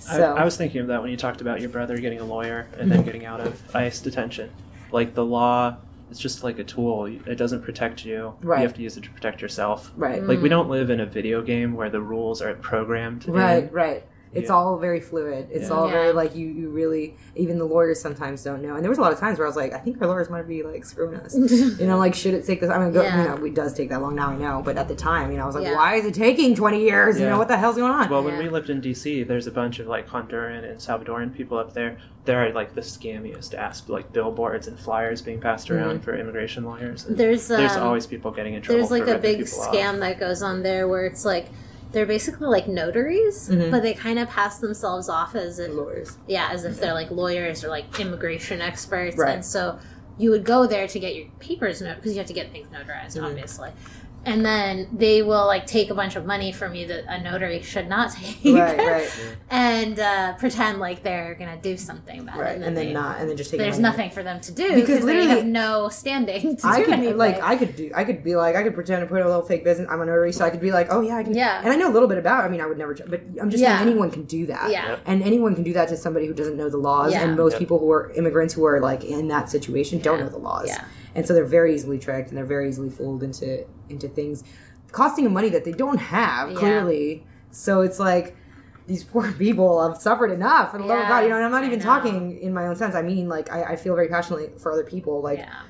So 0.03 0.33
I, 0.33 0.41
I 0.41 0.45
was 0.45 0.57
thinking 0.57 0.81
of 0.81 0.87
that 0.87 1.01
when 1.01 1.11
you 1.11 1.17
talked 1.17 1.41
about 1.41 1.61
your 1.61 1.69
brother 1.69 1.97
getting 1.97 2.19
a 2.19 2.25
lawyer 2.25 2.67
and 2.77 2.91
then 2.91 3.03
getting 3.03 3.25
out 3.25 3.39
of 3.39 3.75
ICE 3.75 3.99
detention. 4.01 4.51
Like 4.91 5.13
the 5.13 5.25
law, 5.25 5.77
it's 6.11 6.19
just 6.19 6.43
like 6.43 6.59
a 6.59 6.63
tool. 6.63 7.05
It 7.05 7.37
doesn't 7.37 7.63
protect 7.63 8.05
you. 8.05 8.35
Right. 8.41 8.59
You 8.59 8.67
have 8.67 8.75
to 8.75 8.81
use 8.81 8.97
it 8.97 9.03
to 9.03 9.09
protect 9.09 9.41
yourself. 9.41 9.91
right, 9.95 10.21
Like 10.21 10.27
we 10.27 10.35
mm-hmm. 10.35 10.49
don't 10.49 10.69
live 10.69 10.89
in 10.89 10.99
a 10.99 11.05
video 11.05 11.41
game 11.41 11.73
where 11.73 11.89
the 11.89 12.01
rules 12.01 12.41
are 12.41 12.53
programmed. 12.55 13.25
in. 13.25 13.33
right, 13.33 13.71
right. 13.73 14.03
It's 14.33 14.49
Yeah. 14.49 14.55
all 14.55 14.77
very 14.77 14.99
fluid. 14.99 15.47
It's 15.51 15.69
Yeah. 15.69 15.75
all 15.75 15.85
Yeah. 15.87 15.93
very 15.93 16.11
like 16.13 16.35
you. 16.35 16.47
You 16.47 16.69
really 16.69 17.15
even 17.35 17.57
the 17.57 17.65
lawyers 17.65 17.99
sometimes 18.01 18.43
don't 18.43 18.61
know. 18.61 18.75
And 18.75 18.83
there 18.83 18.89
was 18.89 18.97
a 18.97 19.01
lot 19.01 19.11
of 19.13 19.19
times 19.19 19.37
where 19.39 19.45
I 19.45 19.49
was 19.49 19.55
like, 19.55 19.73
I 19.73 19.77
think 19.79 20.01
our 20.01 20.07
lawyers 20.07 20.29
might 20.29 20.47
be 20.47 20.63
like 20.63 20.85
screwing 20.85 21.15
us. 21.15 21.35
you 21.79 21.85
know, 21.87 21.97
like 21.97 22.13
should 22.15 22.33
it 22.33 22.45
take 22.45 22.61
this? 22.61 22.69
I 22.69 22.79
mean, 22.79 22.91
go, 22.91 23.01
Yeah. 23.03 23.21
you 23.23 23.29
know, 23.39 23.45
it 23.45 23.53
does 23.55 23.73
take 23.73 23.89
that 23.89 24.01
long 24.01 24.15
now. 24.15 24.29
I 24.29 24.37
know, 24.37 24.61
but 24.63 24.77
at 24.77 24.87
the 24.87 24.95
time, 24.95 25.31
you 25.31 25.37
know, 25.37 25.43
I 25.43 25.45
was 25.45 25.55
like, 25.55 25.65
Yeah. 25.65 25.75
why 25.75 25.95
is 25.95 26.05
it 26.05 26.13
taking 26.13 26.55
twenty 26.55 26.81
years? 26.83 27.19
You 27.19 27.27
know, 27.27 27.37
what 27.37 27.47
the 27.47 27.57
hell's 27.57 27.75
going 27.77 27.91
on? 27.91 28.09
Well, 28.09 28.23
when 28.23 28.33
Yeah. 28.35 28.43
we 28.43 28.49
lived 28.49 28.69
in 28.69 28.81
DC, 28.81 29.23
there's 29.23 29.47
a 29.47 29.51
bunch 29.51 29.79
of 29.79 29.87
like 29.87 30.07
Honduran 30.09 30.63
and 30.69 30.79
Salvadoran 30.79 31.33
people 31.33 31.57
up 31.57 31.73
there. 31.73 31.97
There 32.25 32.39
are 32.39 32.51
like 32.53 32.73
the 32.73 32.81
scammiest 32.81 33.53
ass 33.53 33.83
like 33.89 34.13
billboards 34.13 34.67
and 34.67 34.79
flyers 34.79 35.21
being 35.21 35.39
passed 35.41 35.69
around 35.69 36.03
for 36.03 36.15
immigration 36.15 36.63
lawyers. 36.63 37.05
And 37.05 37.17
There's 37.17 37.51
um, 37.51 37.57
there's 37.57 37.75
always 37.75 38.07
people 38.07 38.31
getting 38.31 38.53
in 38.53 38.61
trouble. 38.61 38.79
there's 38.79 38.91
like 38.91 39.03
for 39.05 39.15
a 39.15 39.19
big 39.19 39.39
people 39.45 39.61
off. 39.61 39.73
scam 39.75 39.99
that 39.99 40.19
goes 40.19 40.41
on 40.41 40.63
there 40.63 40.87
where 40.87 41.05
it's 41.05 41.25
like 41.25 41.47
they're 41.93 42.05
basically 42.05 42.47
like 42.47 42.67
notaries, 42.67 43.47
Mhm. 43.49 43.71
but 43.71 43.81
they 43.83 43.93
kind 43.93 44.19
of 44.19 44.27
pass 44.27 44.57
themselves 44.59 45.07
off 45.07 45.35
as 45.35 45.59
if 45.59 45.71
lawyers. 45.71 46.17
yeah, 46.27 46.49
as 46.51 46.65
if 46.65 46.79
they're 46.79 46.93
like 46.93 47.09
lawyers 47.11 47.63
or 47.63 47.69
like 47.69 47.99
immigration 47.99 48.61
experts, 48.61 49.15
Right. 49.15 49.35
and 49.35 49.45
so 49.45 49.77
you 50.17 50.29
would 50.31 50.43
go 50.43 50.67
there 50.67 50.87
to 50.87 50.99
get 50.99 51.15
your 51.15 51.27
papers 51.39 51.81
note 51.81 51.95
because 51.95 52.11
you 52.13 52.17
have 52.17 52.27
to 52.27 52.33
get 52.33 52.51
things 52.51 52.67
notarized, 52.69 53.17
Mhm. 53.17 53.25
obviously. 53.25 53.69
And 54.25 54.45
then 54.45 54.87
they 54.93 55.21
will 55.21 55.45
like 55.45 55.65
take 55.65 55.89
a 55.89 55.93
bunch 55.93 56.15
of 56.15 56.25
money 56.25 56.51
from 56.51 56.73
you 56.75 56.87
that 56.87 57.03
a 57.07 57.21
notary 57.21 57.61
should 57.61 57.87
not 57.89 58.11
take 58.13 58.55
right, 58.55 58.77
right, 58.77 59.11
and 59.49 59.99
uh, 59.99 60.33
pretend 60.35 60.79
like 60.79 61.03
they're 61.03 61.35
gonna 61.35 61.57
do 61.61 61.75
something 61.77 62.21
about 62.21 62.37
right, 62.37 62.51
it 62.51 62.55
and 62.55 62.63
then 62.77 62.87
they- 62.87 62.93
not, 62.93 63.19
and 63.19 63.29
then 63.29 63.35
just 63.37 63.51
take. 63.51 63.59
there's 63.59 63.73
money. 63.79 63.83
nothing 63.83 64.09
for 64.11 64.23
them 64.23 64.39
to 64.41 64.51
do 64.51 64.63
Because 64.75 65.01
because 65.01 65.05
they 65.05 65.25
have 65.27 65.45
no 65.45 65.89
standing 65.89 66.55
to 66.57 66.67
I 66.67 66.77
do 66.79 66.85
could 66.85 66.93
anything. 66.95 67.17
like 67.17 67.41
I 67.41 67.55
could 67.55 67.75
do 67.75 67.91
I 67.95 68.03
could 68.03 68.23
be 68.23 68.35
like 68.35 68.55
I 68.55 68.63
could 68.63 68.73
pretend 68.75 69.01
to 69.01 69.07
put 69.07 69.21
a 69.21 69.25
little 69.25 69.41
fake 69.43 69.63
business. 69.63 69.87
I'm 69.91 70.01
a 70.01 70.05
notary, 70.05 70.31
so 70.31 70.45
I 70.45 70.49
could 70.49 70.61
be 70.61 70.71
like, 70.71 70.87
oh 70.91 71.01
yeah, 71.01 71.17
I 71.17 71.23
can. 71.23 71.33
Yeah. 71.35 71.61
And 71.63 71.71
I 71.71 71.75
know 71.75 71.89
a 71.89 71.93
little 71.93 72.07
bit 72.07 72.17
about. 72.17 72.43
it. 72.43 72.47
I 72.47 72.49
mean, 72.49 72.61
I 72.61 72.65
would 72.65 72.77
never, 72.77 72.93
but 72.93 73.21
I'm 73.41 73.49
just 73.49 73.61
Yeah. 73.61 73.77
saying 73.77 73.89
anyone 73.89 74.09
can 74.11 74.23
do 74.23 74.45
that. 74.47 74.71
Yeah. 74.71 74.97
And 75.05 75.21
anyone 75.23 75.53
can 75.55 75.63
do 75.63 75.73
that 75.73 75.89
to 75.89 75.97
somebody 75.97 76.27
who 76.27 76.33
doesn't 76.33 76.55
know 76.57 76.69
the 76.69 76.77
laws. 76.77 77.11
Yeah. 77.13 77.23
And 77.23 77.35
most 77.35 77.53
Yep. 77.53 77.59
people 77.59 77.79
who 77.79 77.91
are 77.91 78.11
immigrants 78.11 78.53
who 78.53 78.65
are 78.65 78.79
like 78.79 79.03
in 79.03 79.27
that 79.27 79.49
situation 79.49 79.99
don't 79.99 80.19
know 80.19 80.29
the 80.29 80.37
laws. 80.37 80.67
Yeah. 80.67 80.83
And 81.15 81.25
so 81.27 81.33
they're 81.33 81.45
very 81.45 81.75
easily 81.75 81.99
tricked 81.99 82.29
and 82.29 82.37
they're 82.37 82.45
very 82.45 82.67
easily 82.69 82.89
fooled 82.89 83.23
into 83.23 83.65
into 83.89 84.07
things 84.07 84.43
costing 84.91 85.23
them 85.23 85.33
money 85.33 85.49
that 85.49 85.65
they 85.65 85.71
don't 85.71 85.97
have 85.99 86.51
Yeah. 86.51 86.57
clearly. 86.57 87.25
So 87.51 87.81
it's 87.81 87.99
like. 87.99 88.35
These 88.85 89.05
poor 89.05 89.31
people 89.45 89.81
have 89.87 89.97
suffered 89.97 90.29
enough, 90.29 90.71
for 90.71 90.77
the 90.77 90.83
love 90.83 90.99
of 90.99 91.07
God, 91.07 91.19
you 91.23 91.29
know. 91.29 91.37
And 91.37 91.45
I'm 91.45 91.51
not 91.51 91.63
even 91.63 91.79
talking 91.79 92.37
in 92.39 92.53
my 92.53 92.67
own 92.67 92.75
sense. 92.75 92.95
I 92.95 93.01
mean, 93.01 93.29
like, 93.29 93.49
I, 93.49 93.63
I 93.63 93.75
feel 93.77 93.95
very 93.95 94.09
passionately 94.09 94.49
for 94.59 94.73
other 94.73 94.83
people. 94.83 95.21
Like, 95.21 95.39
yeah 95.39 95.61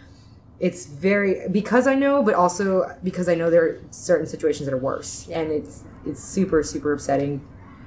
it's 0.60 0.86
very 0.86 1.48
because 1.50 1.88
I 1.88 1.96
know, 1.96 2.24
but 2.24 2.36
also 2.36 2.98
because 3.04 3.28
I 3.28 3.36
know 3.36 3.50
there 3.50 3.66
are 3.66 3.82
certain 3.92 4.26
situations 4.26 4.66
that 4.66 4.74
are 4.74 4.78
worse, 4.80 5.28
and 5.30 5.52
it's 5.52 5.84
it's 6.06 6.24
super 6.24 6.64
super 6.64 6.94
upsetting. 6.94 7.46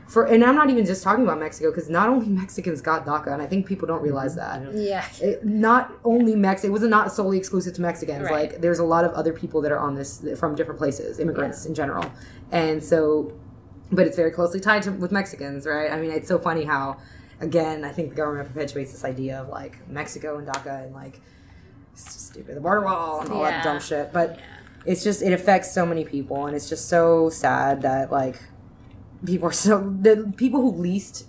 For 0.08 0.24
and 0.24 0.44
I'm 0.44 0.54
not 0.54 0.70
even 0.70 0.86
just 0.86 1.02
talking 1.02 1.24
about 1.24 1.40
Mexico 1.40 1.70
because 1.70 1.90
not 1.90 2.08
only 2.08 2.28
Mexicans 2.42 2.80
got 2.80 3.04
DACA, 3.04 3.32
and 3.32 3.42
I 3.42 3.46
think 3.46 3.66
people 3.66 3.88
don't 3.88 4.02
realize 4.02 4.36
mm-hmm. 4.36 4.76
that. 4.76 4.82
yeah 4.82 5.04
It, 5.20 5.44
not 5.44 5.92
only 6.04 6.36
Mex, 6.36 6.64
it 6.64 6.70
was 6.70 6.82
not 6.82 7.12
solely 7.12 7.38
exclusive 7.38 7.74
to 7.74 7.82
Mexicans. 7.82 8.24
Right. 8.24 8.52
Like 8.52 8.60
there's 8.60 8.78
a 8.78 8.84
lot 8.84 9.04
of 9.04 9.12
other 9.12 9.32
people 9.32 9.60
that 9.62 9.72
are 9.72 9.78
on 9.78 9.94
this 9.94 10.24
from 10.38 10.54
different 10.54 10.78
places, 10.78 11.18
immigrants 11.18 11.66
in 11.66 11.74
general, 11.74 12.10
and 12.52 12.82
so, 12.82 13.32
but 13.90 14.06
it's 14.06 14.16
very 14.16 14.30
closely 14.30 14.60
tied 14.60 14.82
to 14.82 14.92
with 14.92 15.10
Mexicans, 15.12 15.66
right? 15.66 15.90
I 15.90 16.00
mean, 16.00 16.12
it's 16.12 16.28
so 16.28 16.38
funny 16.38 16.64
how, 16.64 16.98
again, 17.40 17.84
I 17.84 17.90
think 17.90 18.10
the 18.10 18.16
government 18.16 18.48
perpetuates 18.48 18.92
this 18.92 19.04
idea 19.04 19.40
of 19.40 19.48
like 19.48 19.88
Mexico 19.88 20.38
and 20.38 20.46
DACA 20.46 20.84
and 20.84 20.94
like 20.94 21.20
it's 21.92 22.04
just 22.04 22.26
stupid, 22.28 22.56
the 22.56 22.60
border 22.60 22.82
wall 22.82 23.22
and 23.22 23.30
all 23.30 23.42
Yeah. 23.42 23.50
that 23.50 23.64
dumb 23.64 23.80
shit, 23.80 24.12
but 24.12 24.38
it's 24.84 25.02
just 25.02 25.20
it 25.20 25.32
affects 25.32 25.72
so 25.72 25.84
many 25.84 26.04
people, 26.04 26.46
and 26.46 26.54
it's 26.54 26.68
just 26.68 26.88
so 26.88 27.28
sad 27.28 27.82
that 27.82 28.12
like 28.12 28.40
people 29.26 29.48
are 29.48 29.52
so 29.52 29.94
the 30.00 30.32
people 30.36 30.60
who 30.60 30.70
least 30.72 31.26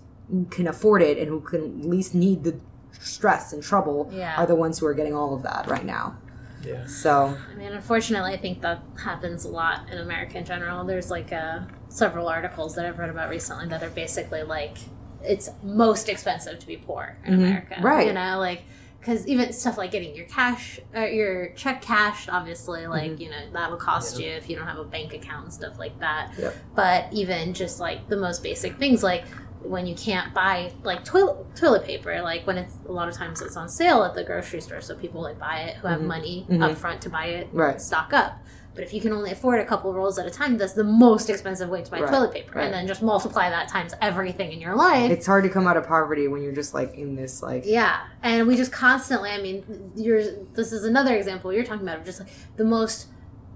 can 0.51 0.67
afford 0.67 1.01
it 1.01 1.17
and 1.17 1.27
who 1.27 1.39
can 1.41 1.89
least 1.89 2.13
need 2.13 2.43
the 2.43 2.59
stress 2.99 3.53
and 3.53 3.61
trouble 3.63 4.09
Yeah. 4.13 4.35
are 4.37 4.45
the 4.45 4.55
ones 4.55 4.79
who 4.79 4.85
are 4.87 4.93
getting 4.93 5.13
all 5.15 5.33
of 5.35 5.43
that 5.43 5.67
right 5.67 5.85
now. 5.85 6.17
Yeah. 6.63 6.85
So 6.87 7.37
I 7.51 7.55
mean, 7.55 7.71
unfortunately, 7.71 8.33
I 8.33 8.37
think 8.37 8.61
that 8.61 8.81
happens 9.03 9.45
a 9.45 9.49
lot 9.49 9.89
in 9.91 9.97
America 9.99 10.37
in 10.37 10.45
general. 10.45 10.83
There's 10.85 11.09
like 11.11 11.31
uh, 11.31 11.61
several 11.89 12.27
articles 12.27 12.75
that 12.75 12.85
I've 12.85 12.97
read 12.97 13.09
about 13.09 13.29
recently 13.29 13.67
that 13.67 13.83
are 13.83 13.89
basically 13.89 14.43
like 14.43 14.77
it's 15.23 15.49
most 15.63 16.09
expensive 16.09 16.59
to 16.59 16.67
be 16.67 16.77
poor 16.77 17.17
in 17.25 17.35
America. 17.35 17.75
Mm-hmm. 17.75 17.85
Right. 17.85 18.07
You 18.07 18.13
know, 18.13 18.39
like 18.39 18.63
because 18.99 19.25
even 19.27 19.53
stuff 19.53 19.77
like 19.77 19.91
getting 19.91 20.15
your 20.15 20.25
cash, 20.25 20.79
uh, 20.95 21.01
your 21.05 21.49
check 21.49 21.81
cashed, 21.81 22.29
obviously, 22.29 22.87
like 22.87 23.11
Mm-hmm. 23.11 23.21
you 23.21 23.29
know 23.29 23.41
that'll 23.53 23.77
cost 23.77 24.19
you 24.19 24.29
if 24.29 24.49
you 24.49 24.55
don't 24.55 24.67
have 24.67 24.79
a 24.79 24.83
bank 24.83 25.13
account 25.13 25.45
and 25.45 25.53
stuff 25.53 25.77
like 25.79 25.97
that. 25.99 26.31
Yep. 26.37 26.55
But 26.75 27.07
even 27.13 27.53
just 27.53 27.79
like 27.79 28.09
the 28.09 28.17
most 28.17 28.43
basic 28.43 28.77
things, 28.77 29.03
like 29.03 29.25
when 29.61 29.85
you 29.87 29.95
can't 29.95 30.33
buy 30.33 30.71
like 30.83 31.03
toilet 31.03 31.55
toilet 31.55 31.83
paper, 31.83 32.21
like 32.21 32.45
when 32.47 32.57
it's 32.57 32.75
a 32.87 32.91
lot 32.91 33.07
of 33.09 33.13
times 33.15 33.41
it's 33.41 33.57
on 33.57 33.67
sale 33.69 34.03
at 34.03 34.13
the 34.13 34.23
grocery 34.23 34.61
store, 34.61 34.81
so 34.81 34.95
people 34.95 35.21
like 35.21 35.39
buy 35.39 35.61
it 35.61 35.75
who 35.77 35.87
have 35.87 36.01
money 36.01 36.45
up 36.61 36.77
front 36.77 37.01
to 37.01 37.09
buy 37.09 37.25
it, 37.27 37.47
Mm-hmm. 37.47 37.57
Right. 37.57 37.81
stock 37.81 38.13
up. 38.13 38.39
But 38.77 38.85
if 38.85 38.93
you 38.93 39.01
can 39.01 39.11
only 39.11 39.31
afford 39.31 39.59
a 39.59 39.65
couple 39.65 39.91
rolls 39.93 40.17
at 40.17 40.25
a 40.25 40.29
time, 40.29 40.57
that's 40.57 40.73
the 40.73 40.83
most 40.85 41.29
expensive 41.29 41.67
way 41.67 41.81
to 41.81 41.91
buy 41.91 41.99
Right, 41.99 42.09
toilet 42.09 42.31
paper, 42.31 42.53
right. 42.59 42.65
and 42.65 42.73
then 42.73 42.87
just 42.87 43.01
multiply 43.01 43.49
that 43.49 43.67
times 43.67 43.93
everything 44.01 44.53
in 44.53 44.61
your 44.61 44.75
life. 44.75 45.11
it's 45.11 45.25
hard 45.25 45.43
to 45.43 45.49
come 45.49 45.67
out 45.67 45.75
of 45.75 45.85
poverty 45.87 46.27
when 46.29 46.41
you're 46.43 46.53
just 46.55 46.73
like 46.73 46.93
in 46.93 47.15
this 47.15 47.41
like 47.43 47.63
Yeah, 47.65 47.97
and 48.23 48.47
we 48.47 48.55
just 48.55 48.71
constantly. 48.71 49.31
I 49.31 49.41
mean, 49.41 49.91
you're. 49.97 50.21
This 50.53 50.71
is 50.71 50.85
another 50.85 51.13
example 51.15 51.51
you're 51.51 51.65
talking 51.65 51.81
about 51.85 51.97
of 51.99 52.05
just 52.05 52.19
like 52.21 52.29
the 52.55 52.63
most, 52.65 53.07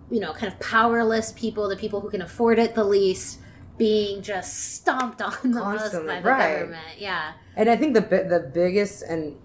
you 0.10 0.20
know, 0.20 0.34
kind 0.34 0.52
of 0.52 0.60
powerless 0.60 1.32
people, 1.32 1.70
the 1.70 1.78
people 1.78 2.02
who 2.02 2.10
can 2.10 2.22
afford 2.22 2.60
it 2.60 2.74
the 2.76 2.84
least, 2.84 3.40
being 3.78 4.22
just 4.22 4.74
stomped 4.76 5.22
on 5.30 5.34
the 5.44 5.50
most 5.50 5.82
Constantly, 5.82 6.16
by 6.16 6.22
the 6.22 6.30
right. 6.30 6.56
government. 6.60 6.84
Yeah, 6.98 7.34
And 7.56 7.70
I 7.70 7.76
think 7.78 7.94
the 7.94 8.02
the 8.02 8.52
biggest 8.54 9.04
and 9.04 9.38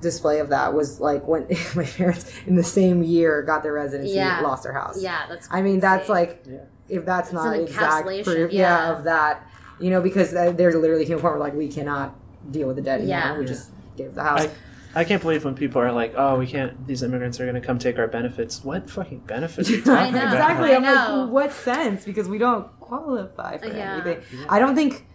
display 0.00 0.40
of 0.40 0.48
that 0.50 0.74
was 0.74 1.00
like 1.00 1.26
when 1.26 1.46
my 1.76 1.84
parents 1.84 2.30
in 2.46 2.54
the 2.56 2.64
same 2.64 3.02
year 3.02 3.42
got 3.42 3.62
their 3.62 3.72
residency 3.72 4.14
Yeah. 4.14 4.40
lost 4.40 4.62
their 4.64 4.72
house. 4.74 5.00
yeah, 5.00 5.26
that's. 5.28 5.48
I 5.50 5.62
mean 5.62 5.80
that's 5.80 6.08
like 6.08 6.44
Yeah. 6.48 6.58
if 6.88 7.04
that's 7.06 7.28
It's 7.28 7.34
not 7.34 7.54
an 7.56 7.62
exact 7.62 8.06
proof, 8.06 8.52
yeah. 8.52 8.60
yeah. 8.60 8.92
of 8.92 9.04
that, 9.04 9.46
you 9.80 9.90
know, 9.90 10.00
because 10.00 10.32
there 10.32 10.52
literally 10.78 11.06
came 11.06 11.18
a 11.18 11.20
point 11.20 11.34
where 11.34 11.40
like 11.40 11.54
we 11.54 11.68
cannot 11.68 12.14
deal 12.50 12.66
with 12.66 12.76
the 12.76 12.82
debt 12.82 13.00
anymore. 13.00 13.18
Yeah. 13.18 13.38
We 13.38 13.44
just 13.46 13.70
gave 13.96 14.14
the 14.14 14.22
house. 14.22 14.46
I, 14.94 15.00
I 15.00 15.04
can't 15.04 15.20
believe 15.20 15.44
when 15.44 15.54
people 15.54 15.82
are 15.82 15.92
like, 15.92 16.14
"Oh, 16.16 16.38
we 16.38 16.46
can't. 16.46 16.86
These 16.86 17.02
immigrants 17.02 17.38
are 17.38 17.44
going 17.44 17.54
to 17.60 17.60
come 17.60 17.78
take 17.78 17.98
our 17.98 18.06
benefits." 18.06 18.64
What 18.64 18.88
fucking 18.88 19.20
benefits? 19.26 19.68
Are 19.68 19.72
you 19.72 19.82
talking 19.84 20.14
know. 20.14 20.20
about? 20.20 20.32
exactly. 20.34 20.72
I 20.72 20.76
I'm 20.76 20.82
know. 20.82 20.94
like, 20.94 21.08
well, 21.08 21.26
what 21.28 21.52
sense? 21.52 22.04
Because 22.06 22.28
we 22.30 22.38
don't 22.38 22.68
qualify 22.80 23.58
for 23.58 23.66
Yeah. 23.66 24.00
anything. 24.02 24.22
I 24.48 24.58
don't 24.58 24.74
think 24.74 25.06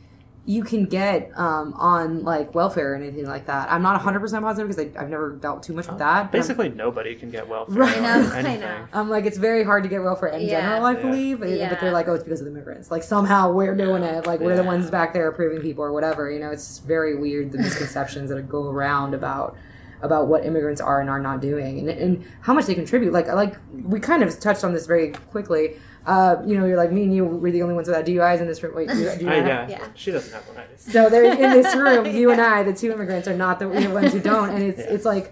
you 0.44 0.64
can 0.64 0.86
get 0.86 1.30
um, 1.36 1.74
on 1.78 2.24
like 2.24 2.56
welfare 2.56 2.94
or 2.94 2.96
anything 2.96 3.28
like 3.28 3.46
that. 3.46 3.72
I'm 3.72 3.84
not 3.84 3.94
100 3.94 4.20
percent 4.20 4.44
positive 4.44 4.76
because 4.76 4.98
I've 4.98 5.10
never 5.10 5.32
dealt 5.34 5.62
too 5.62 5.74
much 5.74 5.88
with 5.88 6.00
that. 6.00 6.32
but 6.32 6.38
Basically, 6.40 6.70
nobody 6.70 7.14
can 7.14 7.30
get 7.30 7.48
welfare 7.48 7.76
Right. 7.76 7.96
or 7.98 8.02
I 8.02 8.42
know. 8.42 8.50
I 8.50 8.58
know. 8.58 8.88
I'm 8.92 9.10
like, 9.10 9.26
it's 9.26 9.38
very 9.38 9.64
hard 9.64 9.84
to 9.84 9.90
get 9.90 10.02
welfare 10.02 10.30
in 10.30 10.42
Yeah. 10.42 10.62
general, 10.62 10.86
I 10.86 10.94
Yeah. 10.94 11.02
believe. 11.02 11.40
But 11.42 11.80
they're 11.80 11.92
like, 11.92 12.08
oh, 12.08 12.16
it's 12.16 12.24
because 12.24 12.42
of 12.42 12.46
the 12.46 12.52
immigrants. 12.52 12.90
Like, 12.90 13.04
somehow 13.04 13.52
we're 13.52 13.76
doing 13.76 14.02
it. 14.02 14.26
Like, 14.26 14.40
we're 14.40 14.56
the 14.58 14.64
ones 14.64 14.90
back 14.90 15.14
there 15.14 15.28
approving 15.28 15.62
people 15.62 15.84
or 15.84 15.92
whatever. 15.92 16.32
You 16.32 16.40
know, 16.40 16.50
it's 16.50 16.66
just 16.68 16.86
very 16.86 17.16
weird, 17.16 17.52
the 17.52 17.60
misconceptions 17.60 18.30
that 18.32 18.50
go 18.50 18.68
around 18.68 19.14
about 19.14 19.56
about 20.02 20.28
what 20.28 20.46
immigrants 20.46 20.82
are 20.82 21.00
and 21.02 21.10
are 21.10 21.20
not 21.20 21.42
doing 21.42 21.80
and, 21.80 21.90
and 21.90 22.26
how 22.42 22.54
much 22.54 22.66
they 22.66 22.76
contribute. 22.76 23.14
Like, 23.14 23.28
like 23.28 23.56
we 23.84 24.00
kind 24.00 24.24
of 24.24 24.40
touched 24.40 24.64
on 24.64 24.74
this 24.74 24.86
very 24.88 25.12
quickly. 25.12 25.78
Uh, 26.06 26.38
you 26.46 26.58
know, 26.60 26.66
you're 26.66 26.78
like, 26.78 26.92
me 26.92 27.04
and 27.04 27.16
you, 27.16 27.24
we're 27.26 27.52
the 27.52 27.62
only 27.62 27.76
ones 27.76 27.88
without 27.88 28.06
DUIs 28.06 28.42
in 28.42 28.48
this 28.48 28.64
room. 28.64 28.74
Wait, 28.76 28.90
do 28.90 28.98
you, 28.98 29.12
do 29.18 29.26
you 29.26 29.30
I, 29.32 29.36
have- 29.36 29.46
yeah. 29.48 29.70
Yeah. 29.70 29.88
she 29.94 30.10
doesn't 30.12 30.34
have 30.34 30.48
one. 30.48 30.58
I 30.58 30.66
so 30.76 31.10
they're 31.10 31.32
in 31.32 31.40
this 31.62 31.76
room. 31.86 32.06
You 32.08 32.32
and 32.32 32.42
I, 32.42 32.64
the 32.64 32.74
two 32.74 32.92
immigrants, 32.92 33.28
are 33.28 33.36
not 33.36 33.60
the 33.60 33.68
ones 33.68 34.12
who 34.14 34.20
don't, 34.20 34.50
and 34.50 34.64
it's 34.64 34.80
it's 34.80 35.06
like, 35.06 35.32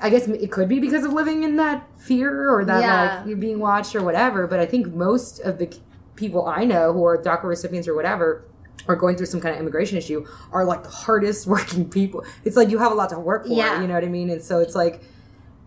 I 0.00 0.08
guess 0.10 0.26
it 0.28 0.50
could 0.50 0.68
be 0.68 0.80
because 0.80 1.04
of 1.04 1.12
living 1.12 1.42
in 1.42 1.56
that 1.56 1.86
fear 1.98 2.50
or 2.54 2.64
that 2.64 2.80
Yeah. 2.80 3.16
like 3.18 3.26
you're 3.28 3.36
being 3.36 3.58
watched 3.58 3.94
or 3.94 4.02
whatever. 4.02 4.46
But 4.46 4.60
I 4.60 4.66
think 4.66 4.94
most 4.94 5.40
of 5.40 5.58
the 5.58 5.74
people 6.14 6.46
I 6.46 6.64
know 6.64 6.94
who 6.94 7.04
are 7.04 7.18
DACA 7.18 7.44
recipients 7.44 7.86
or 7.86 7.94
whatever 7.94 8.44
are 8.88 8.96
going 8.96 9.16
through 9.16 9.26
some 9.26 9.40
kind 9.40 9.54
of 9.54 9.60
immigration 9.60 9.98
issue 9.98 10.26
are 10.52 10.64
like 10.64 10.82
the 10.82 10.88
hardest 10.90 11.46
working 11.56 11.88
people. 11.88 12.24
It's 12.44 12.56
like 12.56 12.70
you 12.70 12.78
have 12.78 12.92
a 12.92 12.94
lot 12.94 13.10
to 13.10 13.18
work 13.18 13.46
for. 13.46 13.52
Yeah. 13.52 13.80
You 13.80 13.88
know 13.88 13.94
what 13.94 14.04
I 14.04 14.08
mean? 14.08 14.30
And 14.30 14.42
so 14.42 14.58
it's 14.60 14.74
like 14.74 15.02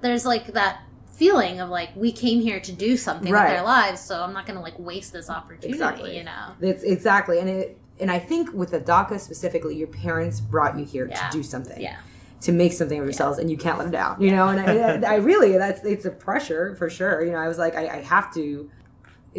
There's 0.01 0.25
like 0.25 0.47
that 0.53 0.81
feeling 1.11 1.59
of 1.59 1.69
like 1.69 1.89
we 1.95 2.11
came 2.11 2.39
here 2.41 2.59
to 2.61 2.71
do 2.71 2.95
something 2.95 3.31
Right. 3.31 3.49
with 3.51 3.59
our 3.59 3.65
lives, 3.65 3.99
so 4.01 4.21
I'm 4.23 4.33
not 4.33 4.45
going 4.45 4.55
to 4.55 4.63
like 4.63 4.79
waste 4.79 5.11
this 5.13 5.29
opportunity. 5.29 5.69
Exactly. 5.69 6.17
You 6.17 6.23
know. 6.23 6.53
it's 6.61 6.83
exactly 6.83 7.39
and 7.39 7.49
it. 7.49 7.77
And 7.99 8.09
I 8.09 8.17
think 8.19 8.53
with 8.53 8.71
the 8.71 8.79
DACA 8.79 9.19
specifically, 9.19 9.75
your 9.75 9.89
parents 9.89 10.39
brought 10.39 10.79
you 10.79 10.85
here 10.85 11.07
Yeah. 11.09 11.27
to 11.29 11.37
do 11.37 11.43
something. 11.43 11.81
Yeah. 11.81 11.97
to 12.41 12.53
make 12.53 12.71
something 12.71 12.97
of 12.97 13.03
yourselves 13.05 13.37
and 13.37 13.51
you 13.51 13.57
can't 13.57 13.77
let 13.77 13.87
it 13.89 13.91
down 13.91 14.15
you 14.21 14.31
know 14.31 14.47
and 14.47 14.61
I, 15.05 15.11
I 15.11 15.15
really 15.17 15.57
that's 15.57 15.83
it's 15.83 16.05
a 16.05 16.09
pressure 16.09 16.73
for 16.75 16.89
sure 16.89 17.21
you 17.25 17.33
know 17.33 17.37
i 17.37 17.49
was 17.49 17.57
like 17.57 17.75
i, 17.75 17.85
I 17.97 18.01
have 18.01 18.33
to 18.35 18.71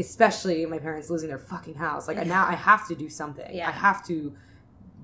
especially 0.01 0.67
my 0.67 0.79
parents 0.79 1.11
losing 1.11 1.29
their 1.29 1.39
fucking 1.39 1.75
house. 1.75 2.09
Like 2.09 2.27
now 2.27 2.47
i 2.47 2.53
have 2.55 2.87
to 2.89 2.95
do 2.95 3.09
something. 3.09 3.49
Yeah. 3.55 3.69
i 3.69 3.73
have 3.73 4.05
to 4.07 4.35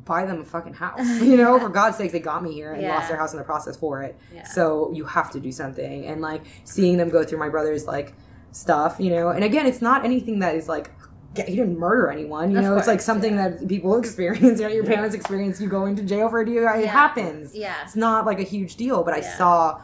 buy 0.04 0.24
them 0.24 0.40
a 0.40 0.44
fucking 0.44 0.74
house 0.74 1.20
you 1.20 1.36
know? 1.36 1.58
For 1.58 1.68
god's 1.68 1.96
sakes 1.96 2.12
they 2.12 2.20
got 2.20 2.42
me 2.42 2.52
here 2.52 2.72
and 2.72 2.82
Yeah. 2.82 2.94
lost 2.94 3.08
their 3.08 3.16
house 3.18 3.32
in 3.32 3.38
the 3.38 3.44
process 3.44 3.76
for 3.76 4.02
it. 4.02 4.16
Yeah. 4.34 4.44
so 4.44 4.90
you 4.92 5.04
have 5.04 5.30
to 5.32 5.40
do 5.40 5.52
something. 5.52 6.06
And 6.06 6.20
like 6.20 6.42
seeing 6.64 6.96
them 6.96 7.08
go 7.08 7.24
through 7.24 7.38
my 7.38 7.48
brother's 7.48 7.86
like 7.86 8.14
stuff 8.52 8.96
you 8.98 9.10
know? 9.10 9.28
And 9.28 9.44
again 9.44 9.66
it's 9.66 9.82
not 9.82 10.04
anything 10.04 10.38
that 10.40 10.54
is 10.54 10.68
like 10.68 10.90
he 11.36 11.54
didn't 11.56 11.78
murder 11.78 12.10
anyone 12.10 12.50
you 12.50 12.56
Of 12.58 12.64
know? 12.64 12.76
It's 12.78 12.86
like 12.86 12.96
course, 12.98 13.04
something 13.04 13.36
that 13.36 13.68
people 13.68 13.96
experience 14.04 14.58
you 14.60 14.66
know 14.66 14.72
your 14.72 14.84
parents 14.84 15.14
experience 15.14 15.60
you 15.60 15.68
going 15.68 15.94
to 15.96 16.02
jail 16.02 16.28
for 16.30 16.40
a 16.40 16.46
DUI 16.46 16.78
it 16.78 16.84
Yeah. 16.84 16.90
happens. 16.90 17.54
Yeah. 17.54 17.74
it's 17.84 17.96
not 17.96 18.24
like 18.24 18.38
a 18.38 18.44
huge 18.54 18.76
deal 18.76 19.02
but 19.02 19.12
i 19.14 19.20
saw 19.20 19.80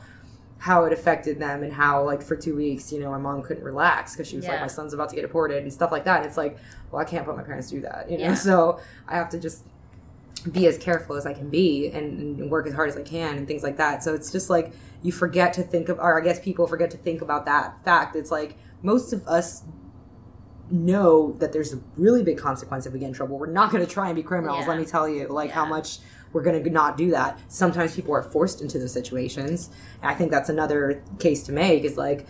how 0.63 0.85
it 0.85 0.93
affected 0.93 1.41
them 1.41 1.65
and 1.65 1.73
how 1.73 2.05
like 2.05 2.23
for 2.23 2.37
two 2.37 2.55
weeks 2.55 2.93
you 2.93 3.01
know 3.01 3.11
my 3.11 3.19
mom 3.19 3.43
couldn't 3.43 3.65
relax 3.65 4.13
because 4.15 4.29
she 4.29 4.37
was 4.37 4.45
like 4.47 4.61
my 4.61 4.69
son's 4.69 4.95
about 4.95 5.09
to 5.09 5.17
get 5.17 5.23
deported 5.23 5.61
and 5.61 5.73
stuff 5.73 5.91
like 5.91 6.05
that 6.05 6.19
and 6.19 6.27
it's 6.27 6.37
like 6.37 6.57
well 6.93 7.03
i 7.03 7.05
can't 7.05 7.25
put 7.27 7.37
my 7.37 7.43
parents 7.43 7.69
through 7.69 7.81
that 7.81 8.09
you 8.09 8.17
know 8.17 8.25
Yeah. 8.27 8.35
so 8.49 8.79
i 9.09 9.17
have 9.17 9.29
to 9.31 9.41
just 9.41 9.65
be 10.53 10.69
as 10.69 10.79
careful 10.79 11.17
as 11.17 11.27
i 11.27 11.33
can 11.35 11.49
be 11.51 11.89
and, 11.89 12.39
and 12.41 12.49
work 12.49 12.69
as 12.69 12.75
hard 12.75 12.89
as 12.89 12.97
i 12.97 13.03
can 13.03 13.37
and 13.39 13.49
things 13.49 13.65
like 13.65 13.77
that 13.79 14.05
so 14.05 14.15
it's 14.15 14.31
just 14.31 14.49
like 14.51 14.73
you 15.03 15.11
forget 15.11 15.53
to 15.55 15.65
think 15.65 15.89
of 15.89 15.99
or 15.99 16.21
i 16.21 16.23
guess 16.25 16.39
people 16.39 16.69
forget 16.69 16.93
to 16.93 16.97
think 16.97 17.23
about 17.23 17.45
that 17.45 17.83
fact 17.85 18.15
it's 18.15 18.31
like 18.31 18.57
most 18.83 19.13
of 19.13 19.27
us 19.27 19.65
know 20.71 21.33
that 21.41 21.53
there's 21.53 21.73
a 21.75 21.81
really 21.97 22.23
big 22.23 22.39
consequence 22.39 22.87
if 22.87 22.93
we 22.93 22.99
get 22.99 23.09
in 23.09 23.13
trouble. 23.13 23.39
We're 23.39 23.47
not 23.47 23.71
going 23.71 23.85
to 23.85 23.91
try 23.93 24.07
and 24.07 24.17
be 24.17 24.23
criminals. 24.23 24.61
Yeah. 24.63 24.69
Let 24.69 24.79
me 24.79 24.87
tell 24.87 25.09
you, 25.09 25.27
like 25.29 25.51
how 25.51 25.67
much 25.67 25.99
we're 26.33 26.43
going 26.43 26.63
to 26.63 26.71
not 26.71 26.97
do 26.97 27.11
that. 27.11 27.39
Sometimes 27.49 27.95
people 27.95 28.15
are 28.15 28.23
forced 28.23 28.61
into 28.63 28.79
those 28.79 28.93
situations. 28.93 29.71
And 30.01 30.11
I 30.11 30.15
think 30.15 30.31
that's 30.31 30.49
another 30.49 31.03
case 31.19 31.43
to 31.45 31.53
make 31.53 31.85
is 31.85 31.97
like 31.97 32.27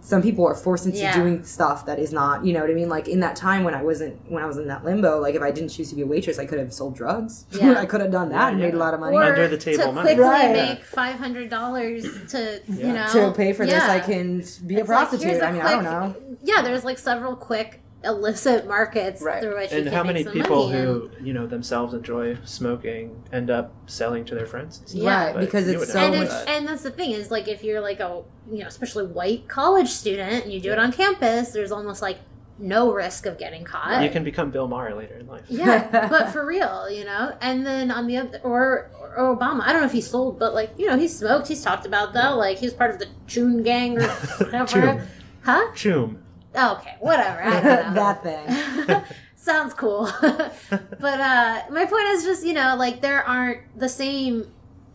some 0.00 0.22
people 0.22 0.46
are 0.46 0.54
forced 0.54 0.86
into 0.86 0.98
Yeah. 0.98 1.14
doing 1.14 1.44
stuff 1.44 1.84
that 1.86 1.98
is 1.98 2.12
not, 2.12 2.44
you 2.44 2.52
know 2.54 2.60
what 2.60 2.70
I 2.70 2.72
mean? 2.72 2.88
Like 2.88 3.08
in 3.08 3.20
that 3.20 3.36
time 3.36 3.62
when 3.64 3.74
I 3.74 3.82
wasn't, 3.82 4.18
when 4.30 4.42
I 4.42 4.46
was 4.46 4.56
in 4.56 4.66
that 4.68 4.84
limbo, 4.84 5.20
like 5.20 5.34
if 5.34 5.42
I 5.42 5.50
didn't 5.50 5.68
choose 5.70 5.90
to 5.90 5.96
be 5.96 6.02
a 6.02 6.06
waitress, 6.06 6.38
I 6.38 6.46
could 6.46 6.58
have 6.58 6.72
sold 6.72 6.94
drugs. 6.96 7.44
Yeah. 7.52 7.74
I 7.78 7.84
could 7.84 8.00
have 8.00 8.10
done 8.12 8.30
that 8.30 8.52
and 8.52 8.60
Yeah, 8.60 8.66
made 8.66 8.74
a 8.74 8.78
lot 8.78 8.94
of 8.94 9.00
money. 9.00 9.16
Or 9.16 9.24
Under 9.24 9.48
the 9.48 9.58
table 9.58 9.84
to 9.84 9.92
money. 9.92 10.06
quickly 10.08 10.24
Right. 10.24 10.52
make 10.52 10.84
five 10.84 11.16
hundred 11.16 11.50
dollars 11.50 12.04
to 12.30 12.60
you 12.68 12.92
know 12.92 13.06
to 13.12 13.32
pay 13.36 13.52
for 13.52 13.66
this, 13.66 13.82
I 13.82 14.00
can 14.00 14.42
be 14.66 14.76
a 14.76 14.80
It's 14.80 14.88
like, 14.88 15.08
prostitute. 15.08 15.26
here's 15.26 15.42
a 15.42 15.46
I 15.46 15.52
mean, 15.52 15.62
I 15.62 15.70
don't 15.72 15.84
know. 15.84 16.14
Yeah, 16.42 16.62
there's 16.62 16.84
like 16.84 16.98
several 16.98 17.36
quick 17.36 17.80
illicit 18.04 18.66
markets 18.66 19.20
Right. 19.20 19.42
through 19.42 19.56
which 19.58 19.72
you 19.72 19.78
And 19.78 19.86
can 19.86 19.92
how 19.94 20.02
make 20.04 20.12
many 20.14 20.24
some 20.24 20.32
people 20.32 20.68
money 20.68 20.78
who 20.82 21.10
you 21.20 21.32
know 21.32 21.46
themselves 21.46 21.94
enjoy 21.94 22.36
smoking 22.44 23.22
end 23.32 23.50
up 23.50 23.72
selling 23.86 24.24
to 24.26 24.34
their 24.36 24.46
friends? 24.46 24.78
and 24.78 24.88
stuff? 24.88 25.02
Yeah. 25.02 25.26
Right, 25.32 25.40
because 25.40 25.66
it's 25.68 25.92
so 25.92 25.98
and, 25.98 26.12
never 26.14 26.24
much- 26.32 26.42
if, 26.42 26.48
and 26.48 26.68
that's 26.68 26.82
the 26.82 26.90
thing 26.92 27.10
is 27.10 27.30
like 27.30 27.48
if 27.48 27.64
you're 27.64 27.80
like 27.80 27.98
a 28.00 28.22
you 28.50 28.60
know 28.60 28.66
especially 28.68 29.06
white 29.06 29.48
college 29.48 29.88
student 29.88 30.44
and 30.44 30.52
you 30.52 30.60
do 30.60 30.70
it 30.72 30.78
on 30.78 30.92
campus 30.92 31.50
there's 31.50 31.72
almost 31.72 32.00
like 32.00 32.18
no 32.60 32.92
risk 32.92 33.26
of 33.26 33.38
getting 33.38 33.64
caught 33.64 34.02
you 34.02 34.10
can 34.10 34.24
become 34.24 34.50
Bill 34.50 34.66
Maher 34.68 34.94
later 34.94 35.14
in 35.14 35.26
life. 35.26 35.42
yeah 35.48 36.08
but 36.10 36.30
for 36.30 36.44
real 36.46 36.88
you 36.90 37.04
know 37.04 37.36
and 37.40 37.64
then 37.66 37.90
on 37.90 38.06
the 38.08 38.16
other 38.16 38.40
or, 38.42 38.90
or 39.00 39.36
obama 39.36 39.60
i 39.62 39.72
don't 39.72 39.80
know 39.80 39.86
if 39.86 39.92
he 39.92 40.00
sold 40.00 40.38
but 40.40 40.54
like 40.54 40.70
you 40.76 40.86
know 40.86 40.96
he 40.98 41.06
smoked 41.06 41.46
he's 41.48 41.62
talked 41.62 41.86
about 41.86 42.12
though 42.14 42.34
like 42.36 42.58
he 42.58 42.66
was 42.66 42.74
part 42.74 42.90
of 42.90 42.98
the 42.98 43.06
Choom 43.28 43.62
gang 43.64 43.96
or 43.98 44.08
whatever 44.38 44.66
Choom. 44.80 45.06
huh 45.42 45.70
Choom. 45.74 46.16
Okay 46.56 46.96
whatever 47.00 47.42
I 47.42 47.60
that 47.94 48.22
thing. 48.22 49.02
sounds 49.36 49.72
cool 49.74 50.10
but 50.20 51.20
uh 51.20 51.62
my 51.70 51.84
point 51.86 52.06
is 52.08 52.24
just 52.24 52.44
you 52.44 52.52
know 52.54 52.74
like 52.76 53.00
there 53.00 53.22
aren't 53.26 53.60
the 53.78 53.88
same 53.88 54.50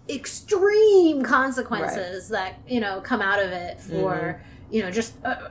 extreme 0.09 1.23
consequences 1.23 2.29
that 2.29 2.55
you 2.67 2.79
know 2.79 3.01
come 3.01 3.21
out 3.21 3.39
of 3.41 3.51
it 3.51 3.79
for 3.81 3.93
Mm-hmm. 4.13 4.73
you 4.75 4.81
know 4.83 4.91
just 4.91 5.13
uh, 5.25 5.49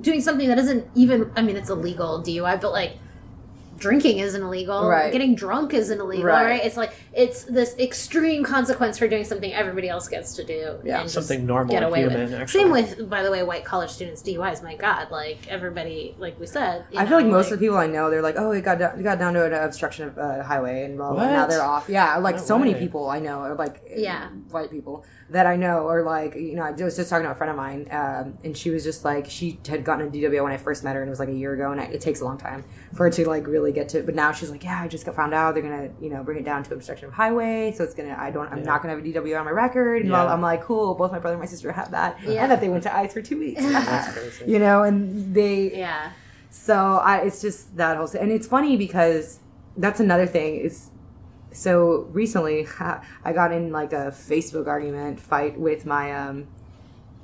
doing 0.00 0.20
something 0.20 0.48
that 0.48 0.58
isn't 0.58 0.86
even 0.94 1.30
i 1.36 1.42
mean 1.42 1.56
it's 1.56 1.70
illegal 1.70 2.22
dui 2.22 2.60
but 2.60 2.72
like 2.72 2.98
drinking 3.78 4.18
isn't 4.18 4.42
illegal 4.42 4.86
Right. 4.86 5.12
getting 5.12 5.34
drunk 5.34 5.72
isn't 5.74 5.98
illegal 6.00 6.26
Right. 6.26 6.44
right. 6.44 6.64
it's 6.64 6.76
like 6.76 6.92
it's 7.16 7.44
this 7.44 7.76
extreme 7.78 8.42
consequence 8.42 8.98
for 8.98 9.06
doing 9.06 9.24
something 9.24 9.52
everybody 9.52 9.88
else 9.88 10.08
gets 10.08 10.34
to 10.34 10.44
do 10.44 10.78
Yeah. 10.84 11.00
and 11.02 11.10
Something 11.10 11.46
normal 11.46 11.72
get 11.74 11.82
away 11.82 12.00
human, 12.00 12.20
with 12.30 12.34
actually. 12.34 12.60
same 12.62 12.70
with 12.72 13.08
by 13.08 13.22
the 13.22 13.30
way 13.30 13.42
white 13.42 13.64
college 13.64 13.90
students 13.90 14.20
duis 14.22 14.62
my 14.62 14.74
god 14.74 15.10
like 15.10 15.46
everybody 15.48 16.14
like 16.18 16.38
we 16.40 16.46
said 16.46 16.84
you 16.90 16.98
I 16.98 17.06
feel 17.06 17.16
like 17.18 17.26
know, 17.26 17.32
most 17.32 17.50
of 17.52 17.58
the 17.58 17.64
people 17.64 17.76
I 17.78 17.86
know, 17.86 18.10
they're 18.10 18.22
like, 18.22 18.36
oh, 18.38 18.50
it 18.52 18.62
got 18.62 18.78
down, 18.78 18.98
it 18.98 19.02
got 19.02 19.18
down 19.18 19.34
to 19.34 19.44
an 19.44 19.52
obstruction 19.52 20.08
of 20.08 20.18
uh, 20.18 20.42
highway 20.42 20.84
and 20.84 20.96
blah, 20.96 21.10
blah, 21.12 21.18
blah. 21.24 21.30
Now 21.32 21.46
they're 21.46 21.62
off. 21.62 21.88
Yeah, 21.88 22.16
like 22.18 22.36
No 22.36 22.42
so 22.42 22.58
many 22.58 22.74
people 22.74 23.08
I 23.08 23.20
know 23.20 23.38
are 23.40 23.54
like, 23.54 23.82
Yeah. 23.96 24.28
white 24.50 24.70
people 24.70 25.04
that 25.30 25.46
I 25.46 25.56
know 25.56 25.88
are 25.88 26.02
like, 26.02 26.34
you 26.34 26.54
know, 26.54 26.62
I 26.62 26.72
was 26.72 26.96
just 26.96 27.08
talking 27.10 27.24
to 27.24 27.30
a 27.32 27.34
friend 27.34 27.50
of 27.50 27.56
mine, 27.56 27.88
um, 27.90 28.38
and 28.44 28.56
she 28.56 28.70
was 28.70 28.84
just 28.84 29.04
like, 29.04 29.28
she 29.28 29.58
had 29.68 29.82
gotten 29.84 30.06
a 30.06 30.10
DW 30.10 30.42
when 30.42 30.52
I 30.52 30.56
first 30.58 30.84
met 30.84 30.94
her, 30.94 31.00
and 31.02 31.08
it 31.08 31.10
was 31.10 31.18
like 31.18 31.30
a 31.30 31.34
year 31.34 31.52
ago, 31.54 31.72
and 31.72 31.80
it, 31.80 31.92
it 31.94 32.00
takes 32.00 32.20
a 32.20 32.24
long 32.24 32.36
time 32.38 32.64
for 32.92 33.04
her 33.04 33.10
to 33.10 33.28
like 33.28 33.46
really 33.46 33.72
get 33.72 33.88
to. 33.90 34.02
But 34.02 34.14
now 34.14 34.32
she's 34.32 34.50
like, 34.50 34.62
yeah, 34.64 34.82
I 34.82 34.88
just 34.88 35.06
got 35.06 35.14
found 35.16 35.32
out 35.34 35.54
they're 35.54 35.62
gonna, 35.62 35.90
you 36.00 36.10
know, 36.10 36.22
bring 36.22 36.38
it 36.38 36.44
down 36.44 36.62
to 36.64 36.74
obstruction 36.74 37.03
of 37.04 37.12
highway, 37.12 37.72
so 37.76 37.84
it's 37.84 37.94
gonna, 37.94 38.16
I 38.18 38.30
don't, 38.30 38.50
I'm 38.50 38.58
Yeah. 38.58 38.64
not 38.64 38.82
gonna 38.82 38.94
have 38.94 39.04
a 39.04 39.06
DW 39.08 39.38
on 39.38 39.44
my 39.44 39.50
record. 39.50 40.02
And 40.02 40.10
Yeah. 40.10 40.26
I'm 40.26 40.40
like, 40.40 40.62
cool. 40.62 40.94
Both 40.94 41.12
my 41.12 41.18
brother 41.18 41.34
and 41.34 41.40
my 41.40 41.46
sister 41.46 41.70
have 41.72 41.90
that, 41.92 42.18
Yeah. 42.22 42.42
and 42.42 42.50
that 42.50 42.60
they 42.60 42.68
went 42.68 42.82
to 42.84 42.94
ICE 42.96 43.12
for 43.12 43.22
two 43.22 43.38
weeks. 43.38 43.62
That's 43.64 44.12
crazy. 44.18 44.50
you 44.50 44.58
know, 44.58 44.82
and 44.82 45.34
they, 45.34 45.76
yeah 45.78 46.10
so 46.50 46.98
I, 47.02 47.18
it's 47.22 47.40
just 47.42 47.76
that 47.78 47.96
whole, 47.96 48.08
and 48.18 48.30
it's 48.30 48.46
funny 48.46 48.76
because 48.76 49.40
that's 49.76 49.98
another 49.98 50.24
thing 50.24 50.54
is, 50.60 50.90
so 51.50 52.06
recently 52.12 52.64
I 53.24 53.32
got 53.32 53.50
in 53.52 53.72
like 53.72 53.92
a 53.92 54.12
Facebook 54.14 54.68
argument 54.68 55.18
fight 55.18 55.58
with 55.58 55.84
my 55.84 56.12
um, 56.14 56.46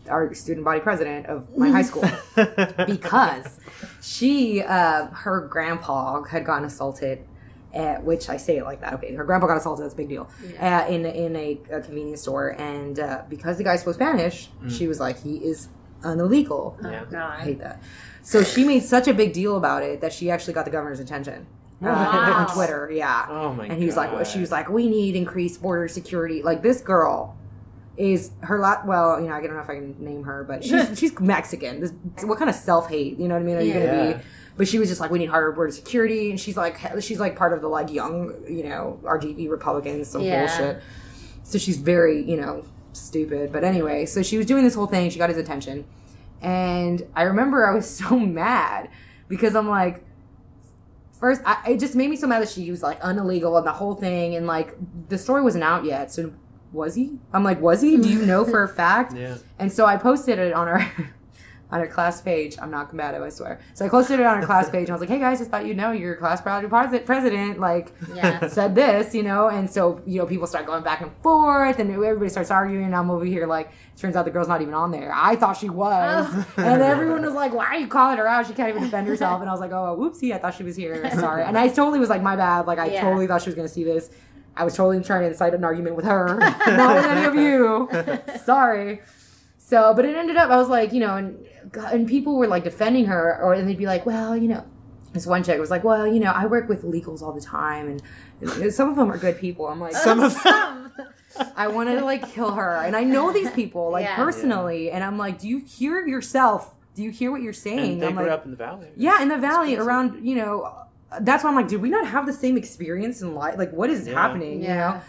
our 0.08 0.34
student 0.34 0.64
body 0.64 0.80
president 0.80 1.26
of 1.26 1.56
my 1.56 1.68
high 1.70 1.82
school 1.82 2.02
because 2.86 3.60
she 4.02 4.62
uh, 4.62 5.06
her 5.08 5.42
grandpa 5.42 6.22
had 6.24 6.44
gotten 6.44 6.64
assaulted. 6.64 7.24
At, 7.72 8.02
which 8.02 8.28
I 8.28 8.36
say 8.36 8.56
it 8.56 8.64
like 8.64 8.80
that. 8.80 8.94
Okay, 8.94 9.14
her 9.14 9.22
grandpa 9.24 9.46
got 9.46 9.56
assaulted. 9.58 9.84
That's 9.84 9.94
a 9.94 9.96
big 9.96 10.08
deal. 10.08 10.28
Uh, 10.60 10.86
in 10.88 11.06
in 11.06 11.36
a, 11.36 11.60
a 11.70 11.80
convenience 11.80 12.22
store, 12.22 12.48
and 12.60 12.98
uh, 12.98 13.22
because 13.28 13.58
the 13.58 13.64
guy 13.64 13.76
spoke 13.76 13.94
Spanish, 13.94 14.48
she 14.68 14.88
was 14.88 14.98
like, 14.98 15.22
"He 15.22 15.36
is 15.36 15.68
an 16.02 16.18
illegal." 16.18 16.76
Yeah. 16.82 17.02
Oh, 17.06 17.10
God. 17.10 17.40
I 17.40 17.42
hate 17.44 17.58
that. 17.60 17.80
So 18.22 18.42
she 18.42 18.64
made 18.64 18.80
such 18.82 19.06
a 19.06 19.14
big 19.14 19.32
deal 19.32 19.56
about 19.56 19.82
it 19.84 20.00
that 20.00 20.12
she 20.12 20.30
actually 20.30 20.54
got 20.54 20.64
the 20.64 20.70
governor's 20.72 21.00
attention 21.00 21.46
uh, 21.80 21.86
Wow. 21.86 22.46
on 22.48 22.54
Twitter. 22.54 22.90
Yeah. 22.92 23.26
Oh 23.30 23.54
my 23.54 23.66
And 23.66 23.78
he 23.78 23.86
was 23.86 23.96
like, 23.96 24.12
well, 24.12 24.24
she 24.24 24.40
was 24.40 24.50
like, 24.50 24.68
we 24.68 24.88
need 24.88 25.14
increased 25.16 25.62
border 25.62 25.86
security. 25.88 26.42
Like 26.42 26.62
this 26.62 26.80
girl 26.80 27.36
is 28.00 28.30
her 28.42 28.58
lot. 28.58 28.86
Well, 28.86 29.20
you 29.20 29.28
know, 29.28 29.34
I 29.34 29.40
don't 29.42 29.54
know 29.54 29.60
if 29.60 29.68
I 29.70 29.74
can 29.74 29.94
name 30.02 30.24
her, 30.24 30.42
but 30.44 30.64
she's 30.64 30.98
she's 30.98 31.18
Mexican. 31.20 31.80
This, 31.80 31.92
what 32.24 32.38
kind 32.38 32.48
of 32.48 32.56
self 32.56 32.88
hate? 32.88 33.18
You 33.18 33.28
know 33.28 33.34
what 33.34 33.42
I 33.42 33.44
mean? 33.44 33.56
Are 33.56 33.60
you 33.62 33.74
Yeah. 33.74 33.86
gonna 33.86 34.14
be? 34.16 34.24
But 34.56 34.68
she 34.68 34.78
was 34.78 34.88
just 34.88 35.00
like, 35.00 35.10
we 35.10 35.18
need 35.18 35.28
harder 35.30 35.52
border 35.52 35.70
security, 35.72 36.30
and 36.30 36.38
she's 36.38 36.56
like, 36.56 36.78
she's 37.02 37.20
like 37.20 37.36
part 37.36 37.52
of 37.52 37.60
the 37.62 37.68
like 37.68 37.90
young, 37.92 38.34
you 38.48 38.64
know, 38.64 38.98
RGB 39.04 39.48
Republicans, 39.50 40.08
some 40.08 40.22
Yeah. 40.22 40.38
bullshit. 40.38 40.82
So 41.44 41.58
she's 41.58 41.76
very, 41.78 42.22
you 42.22 42.36
know, 42.36 42.64
stupid. 42.92 43.52
But 43.52 43.64
anyway, 43.64 44.06
so 44.06 44.22
she 44.22 44.36
was 44.36 44.46
doing 44.46 44.64
this 44.64 44.74
whole 44.74 44.86
thing. 44.86 45.08
She 45.10 45.18
got 45.18 45.28
his 45.30 45.38
attention. 45.38 45.84
And 46.42 47.06
I 47.14 47.22
remember 47.22 47.66
I 47.66 47.74
was 47.74 47.88
so 47.98 48.18
mad 48.18 48.88
because 49.28 49.54
I'm 49.56 49.68
like, 49.68 50.04
first, 51.18 51.40
I, 51.44 51.72
it 51.72 51.80
just 51.80 51.94
made 51.94 52.08
me 52.10 52.16
so 52.16 52.26
mad 52.26 52.40
that 52.42 52.48
she 52.50 52.70
was 52.70 52.82
like 52.82 53.00
unillegal 53.00 53.56
and 53.58 53.66
the 53.66 53.72
whole 53.72 53.94
thing. 53.94 54.34
And 54.36 54.46
like, 54.46 54.74
the 55.08 55.18
story 55.18 55.42
wasn't 55.42 55.64
out 55.64 55.84
yet. 55.84 56.10
So 56.12 56.32
was 56.72 56.94
he? 56.94 57.18
I'm 57.32 57.44
like, 57.44 57.60
was 57.60 57.80
he? 57.82 57.96
Do 57.96 58.08
you 58.08 58.24
know 58.24 58.44
for 58.44 58.62
a 58.62 58.68
fact? 58.82 59.14
Yeah. 59.14 59.38
And 59.58 59.72
so 59.72 59.86
I 59.86 59.96
posted 59.96 60.38
it 60.38 60.52
on 60.52 60.68
our 60.68 60.80
on 61.72 61.78
our 61.78 61.86
class 61.86 62.20
page. 62.20 62.56
I'm 62.60 62.70
not 62.72 62.88
combative, 62.88 63.22
I 63.22 63.28
swear. 63.28 63.60
So 63.74 63.84
I 63.84 63.88
posted 63.88 64.18
it 64.18 64.26
on 64.26 64.38
our 64.38 64.44
class 64.44 64.68
page 64.68 64.82
and 64.82 64.90
I 64.90 64.92
was 64.94 65.00
like, 65.00 65.08
hey 65.08 65.20
guys, 65.20 65.38
just 65.38 65.52
thought 65.52 65.66
you 65.66 65.74
know 65.74 65.92
your 65.92 66.16
class 66.16 66.40
proud 66.40 66.68
pres- 66.68 67.02
president 67.06 67.60
like 67.60 67.92
Yeah. 68.12 68.44
said 68.48 68.74
this, 68.74 69.14
you 69.14 69.22
know, 69.22 69.46
and 69.48 69.70
so 69.70 70.00
you 70.04 70.18
know 70.18 70.26
people 70.26 70.48
start 70.48 70.66
going 70.66 70.82
back 70.82 71.00
and 71.00 71.12
forth 71.22 71.78
and 71.78 71.88
everybody 71.92 72.28
starts 72.28 72.50
arguing 72.50 72.86
and 72.86 72.96
I'm 72.96 73.08
over 73.08 73.24
here 73.24 73.46
like 73.46 73.70
turns 73.96 74.16
out 74.16 74.24
the 74.24 74.32
girl's 74.32 74.48
not 74.48 74.62
even 74.62 74.74
on 74.74 74.90
there. 74.90 75.12
I 75.14 75.36
thought 75.36 75.58
she 75.58 75.68
was. 75.68 76.26
Oh. 76.32 76.46
And 76.56 76.82
everyone 76.82 77.22
was 77.22 77.34
like, 77.34 77.54
Why 77.54 77.66
are 77.66 77.78
you 77.78 77.86
calling 77.86 78.18
her 78.18 78.26
out? 78.26 78.48
She 78.48 78.52
can't 78.52 78.70
even 78.70 78.82
defend 78.82 79.06
herself 79.06 79.40
and 79.40 79.48
I 79.48 79.52
was 79.52 79.60
like, 79.60 79.70
Oh 79.70 79.96
whoopsie, 79.96 80.34
I 80.34 80.38
thought 80.38 80.54
she 80.56 80.64
was 80.64 80.74
here. 80.74 81.08
Sorry. 81.20 81.44
And 81.44 81.56
I 81.56 81.68
totally 81.68 82.00
was 82.00 82.08
like, 82.10 82.20
My 82.22 82.34
bad. 82.34 82.66
Like 82.66 82.80
I 82.80 82.86
Yeah. 82.86 83.02
totally 83.02 83.28
thought 83.28 83.42
she 83.42 83.48
was 83.48 83.54
gonna 83.54 83.68
see 83.68 83.84
this. 83.84 84.10
I 84.56 84.64
was 84.64 84.74
totally 84.76 85.02
trying 85.02 85.22
to 85.22 85.28
incite 85.28 85.54
an 85.54 85.64
argument 85.64 85.96
with 85.96 86.04
her, 86.04 86.36
not 86.66 86.96
with 86.96 87.04
any 87.06 87.24
of 87.26 87.34
you. 87.34 87.88
Sorry. 88.44 89.00
So, 89.58 89.94
but 89.94 90.04
it 90.04 90.16
ended 90.16 90.36
up, 90.36 90.50
I 90.50 90.56
was 90.56 90.68
like, 90.68 90.92
you 90.92 91.00
know, 91.00 91.16
and 91.16 91.46
and 91.92 92.08
people 92.08 92.36
were 92.36 92.48
like 92.48 92.64
defending 92.64 93.06
her, 93.06 93.38
or 93.40 93.54
and 93.54 93.68
they'd 93.68 93.78
be 93.78 93.86
like, 93.86 94.04
well, 94.04 94.36
you 94.36 94.48
know, 94.48 94.64
this 95.12 95.26
one 95.26 95.42
chick 95.44 95.58
was 95.60 95.70
like, 95.70 95.84
well, 95.84 96.06
you 96.06 96.18
know, 96.20 96.32
I 96.32 96.46
work 96.46 96.68
with 96.68 96.82
legals 96.82 97.22
all 97.22 97.32
the 97.32 97.40
time, 97.40 98.00
and 98.40 98.72
some 98.74 98.88
of 98.90 98.96
them 98.96 99.10
are 99.10 99.18
good 99.18 99.38
people. 99.38 99.66
I'm 99.68 99.80
like, 99.80 99.92
Some 99.94 100.20
of 100.20 100.34
them. 100.42 100.92
I 101.56 101.68
wanted 101.68 102.00
to 102.00 102.04
like 102.04 102.28
kill 102.32 102.50
her, 102.52 102.76
and 102.84 102.96
I 102.96 103.04
know 103.04 103.32
these 103.32 103.50
people 103.52 103.92
like 103.92 104.04
Yeah. 104.04 104.16
personally, 104.16 104.90
and 104.90 105.04
I'm 105.04 105.16
like, 105.16 105.38
do 105.38 105.46
you 105.48 105.58
hear 105.58 106.04
yourself? 106.06 106.74
Do 106.96 107.04
you 107.04 107.10
hear 107.12 107.30
what 107.30 107.40
you're 107.40 107.52
saying? 107.52 107.92
And 107.92 108.02
they 108.02 108.06
I'm 108.08 108.14
grew 108.16 108.24
like, 108.24 108.32
up 108.32 108.44
in 108.44 108.50
the 108.50 108.56
valley. 108.56 108.88
yeah, 108.96 109.22
in 109.22 109.28
the 109.28 109.38
valley 109.38 109.76
around, 109.76 110.26
you 110.26 110.34
know, 110.34 110.74
that's 111.20 111.42
why 111.44 111.50
I'm 111.50 111.56
like, 111.56 111.68
did 111.68 111.82
we 111.82 111.90
not 111.90 112.06
have 112.06 112.26
the 112.26 112.32
same 112.32 112.56
experience 112.56 113.20
in 113.22 113.34
life? 113.34 113.56
Like, 113.58 113.72
what 113.72 113.90
is 113.90 114.06
Yeah. 114.06 114.14
happening? 114.14 114.62
You 114.62 114.68
know. 114.68 115.00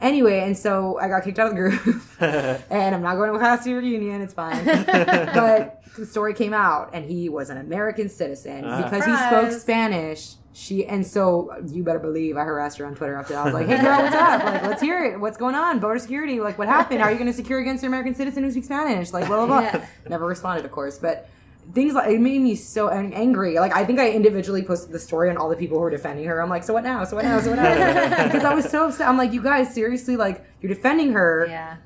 Anyway, 0.00 0.40
and 0.40 0.56
so 0.58 0.98
I 0.98 1.06
got 1.08 1.22
kicked 1.22 1.38
out 1.38 1.46
of 1.48 1.54
the 1.54 1.60
group. 1.60 2.02
and 2.70 2.94
I'm 2.94 3.02
not 3.02 3.14
going 3.16 3.30
to 3.30 3.36
a 3.36 3.38
class 3.38 3.64
reunion. 3.66 4.20
It's 4.20 4.34
fine. 4.34 4.64
but 4.64 5.82
the 5.96 6.06
story 6.06 6.34
came 6.34 6.52
out, 6.54 6.90
and 6.92 7.04
he 7.04 7.28
was 7.28 7.50
an 7.50 7.58
American 7.58 8.08
citizen 8.08 8.64
Ah. 8.66 8.82
because 8.82 9.04
he 9.04 9.16
spoke 9.16 9.52
Spanish. 9.60 10.34
She 10.54 10.84
and 10.84 11.06
so 11.06 11.50
you 11.66 11.82
better 11.82 11.98
believe 11.98 12.36
I 12.36 12.42
harassed 12.44 12.76
her 12.78 12.84
on 12.86 12.94
Twitter 12.94 13.14
after 13.14 13.32
that. 13.32 13.40
I 13.40 13.44
was 13.44 13.54
like, 13.54 13.66
"Hey 13.66 13.80
girl, 13.80 14.02
what's 14.02 14.14
up? 14.14 14.44
Like, 14.44 14.62
let's 14.64 14.82
hear 14.82 15.02
it. 15.02 15.18
What's 15.18 15.38
going 15.38 15.54
on? 15.54 15.78
Border 15.78 15.98
security. 15.98 16.40
Like, 16.40 16.58
what 16.58 16.68
happened? 16.68 17.00
Are 17.00 17.10
you 17.10 17.16
going 17.16 17.30
to 17.30 17.32
secure 17.32 17.58
against 17.60 17.82
an 17.84 17.86
American 17.86 18.14
citizen 18.14 18.42
who 18.42 18.50
speaks 18.50 18.66
Spanish? 18.66 19.12
Like, 19.14 19.28
blah 19.28 19.46
blah 19.46 19.46
blah." 19.46 19.60
Yeah. 19.62 19.86
Never 20.10 20.26
responded, 20.26 20.66
of 20.66 20.70
course, 20.72 20.98
but 20.98 21.26
things 21.74 21.94
like 21.94 22.10
it 22.10 22.20
made 22.20 22.40
me 22.40 22.54
so 22.54 22.88
angry. 22.88 23.58
Like, 23.58 23.74
I 23.74 23.84
think 23.84 23.98
I 23.98 24.10
individually 24.10 24.62
posted 24.62 24.92
the 24.92 24.98
story 24.98 25.30
on 25.30 25.36
all 25.36 25.48
the 25.48 25.56
people 25.56 25.76
who 25.78 25.82
were 25.82 25.90
defending 25.90 26.24
her. 26.26 26.42
I'm 26.42 26.50
like, 26.50 26.64
"So 26.64 26.74
what 26.74 26.84
now? 26.84 27.04
So 27.04 27.16
what 27.16 27.24
now? 27.24 27.40
So 27.40 27.50
what 27.50 27.56
now?" 27.60 28.24
because 28.24 28.44
I 28.44 28.54
was 28.54 28.68
so 28.68 28.86
upset. 28.88 29.08
I'm 29.08 29.16
like, 29.16 29.32
"You 29.32 29.42
guys, 29.42 29.72
seriously? 29.74 30.16
Like, 30.16 30.44
you're 30.60 30.72
defending 30.74 31.12
her." 31.12 31.46
Yeah. 31.48 31.76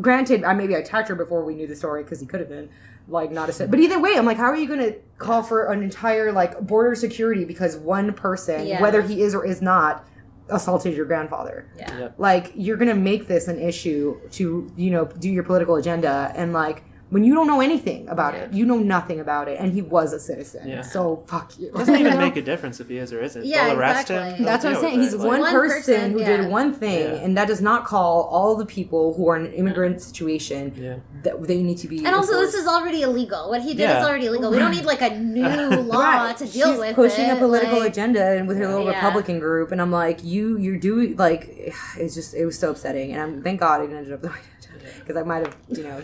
granted, 0.00 0.44
I 0.44 0.54
maybe 0.54 0.74
I 0.74 0.78
attacked 0.78 1.08
her 1.08 1.14
before 1.14 1.44
we 1.44 1.54
knew 1.54 1.66
the 1.66 1.76
story 1.76 2.02
because 2.02 2.20
he 2.20 2.26
could 2.26 2.40
have 2.40 2.48
been 2.48 2.68
like 3.08 3.30
not 3.30 3.48
a. 3.60 3.66
But 3.66 3.80
either 3.80 4.00
way, 4.00 4.14
I'm 4.16 4.24
like, 4.26 4.36
how 4.36 4.44
are 4.46 4.56
you 4.56 4.68
going 4.68 4.80
to 4.80 4.94
call 5.18 5.42
for 5.42 5.70
an 5.72 5.82
entire 5.82 6.32
like 6.32 6.60
border 6.60 6.94
security 6.94 7.44
because 7.44 7.76
one 7.76 8.12
person, 8.12 8.66
Yeah. 8.66 8.80
whether 8.80 9.02
he 9.02 9.22
is 9.22 9.34
or 9.34 9.44
is 9.44 9.60
not, 9.60 10.06
assaulted 10.48 10.94
your 10.96 11.06
grandfather? 11.06 11.66
Yeah. 11.76 11.98
Yep. 11.98 12.14
Like 12.18 12.52
you're 12.54 12.76
going 12.76 12.88
to 12.88 12.94
make 12.94 13.26
this 13.26 13.48
an 13.48 13.58
issue 13.60 14.20
to 14.32 14.70
you 14.76 14.90
know 14.90 15.06
do 15.06 15.28
your 15.28 15.42
political 15.42 15.74
agenda 15.76 16.32
and 16.36 16.52
like 16.52 16.84
when 17.10 17.24
you 17.24 17.34
don't 17.34 17.46
know 17.46 17.60
anything 17.60 18.08
about 18.08 18.34
Yeah. 18.34 18.40
it. 18.44 18.52
You 18.52 18.64
know 18.64 18.78
nothing 18.78 19.20
about 19.20 19.48
it, 19.48 19.58
and 19.60 19.72
he 19.72 19.82
was 19.82 20.12
a 20.12 20.20
citizen. 20.20 20.68
Yeah. 20.68 20.82
So 20.82 21.22
fuck 21.26 21.58
you. 21.58 21.68
It 21.68 21.74
doesn't 21.74 21.96
even 22.02 22.18
make 22.18 22.36
a 22.36 22.42
difference 22.42 22.80
if 22.80 22.88
he 22.88 22.96
is 22.98 23.12
or 23.12 23.20
isn't. 23.22 23.44
Yeah, 23.44 23.68
They'll 23.68 23.78
arrest 23.80 24.10
exactly. 24.10 24.38
him. 24.38 24.44
That's 24.44 24.64
what 24.64 24.74
I'm 24.74 24.80
saying. 24.80 25.00
He's 25.00 25.14
it. 25.14 25.20
one, 25.20 25.40
One 25.40 25.52
person, 25.52 25.94
person, 25.94 26.10
who 26.12 26.20
yeah. 26.20 26.36
did 26.36 26.50
one 26.50 26.72
thing, 26.72 27.04
Yeah. 27.14 27.24
and 27.24 27.36
that 27.36 27.48
does 27.48 27.60
not 27.60 27.84
call 27.84 28.22
all 28.24 28.54
the 28.56 28.66
people 28.66 29.14
who 29.14 29.28
are 29.28 29.36
in 29.36 29.46
an 29.46 29.52
immigrant 29.52 30.00
situation 30.00 30.72
Yeah. 30.76 30.96
that 31.24 31.42
they 31.46 31.62
need 31.62 31.78
to 31.78 31.88
be. 31.88 31.98
And 32.04 32.14
also, 32.14 32.34
this 32.40 32.54
is 32.54 32.66
already 32.66 33.02
illegal. 33.02 33.50
What 33.50 33.62
he 33.62 33.70
did 33.74 33.80
Yeah. 33.80 34.00
is 34.00 34.06
already 34.06 34.26
illegal. 34.26 34.50
We 34.50 34.58
don't 34.58 34.70
need 34.72 34.84
like 34.84 35.02
a 35.02 35.10
new 35.18 35.42
law 35.92 35.98
Right. 36.26 36.36
to 36.36 36.46
deal 36.46 36.68
She's 36.70 36.78
with 36.78 36.94
pushing 36.94 37.26
it. 37.26 37.32
a 37.36 37.36
political 37.36 37.78
like- 37.80 37.90
agenda 37.92 38.24
and 38.36 38.46
with 38.48 38.56
her 38.58 38.66
little 38.68 38.86
Yeah. 38.86 38.94
Republican 38.96 39.38
group, 39.40 39.72
and 39.72 39.80
I'm 39.82 39.90
like, 39.90 40.22
you, 40.24 40.56
you're 40.58 40.78
doing 40.78 41.16
like, 41.16 41.72
it's 41.98 42.14
just, 42.14 42.34
it 42.34 42.44
was 42.44 42.58
so 42.58 42.70
upsetting, 42.70 43.12
and 43.12 43.20
I'm 43.20 43.42
thank 43.42 43.58
God 43.60 43.80
it 43.82 43.90
ended 43.92 44.12
up 44.12 44.22
the 44.22 44.28
way 44.28 44.34
it 44.34 44.42
did 44.42 44.49
because 44.98 45.16
I 45.16 45.22
might 45.22 45.46
have, 45.46 45.56
you 45.68 45.82
know, 45.84 46.00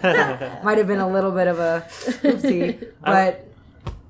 might 0.64 0.78
have 0.78 0.86
been 0.86 1.00
a 1.00 1.08
little 1.08 1.32
bit 1.32 1.46
of 1.48 1.58
a 1.58 1.84
oopsie, 2.22 2.92
but 3.04 3.46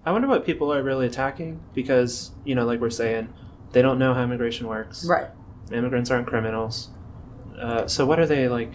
I 0.05 0.13
wonder 0.13 0.29
what 0.29 0.45
people 0.47 0.73
are 0.73 0.83
really 0.83 1.07
attacking 1.07 1.61
because, 1.75 2.31
you 2.45 2.55
know, 2.55 2.65
like 2.65 2.81
we're 2.81 2.91
saying, 2.91 3.33
they 3.73 3.83
don't 3.83 3.99
know 3.99 4.15
how 4.15 4.23
immigration 4.23 4.67
works. 4.69 5.05
right. 5.07 5.29
Immigrants 5.73 6.11
aren't 6.11 6.27
criminals. 6.29 6.91
Uh, 7.61 7.87
so 7.89 8.07
what 8.07 8.21
are 8.21 8.27
they 8.27 8.49
like 8.49 8.71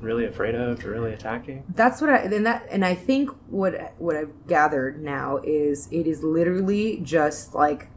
really 0.00 0.24
afraid 0.26 0.54
of 0.54 0.84
really 0.84 1.12
attacking? 1.12 1.64
That's 1.74 2.00
what 2.00 2.10
I 2.10 2.18
and 2.18 2.46
that 2.46 2.66
and 2.70 2.84
I 2.84 2.94
think 2.94 3.30
what 3.48 3.94
what 3.98 4.14
I've 4.14 4.46
gathered 4.46 5.02
now 5.02 5.38
is 5.42 5.88
it 5.90 6.06
is 6.06 6.22
literally 6.22 7.00
just 7.02 7.54
like 7.54 7.88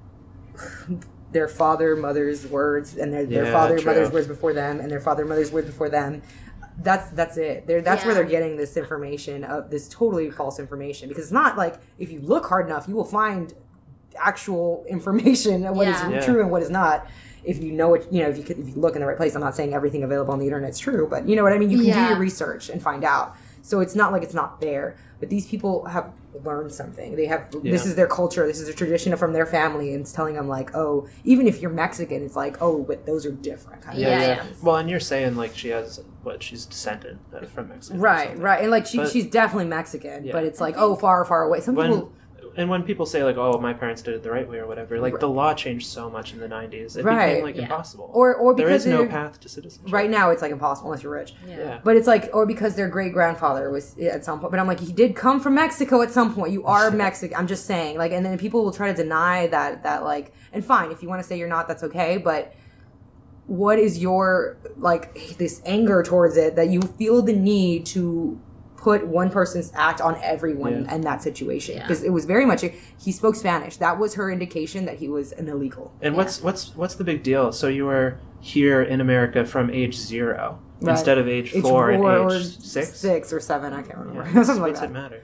their 1.31 1.47
father 1.47 1.95
mother's 1.95 2.47
words 2.47 2.95
and 2.97 3.13
their, 3.13 3.25
their 3.25 3.45
Yeah, 3.45 3.51
father 3.51 3.77
true. 3.77 3.85
mother's 3.91 4.11
words 4.11 4.27
before 4.27 4.53
them 4.53 4.79
and 4.79 4.89
their 4.89 4.99
father 4.99 5.25
mother's 5.25 5.51
words 5.51 5.67
before 5.67 5.89
them. 5.89 6.21
That's 6.81 7.09
that's 7.11 7.37
it. 7.37 7.67
They're, 7.67 7.81
that's 7.81 8.05
where 8.05 8.13
they're 8.13 8.23
getting 8.23 8.55
this 8.57 8.77
information 8.77 9.43
of 9.43 9.69
this 9.69 9.87
totally 9.89 10.31
false 10.31 10.59
information 10.59 11.09
because 11.09 11.25
it's 11.25 11.31
not 11.33 11.57
like 11.57 11.75
if 11.97 12.11
you 12.11 12.21
look 12.21 12.45
hard 12.45 12.65
enough 12.67 12.87
you 12.87 12.95
will 12.95 13.03
find 13.03 13.53
actual 14.17 14.85
information 14.89 15.65
of 15.65 15.75
what 15.75 15.87
is 15.87 15.95
Yeah. 15.95 16.09
Yeah. 16.09 16.25
true 16.25 16.41
and 16.41 16.51
what 16.51 16.61
is 16.61 16.69
not. 16.69 17.07
If 17.43 17.63
you 17.63 17.71
know 17.71 17.93
it, 17.93 18.07
you 18.11 18.21
know 18.23 18.29
if 18.29 18.37
you 18.37 18.43
could, 18.43 18.59
if 18.59 18.67
you 18.67 18.75
look 18.75 18.95
in 18.95 19.01
the 19.01 19.07
right 19.07 19.15
place. 19.17 19.33
I'm 19.35 19.41
not 19.41 19.55
saying 19.55 19.73
everything 19.73 20.03
available 20.03 20.33
on 20.33 20.39
the 20.39 20.45
internet 20.45 20.71
is 20.71 20.79
true, 20.79 21.07
but 21.09 21.27
you 21.27 21.35
know 21.35 21.43
what 21.43 21.53
I 21.53 21.57
mean. 21.57 21.69
You 21.69 21.77
can 21.77 21.85
do 21.85 22.09
your 22.09 22.19
research 22.19 22.69
and 22.69 22.81
find 22.81 23.03
out. 23.03 23.35
So 23.69 23.81
it's 23.81 23.93
not 23.93 24.11
like 24.11 24.23
it's 24.23 24.33
not 24.33 24.59
there. 24.61 24.95
But 25.19 25.29
these 25.29 25.45
people 25.45 25.85
have 25.85 26.11
learned 26.43 26.71
something. 26.71 27.15
They 27.15 27.25
have 27.27 27.51
this 27.61 27.85
is 27.85 27.95
their 27.95 28.07
culture. 28.07 28.47
This 28.47 28.59
is 28.59 28.67
a 28.69 28.73
tradition 28.73 29.15
from 29.17 29.33
their 29.33 29.45
family, 29.45 29.91
and 29.93 30.01
it's 30.01 30.11
telling 30.13 30.33
them 30.33 30.47
like, 30.47 30.73
oh, 30.75 31.07
even 31.23 31.45
if 31.45 31.61
you're 31.61 31.69
Mexican, 31.69 32.23
it's 32.23 32.35
like, 32.37 32.61
oh, 32.61 32.81
but 32.83 33.05
those 33.05 33.25
are 33.27 33.31
different. 33.31 33.81
Kind 33.83 33.97
of 33.97 34.01
Yeah, 34.01 34.37
things. 34.37 34.57
yeah. 34.57 34.65
Well, 34.65 34.77
and 34.77 34.89
you're 34.89 34.99
saying 35.01 35.35
like 35.35 35.55
she 35.55 35.67
has 35.69 36.01
what 36.23 36.41
she's 36.41 36.65
descended 36.65 37.19
uh, 37.35 37.45
from 37.45 37.67
Mexico. 37.69 37.99
Right, 37.99 38.35
right, 38.39 38.61
and 38.61 38.71
like 38.71 38.87
she, 38.87 38.97
But- 38.97 39.11
she's 39.11 39.27
definitely 39.27 39.65
Mexican, 39.65 40.23
Yeah. 40.23 40.31
but 40.31 40.45
it's 40.45 40.59
like, 40.61 40.75
oh, 40.77 40.95
far, 40.95 41.23
far 41.25 41.43
away. 41.43 41.59
Some 41.59 41.75
When 41.75 41.91
people, 41.91 42.13
and 42.57 42.69
when 42.69 42.83
people 42.83 43.05
say 43.05 43.23
like, 43.23 43.37
"Oh, 43.37 43.57
my 43.59 43.73
parents 43.73 44.01
did 44.01 44.13
it 44.15 44.23
the 44.23 44.31
right 44.31 44.47
way" 44.49 44.57
or 44.57 44.67
whatever, 44.67 44.99
like 44.99 45.13
Right. 45.13 45.19
the 45.19 45.29
law 45.29 45.53
changed 45.53 45.87
so 45.87 46.09
much 46.09 46.33
in 46.33 46.39
the 46.39 46.47
'90s, 46.47 46.95
it 46.97 47.05
Right. 47.05 47.27
became 47.29 47.43
like 47.43 47.55
Yeah. 47.55 47.63
impossible. 47.63 48.09
or 48.13 48.35
or 48.35 48.53
because 48.53 48.83
there 48.85 48.93
is 48.93 48.99
no 49.01 49.05
path 49.07 49.39
to 49.41 49.49
citizenship. 49.49 49.93
right 49.93 50.09
now, 50.09 50.29
it's 50.31 50.41
like 50.41 50.51
impossible 50.51 50.89
unless 50.91 51.03
you're 51.03 51.11
rich. 51.13 51.33
Yeah. 51.47 51.79
But 51.83 51.95
it's 51.97 52.07
like, 52.07 52.29
or 52.33 52.45
because 52.45 52.75
their 52.75 52.87
great 52.87 53.13
grandfather 53.13 53.69
was 53.69 53.95
eh, 53.99 54.07
at 54.07 54.23
some 54.25 54.39
point. 54.39 54.51
But 54.51 54.59
I'm 54.59 54.67
like, 54.67 54.79
he 54.79 54.91
did 54.93 55.15
come 55.15 55.39
from 55.39 55.55
Mexico 55.55 56.01
at 56.01 56.11
some 56.11 56.33
point. 56.33 56.51
You 56.51 56.65
are 56.65 56.89
Mexican. 57.05 57.37
I'm 57.37 57.47
just 57.47 57.65
saying, 57.65 57.97
like, 57.97 58.11
and 58.11 58.25
then 58.25 58.37
people 58.37 58.63
will 58.63 58.71
try 58.73 58.89
to 58.91 58.95
deny 58.95 59.47
that. 59.47 59.83
That 59.83 60.03
like, 60.03 60.33
and 60.53 60.63
fine, 60.65 60.91
if 60.91 61.01
you 61.03 61.09
want 61.09 61.21
to 61.21 61.27
say 61.27 61.37
you're 61.37 61.47
not, 61.47 61.67
that's 61.67 61.83
okay. 61.83 62.17
But 62.17 62.53
what 63.47 63.79
is 63.79 63.97
your 63.97 64.57
like 64.77 65.37
this 65.37 65.61
anger 65.65 66.03
towards 66.03 66.37
it 66.37 66.55
that 66.55 66.69
you 66.69 66.81
feel 66.81 67.21
the 67.23 67.33
need 67.33 67.83
to 67.87 68.39
put 68.79 69.05
one 69.05 69.29
person's 69.29 69.71
act 69.75 69.99
on 70.01 70.17
everyone 70.23 70.85
Yeah. 70.85 70.95
in 70.95 71.01
that 71.01 71.21
situation 71.21 71.75
Yeah. 71.75 71.83
because 71.83 72.03
it 72.03 72.11
was 72.11 72.25
very 72.25 72.45
much 72.45 72.63
he 72.97 73.11
spoke 73.11 73.35
spanish 73.35 73.77
that 73.77 73.99
was 73.99 74.13
her 74.15 74.31
indication 74.31 74.85
that 74.85 74.97
he 74.97 75.07
was 75.09 75.31
an 75.33 75.47
illegal 75.47 75.91
And 76.01 76.15
what's 76.15 76.41
what's 76.41 76.75
what's 76.75 76.95
the 76.95 77.03
big 77.03 77.21
deal? 77.23 77.51
So 77.51 77.67
you 77.67 77.85
were 77.85 78.17
here 78.39 78.81
in 78.81 79.01
America 79.01 79.45
from 79.45 79.69
age 79.69 79.95
zero 79.97 80.59
Right. 80.81 80.91
instead 80.91 81.17
of 81.17 81.27
age 81.27 81.53
Age 81.53 81.61
four 81.61 81.89
and 81.91 82.01
or 82.03 82.31
age 82.35 82.57
six. 82.59 82.95
six 82.95 83.33
or 83.33 83.41
seven 83.41 83.73
i 83.73 83.81
can't 83.81 83.97
remember 83.97 84.23
Yeah. 84.33 84.43
something 84.43 84.61
like 84.61 84.69
What's 84.71 84.79
that 84.79 84.89
it 84.89 84.93
matter? 84.93 85.21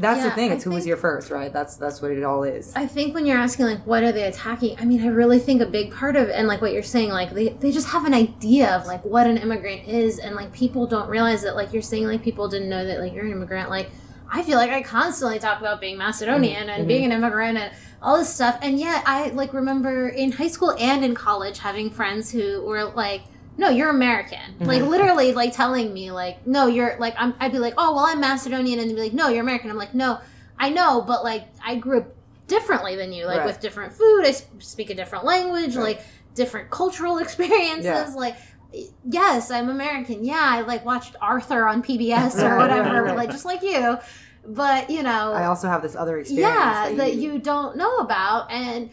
That's 0.00 0.22
the 0.22 0.28
Yeah, 0.28 0.34
thing. 0.34 0.50
I 0.50 0.54
It's 0.54 0.64
who 0.64 0.70
was 0.70 0.86
your 0.86 0.96
first, 0.96 1.30
right? 1.30 1.52
That's 1.52 1.76
that's 1.76 2.00
what 2.00 2.10
it 2.10 2.24
all 2.24 2.42
is. 2.42 2.72
I 2.74 2.86
think 2.86 3.14
when 3.14 3.26
you're 3.26 3.36
asking 3.36 3.66
like 3.66 3.86
what 3.86 4.02
are 4.02 4.12
they 4.12 4.24
attacking, 4.24 4.78
I 4.80 4.86
mean 4.86 5.02
I 5.02 5.08
really 5.08 5.38
think 5.38 5.60
a 5.60 5.66
big 5.66 5.92
part 5.92 6.16
of 6.16 6.30
and 6.30 6.48
like 6.48 6.62
what 6.62 6.72
you're 6.72 6.82
saying, 6.82 7.10
like 7.10 7.34
they, 7.34 7.50
they 7.50 7.70
just 7.70 7.88
have 7.88 8.06
an 8.06 8.14
idea 8.14 8.74
of 8.74 8.86
like 8.86 9.04
what 9.04 9.26
an 9.26 9.36
immigrant 9.36 9.86
is 9.86 10.18
and 10.18 10.34
like 10.34 10.52
people 10.54 10.86
don't 10.86 11.08
realize 11.10 11.42
that 11.42 11.54
like 11.54 11.74
you're 11.74 11.82
saying 11.82 12.06
like 12.06 12.22
people 12.22 12.48
didn't 12.48 12.70
know 12.70 12.86
that 12.86 12.98
like 12.98 13.12
you're 13.12 13.26
an 13.26 13.32
immigrant. 13.32 13.68
Like 13.68 13.90
I 14.32 14.42
feel 14.42 14.56
like 14.56 14.70
I 14.70 14.80
constantly 14.80 15.38
talk 15.38 15.60
about 15.60 15.82
being 15.82 15.98
Macedonian 15.98 16.70
and 16.70 16.80
mm-hmm. 16.80 16.88
being 16.88 17.04
an 17.04 17.12
immigrant 17.12 17.58
and 17.58 17.72
all 18.00 18.16
this 18.16 18.34
stuff. 18.34 18.58
And 18.62 18.80
yet 18.80 19.02
I 19.06 19.28
like 19.30 19.52
remember 19.52 20.08
in 20.08 20.32
high 20.32 20.48
school 20.48 20.74
and 20.78 21.04
in 21.04 21.14
college 21.14 21.58
having 21.58 21.90
friends 21.90 22.30
who 22.30 22.62
were 22.62 22.84
like 22.84 23.20
no, 23.60 23.68
you're 23.68 23.90
American. 23.90 24.38
Mm-hmm. 24.38 24.64
Like 24.64 24.82
literally, 24.82 25.32
like 25.32 25.52
telling 25.54 25.92
me, 25.92 26.10
like, 26.10 26.46
no, 26.46 26.66
you're 26.66 26.96
like, 26.98 27.14
I'm. 27.18 27.34
I'd 27.38 27.52
be 27.52 27.58
like, 27.58 27.74
oh, 27.78 27.94
well, 27.94 28.06
I'm 28.06 28.18
Macedonian, 28.20 28.80
and 28.80 28.88
they'd 28.90 28.94
be 28.94 29.00
like, 29.02 29.12
no, 29.12 29.28
you're 29.28 29.42
American. 29.42 29.70
I'm 29.70 29.76
like, 29.76 29.94
no, 29.94 30.18
I 30.58 30.70
know, 30.70 31.02
but 31.02 31.22
like, 31.22 31.44
I 31.64 31.76
grew 31.76 31.98
up 32.00 32.06
differently 32.48 32.96
than 32.96 33.12
you, 33.12 33.26
like 33.26 33.38
Right. 33.38 33.46
with 33.46 33.60
different 33.60 33.92
food. 33.92 34.24
I 34.26 34.32
speak 34.58 34.90
a 34.90 34.94
different 34.94 35.24
language, 35.24 35.76
like 35.76 36.00
different 36.34 36.70
cultural 36.70 37.18
experiences. 37.24 37.84
Yeah. 37.84 38.12
Like, 38.16 38.36
yes, 39.04 39.50
I'm 39.50 39.68
American. 39.68 40.24
Yeah, 40.24 40.40
I 40.42 40.62
like 40.62 40.84
watched 40.84 41.14
Arthur 41.20 41.68
on 41.68 41.82
PBS 41.82 42.42
or 42.42 42.56
whatever, 42.62 43.12
like 43.14 43.30
just 43.30 43.44
like 43.44 43.62
you. 43.62 43.98
But 44.46 44.88
you 44.88 45.02
know, 45.02 45.32
I 45.32 45.44
also 45.46 45.68
have 45.68 45.82
this 45.82 45.94
other 45.94 46.18
experience. 46.18 46.48
yeah 46.48 46.94
that 46.96 47.14
you 47.16 47.38
don't 47.38 47.76
know 47.76 47.98
about 47.98 48.50
and 48.50 48.88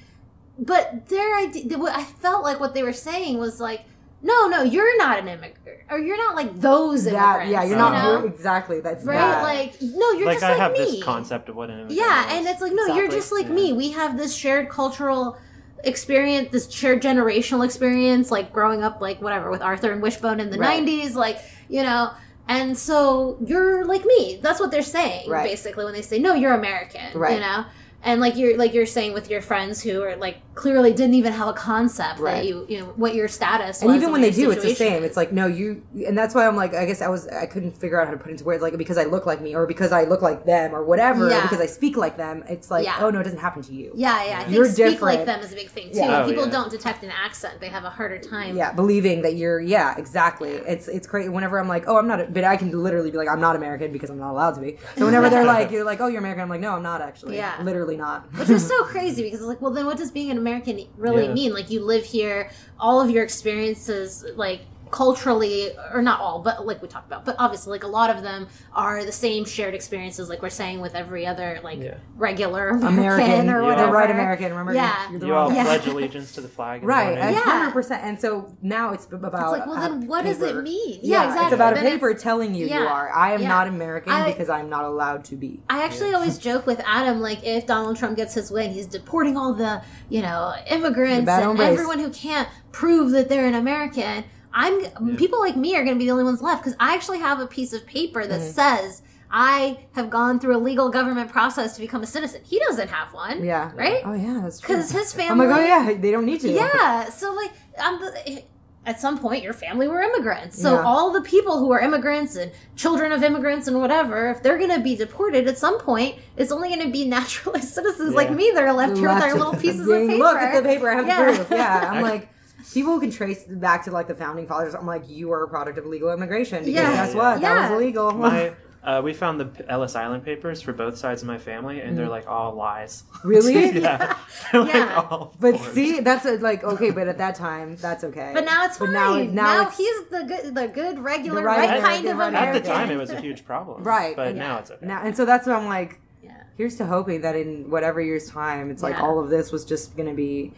but 0.59 1.07
their 1.07 1.37
idea 1.37 1.77
i 1.91 2.03
felt 2.03 2.43
like 2.43 2.59
what 2.59 2.73
they 2.73 2.81
were 2.81 2.91
saying 2.91 3.37
was 3.37 3.59
like 3.61 3.81
no 4.27 4.47
no 4.47 4.61
you're 4.63 4.97
not 4.97 5.19
an 5.19 5.27
immigrant 5.27 5.79
or 5.89 5.97
you're 5.99 6.17
not 6.25 6.35
like 6.35 6.49
those 6.59 7.05
that 7.05 7.13
immigrants 7.13 7.51
yeah, 7.51 7.63
you're 7.63 7.77
not 7.77 7.93
you're- 8.21 8.27
exactly 8.33 8.79
that's 8.81 9.03
right 9.05 9.15
that. 9.17 9.43
like 9.43 9.81
no 9.81 10.11
you're 10.11 10.25
like 10.25 10.35
just 10.35 10.43
I 10.45 10.49
like 10.51 10.59
have 10.59 10.71
me 10.73 10.79
this 10.79 11.03
concept 11.03 11.49
of 11.49 11.55
what 11.55 11.69
an 11.69 11.79
immigrant 11.81 11.99
yeah 12.01 12.27
is. 12.27 12.33
and 12.33 12.47
it's 12.47 12.61
like 12.61 12.73
no 12.73 12.95
you're 12.95 13.07
just 13.19 13.31
like 13.31 13.47
Yeah. 13.47 13.53
me 13.53 13.73
we 13.73 13.91
have 13.91 14.17
this 14.17 14.35
shared 14.35 14.69
cultural 14.69 15.37
experience 15.83 16.49
this 16.51 16.69
shared 16.71 17.01
generational 17.01 17.63
experience 17.63 18.31
like 18.31 18.51
growing 18.51 18.83
up 18.83 18.99
like 19.01 19.21
whatever 19.21 19.49
with 19.51 19.61
arthur 19.61 19.91
and 19.91 20.01
wishbone 20.01 20.39
in 20.39 20.49
the 20.49 20.57
Right. 20.57 20.83
90s 20.83 21.13
like 21.13 21.37
you 21.69 21.83
know 21.83 22.11
and 22.47 22.77
so 22.77 23.37
you're 23.45 23.85
like 23.85 24.03
me 24.05 24.39
that's 24.41 24.59
what 24.59 24.71
they're 24.71 24.81
saying 24.81 25.29
Right. 25.29 25.43
basically 25.47 25.85
when 25.85 25.93
they 25.93 26.01
say 26.01 26.17
no 26.19 26.33
you're 26.33 26.53
american 26.53 27.17
right. 27.17 27.35
you 27.35 27.39
know 27.39 27.65
and 28.03 28.19
like 28.21 28.35
you're 28.37 28.57
like 28.57 28.73
you're 28.73 28.85
saying 28.85 29.13
with 29.13 29.29
your 29.29 29.41
friends 29.41 29.81
who 29.81 30.01
are 30.01 30.15
like 30.15 30.37
clearly 30.57 30.91
didn't 30.91 31.13
even 31.13 31.31
have 31.31 31.47
a 31.47 31.53
concept 31.53 32.19
Right. 32.19 32.37
that 32.37 32.45
you 32.45 32.65
you 32.67 32.79
know 32.79 32.85
what 32.97 33.13
your 33.15 33.27
status 33.27 33.81
and 33.81 33.87
was 33.91 33.97
even 33.97 34.11
when 34.11 34.21
they 34.21 34.31
your 34.31 34.47
do, 34.47 34.51
it's 34.51 34.63
the 34.63 34.69
situation 34.69 34.93
same. 34.95 35.03
It's 35.03 35.15
like 35.15 35.31
no, 35.31 35.45
you, 35.47 35.83
and 36.05 36.17
that's 36.17 36.33
why 36.35 36.47
I'm 36.47 36.55
like, 36.55 36.73
I 36.73 36.85
guess 36.85 37.01
I 37.01 37.07
was, 37.09 37.27
I 37.27 37.45
couldn't 37.45 37.73
figure 37.73 37.99
out 38.01 38.07
how 38.07 38.13
to 38.13 38.17
put 38.19 38.31
into 38.31 38.43
words, 38.43 38.61
like 38.61 38.77
because 38.77 38.97
I 38.97 39.03
look 39.05 39.25
like 39.25 39.39
me, 39.41 39.55
or 39.55 39.65
because 39.67 39.91
I 39.91 40.03
look 40.03 40.21
like 40.21 40.45
them, 40.45 40.73
or 40.75 40.83
whatever, 40.83 41.29
Yeah. 41.29 41.39
or 41.39 41.41
because 41.43 41.61
I 41.61 41.67
speak 41.67 41.95
like 41.95 42.17
them. 42.17 42.43
It's 42.49 42.69
like, 42.71 42.85
Yeah. 42.85 42.97
oh 43.01 43.09
no, 43.09 43.19
it 43.19 43.23
doesn't 43.23 43.39
happen 43.39 43.61
to 43.63 43.73
you. 43.73 43.91
yeah 43.95 44.23
yeah 44.25 44.39
I 44.39 44.43
think 44.43 44.55
You're 44.55 44.65
speak 44.69 45.01
like 45.01 45.25
them 45.25 45.39
is 45.41 45.51
a 45.51 45.55
big 45.55 45.69
thing 45.69 45.91
too 45.91 45.99
Yeah. 45.99 46.23
Oh, 46.23 46.27
people 46.27 46.45
yeah. 46.45 46.51
don't 46.51 46.71
detect 46.71 47.03
an 47.03 47.11
accent 47.11 47.59
they 47.61 47.69
have 47.69 47.83
a 47.83 47.89
harder 47.89 48.17
time 48.17 48.57
Yeah, 48.57 48.71
believing 48.73 49.21
that 49.21 49.35
you're, 49.35 49.59
yeah, 49.59 49.95
exactly. 49.97 50.51
It's 50.73 50.87
it's 50.87 51.05
crazy. 51.07 51.29
Whenever 51.29 51.59
I'm 51.59 51.67
like, 51.67 51.83
oh, 51.87 51.97
I'm 51.97 52.07
not, 52.07 52.33
but 52.33 52.43
I 52.43 52.57
can 52.57 52.71
literally 52.71 53.11
be 53.11 53.17
like, 53.17 53.29
I'm 53.29 53.39
not 53.41 53.55
American 53.55 53.91
because 53.91 54.09
I'm 54.09 54.17
not 54.19 54.31
allowed 54.31 54.55
to 54.55 54.61
be. 54.61 54.77
So 54.97 55.05
whenever 55.05 55.29
they're 55.29 55.45
like, 55.45 55.69
you're 55.71 55.83
like, 55.85 56.01
oh, 56.01 56.07
you're 56.07 56.19
American, 56.19 56.41
I'm 56.43 56.49
like, 56.49 56.61
no, 56.61 56.71
I'm 56.73 56.83
not 56.83 57.01
actually. 57.01 57.35
Yeah. 57.37 57.53
literally 57.61 57.97
not. 57.97 58.25
which 58.39 58.49
is 58.49 58.65
so 58.73 58.83
crazy 58.85 59.21
because 59.23 59.39
it's 59.39 59.47
like 59.47 59.61
well 59.61 59.71
then 59.71 59.85
what 59.85 59.97
does 59.97 60.11
being 60.11 60.31
an 60.31 60.37
american 60.47 60.87
really 60.97 61.25
Yeah. 61.25 61.33
mean 61.33 61.53
like 61.53 61.69
you 61.69 61.83
live 61.83 62.05
here 62.05 62.49
all 62.79 63.01
of 63.01 63.09
your 63.09 63.23
experiences 63.23 64.25
like 64.35 64.61
culturally 64.91 65.69
or 65.93 66.01
not 66.01 66.19
all 66.19 66.39
but 66.39 66.65
like 66.65 66.81
we 66.81 66.87
talked 66.87 67.07
about 67.07 67.25
but 67.25 67.35
obviously 67.39 67.71
like 67.71 67.83
a 67.83 67.87
lot 67.87 68.09
of 68.09 68.23
them 68.23 68.47
are 68.73 69.03
the 69.05 69.11
same 69.11 69.45
shared 69.45 69.73
experiences 69.73 70.29
like 70.29 70.41
we're 70.41 70.49
saying 70.49 70.79
with 70.81 70.95
every 70.95 71.25
other 71.25 71.59
like 71.63 71.79
Yeah. 71.81 71.95
regular 72.15 72.69
american, 72.69 73.25
American, 73.25 73.49
or 73.49 73.63
whatever 73.63 73.87
the 73.87 73.91
right 73.93 74.11
American. 74.11 74.49
Remember, 74.51 74.73
Yeah. 74.73 75.11
you're 75.11 75.25
you 75.25 75.33
all 75.35 75.51
Yeah. 75.53 75.63
pledge 75.63 75.87
allegiance 75.87 76.31
to 76.33 76.41
the 76.41 76.47
flag. 76.47 76.83
Right, 76.83 77.15
morning. 77.17 77.33
Yeah. 77.35 77.41
hundred 77.41 77.71
percent. 77.73 78.03
And 78.03 78.19
so 78.19 78.53
now 78.61 78.91
it's 78.93 79.05
about. 79.11 79.33
it's 79.33 79.41
like 79.59 79.65
well 79.67 79.75
then 79.79 80.07
what 80.07 80.23
does 80.25 80.41
it 80.41 80.55
mean 80.63 80.99
Yeah, 81.03 81.25
exactly 81.25 81.45
It's 81.45 81.53
about 81.53 81.77
a 81.77 81.81
paper 81.81 82.13
telling 82.13 82.53
you 82.55 82.67
you 82.67 82.75
are. 82.79 83.11
I 83.13 83.33
am 83.33 83.41
yeah. 83.41 83.47
not 83.49 83.67
American 83.67 84.11
I- 84.11 84.31
because 84.31 84.49
I'm 84.49 84.69
not 84.69 84.83
allowed 84.85 85.23
to 85.25 85.35
be. 85.35 85.61
I 85.69 85.83
actually 85.83 86.13
always 86.13 86.37
joke 86.47 86.65
with 86.65 86.81
Adam, 86.85 87.19
like 87.21 87.45
if 87.45 87.65
Donald 87.65 87.97
Trump 87.97 88.17
gets 88.17 88.33
his 88.33 88.51
way 88.51 88.65
and 88.65 88.73
he's 88.73 88.87
deporting 88.87 89.37
all 89.37 89.53
the, 89.53 89.81
you 90.09 90.21
know, 90.21 90.53
immigrants 90.69 91.29
and 91.29 91.43
hombres. 91.43 91.67
everyone 91.67 91.99
who 91.99 92.09
can't 92.09 92.47
prove 92.71 93.11
that 93.11 93.29
they're 93.29 93.47
an 93.47 93.55
American, 93.55 94.23
I'm 94.61 95.15
people 95.17 95.39
like 95.39 95.55
me 95.55 95.75
are 95.75 95.83
going 95.83 95.95
to 95.95 95.99
be 95.99 96.05
the 96.05 96.11
only 96.11 96.23
ones 96.23 96.41
left 96.41 96.63
because 96.63 96.75
I 96.79 96.93
actually 96.95 97.19
have 97.19 97.39
a 97.39 97.47
piece 97.47 97.73
of 97.73 97.85
paper 97.85 98.25
that 98.25 98.39
Mm-hmm. 98.41 98.49
says 98.51 99.01
I 99.29 99.79
have 99.93 100.09
gone 100.09 100.39
through 100.39 100.55
a 100.55 100.61
legal 100.69 100.89
government 100.89 101.31
process 101.31 101.75
to 101.75 101.81
become 101.81 102.01
a 102.01 102.07
citizen. 102.07 102.41
He 102.43 102.57
doesn't 102.59 102.89
have 102.89 103.13
one. 103.13 103.43
Yeah. 103.43 103.71
Right? 103.75 104.01
Oh 104.05 104.13
yeah, 104.13 104.39
that's 104.43 104.59
true. 104.59 104.75
Because 104.75 104.91
his 104.91 105.13
family. 105.13 105.45
I'm 105.45 105.51
like, 105.51 105.61
oh 105.61 105.65
yeah, 105.65 105.93
they 105.93 106.11
don't 106.11 106.25
need 106.25 106.41
to. 106.41 106.49
Yeah. 106.49 107.09
So 107.09 107.33
like, 107.33 107.51
I'm 107.79 107.99
the. 107.99 108.43
at 108.85 109.01
some 109.01 109.17
point 109.19 109.43
your 109.43 109.51
family 109.53 109.85
were 109.85 110.01
immigrants. 110.01 110.61
So 110.61 110.75
Yeah. 110.75 110.83
all 110.89 111.11
the 111.11 111.19
people 111.21 111.59
who 111.59 111.69
are 111.73 111.79
immigrants 111.81 112.37
and 112.37 112.49
children 112.77 113.11
of 113.11 113.21
immigrants 113.21 113.67
and 113.67 113.79
whatever, 113.81 114.29
if 114.31 114.41
they're 114.41 114.57
going 114.57 114.71
to 114.71 114.79
be 114.79 114.95
deported 114.95 115.45
at 115.49 115.57
some 115.57 115.77
point, 115.81 116.15
it's 116.37 116.53
only 116.53 116.69
going 116.69 116.85
to 116.87 116.89
be 116.99 117.03
naturalized 117.17 117.67
citizens 117.73 118.15
like 118.15 118.31
me 118.31 118.49
that 118.55 118.63
are 118.63 118.71
left 118.73 118.95
here 118.97 119.09
with 119.13 119.21
our 119.21 119.33
little 119.33 119.53
pieces 119.65 119.81
of 119.81 120.07
paper. 120.07 120.23
Look 120.23 120.37
at 120.37 120.63
the 120.63 120.67
paper. 120.67 120.89
I 120.89 120.95
have 120.95 121.05
Yeah. 121.07 121.35
proof. 121.35 121.47
Yeah, 121.51 121.91
I'm 121.91 122.01
like. 122.11 122.29
People 122.73 122.93
who 122.93 122.99
can 122.99 123.11
trace 123.11 123.43
back 123.43 123.85
to 123.85 123.91
like 123.91 124.07
the 124.07 124.15
founding 124.15 124.45
fathers. 124.47 124.75
I'm 124.75 124.85
like, 124.85 125.09
you 125.09 125.31
are 125.31 125.43
a 125.43 125.47
product 125.47 125.77
of 125.77 125.85
illegal 125.85 126.11
immigration. 126.11 126.59
Because 126.65 126.73
Yeah. 126.75 126.91
guess 127.05 127.15
what? 127.15 127.41
That 127.41 127.61
was 127.61 127.69
Yeah. 127.69 127.75
illegal. 127.75 128.11
My, 128.11 128.53
uh, 128.83 129.01
we 129.03 129.13
found 129.13 129.39
the 129.39 129.65
Ellis 129.69 129.95
Island 129.95 130.23
papers 130.23 130.61
for 130.61 130.73
both 130.73 130.97
sides 130.97 131.21
of 131.21 131.27
my 131.27 131.37
family, 131.37 131.79
and 131.81 131.97
they're 131.97 132.07
like 132.09 132.27
all 132.27 132.53
lies. 132.55 133.03
really? 133.23 133.79
yeah. 133.79 134.15
They're 134.51 134.61
like 134.61 134.73
Yeah. 134.73 135.05
all 135.09 135.33
But 135.39 135.57
forged. 135.57 135.73
see, 135.73 135.99
that's 136.01 136.25
a, 136.25 136.37
like 136.37 136.63
okay, 136.63 136.91
but 136.91 137.07
at 137.07 137.17
that 137.17 137.35
time, 137.35 137.75
that's 137.77 138.03
okay. 138.03 138.31
But 138.33 138.45
now 138.45 138.65
it's 138.65 138.77
fine. 138.77 138.87
But 138.89 138.93
now 138.93 139.15
now, 139.17 139.63
now, 139.63 139.69
he's 139.69 140.03
the 140.09 140.23
good, 140.23 140.55
the 140.55 140.67
good, 140.67 140.99
regular, 140.99 141.39
The 141.41 141.45
right 141.45 141.69
right, 141.69 141.81
kind 141.83 142.07
of 142.07 142.17
right 142.17 142.27
American. 142.29 142.55
at 142.57 142.63
the 142.63 142.69
time 142.69 142.91
it 142.91 142.97
was 142.97 143.09
a 143.11 143.19
huge 143.21 143.45
problem. 143.45 143.83
right. 143.83 144.15
But 144.15 144.29
and- 144.29 144.37
now 144.39 144.57
it's 144.59 144.71
okay. 144.71 144.85
Now, 144.85 145.01
and 145.03 145.15
so 145.17 145.25
that's 145.25 145.47
what 145.47 145.55
I'm 145.55 145.67
like. 145.67 145.99
Yeah. 146.23 146.31
Here's 146.57 146.75
to 146.77 146.85
hoping 146.85 147.21
that 147.21 147.35
in 147.35 147.69
whatever 147.69 148.01
year's 148.01 148.29
time, 148.29 148.71
it's 148.71 148.83
like 148.83 148.99
all 149.01 149.19
of 149.19 149.29
this 149.29 149.51
was 149.51 149.63
just 149.65 149.95
going 149.95 150.09
to 150.09 150.15
be. 150.15 150.53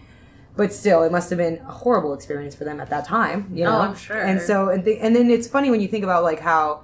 But 0.60 0.74
still, 0.74 1.04
it 1.04 1.12
must 1.14 1.30
have 1.30 1.38
been 1.38 1.60
a 1.60 1.72
horrible 1.72 2.14
experience 2.14 2.54
for 2.54 2.66
them 2.66 2.82
at 2.82 2.90
that 2.90 3.06
time. 3.06 3.50
You 3.54 3.64
know 3.64 3.70
Oh, 3.70 3.74
know, 3.76 3.80
I'm 3.92 3.96
sure. 3.96 4.20
And 4.20 4.42
so, 4.42 4.68
and, 4.68 4.84
th- 4.84 5.00
and 5.02 5.16
then 5.16 5.32
it's 5.32 5.48
funny 5.48 5.72
when 5.72 5.80
you 5.80 5.88
think 5.88 6.04
about 6.04 6.22
like 6.22 6.42
how, 6.42 6.84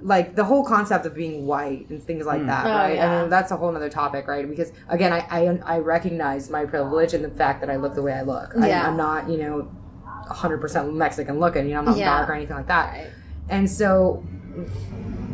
like 0.00 0.36
the 0.36 0.44
whole 0.44 0.64
concept 0.64 1.04
of 1.04 1.12
being 1.12 1.44
white 1.44 1.90
and 1.90 2.00
things 2.00 2.24
like 2.24 2.42
mm. 2.42 2.46
that, 2.46 2.66
Oh, 2.66 2.70
right? 2.70 2.94
yeah. 2.94 3.10
I 3.18 3.20
mean, 3.22 3.30
that's 3.30 3.50
a 3.50 3.56
whole 3.56 3.74
other 3.74 3.88
topic, 3.90 4.28
right? 4.28 4.48
Because 4.48 4.70
again, 4.88 5.12
I, 5.12 5.26
I 5.28 5.58
I 5.74 5.78
recognize 5.80 6.50
my 6.50 6.66
privilege 6.66 7.14
and 7.14 7.24
the 7.24 7.30
fact 7.30 7.60
that 7.62 7.68
I 7.68 7.74
look 7.74 7.96
the 7.96 8.02
way 8.02 8.12
I 8.12 8.22
look. 8.22 8.52
Yeah. 8.56 8.84
I, 8.84 8.86
I'm 8.88 8.96
not, 8.96 9.28
you 9.28 9.38
know, 9.38 9.68
100% 10.30 10.94
Mexican 10.94 11.40
looking. 11.40 11.66
You 11.66 11.72
know, 11.72 11.78
I'm 11.80 11.84
not 11.86 11.96
Yeah. 11.96 12.16
dark 12.16 12.28
or 12.30 12.34
anything 12.34 12.56
like 12.58 12.68
that. 12.68 12.92
Right. 12.92 13.10
And 13.48 13.68
so 13.68 14.24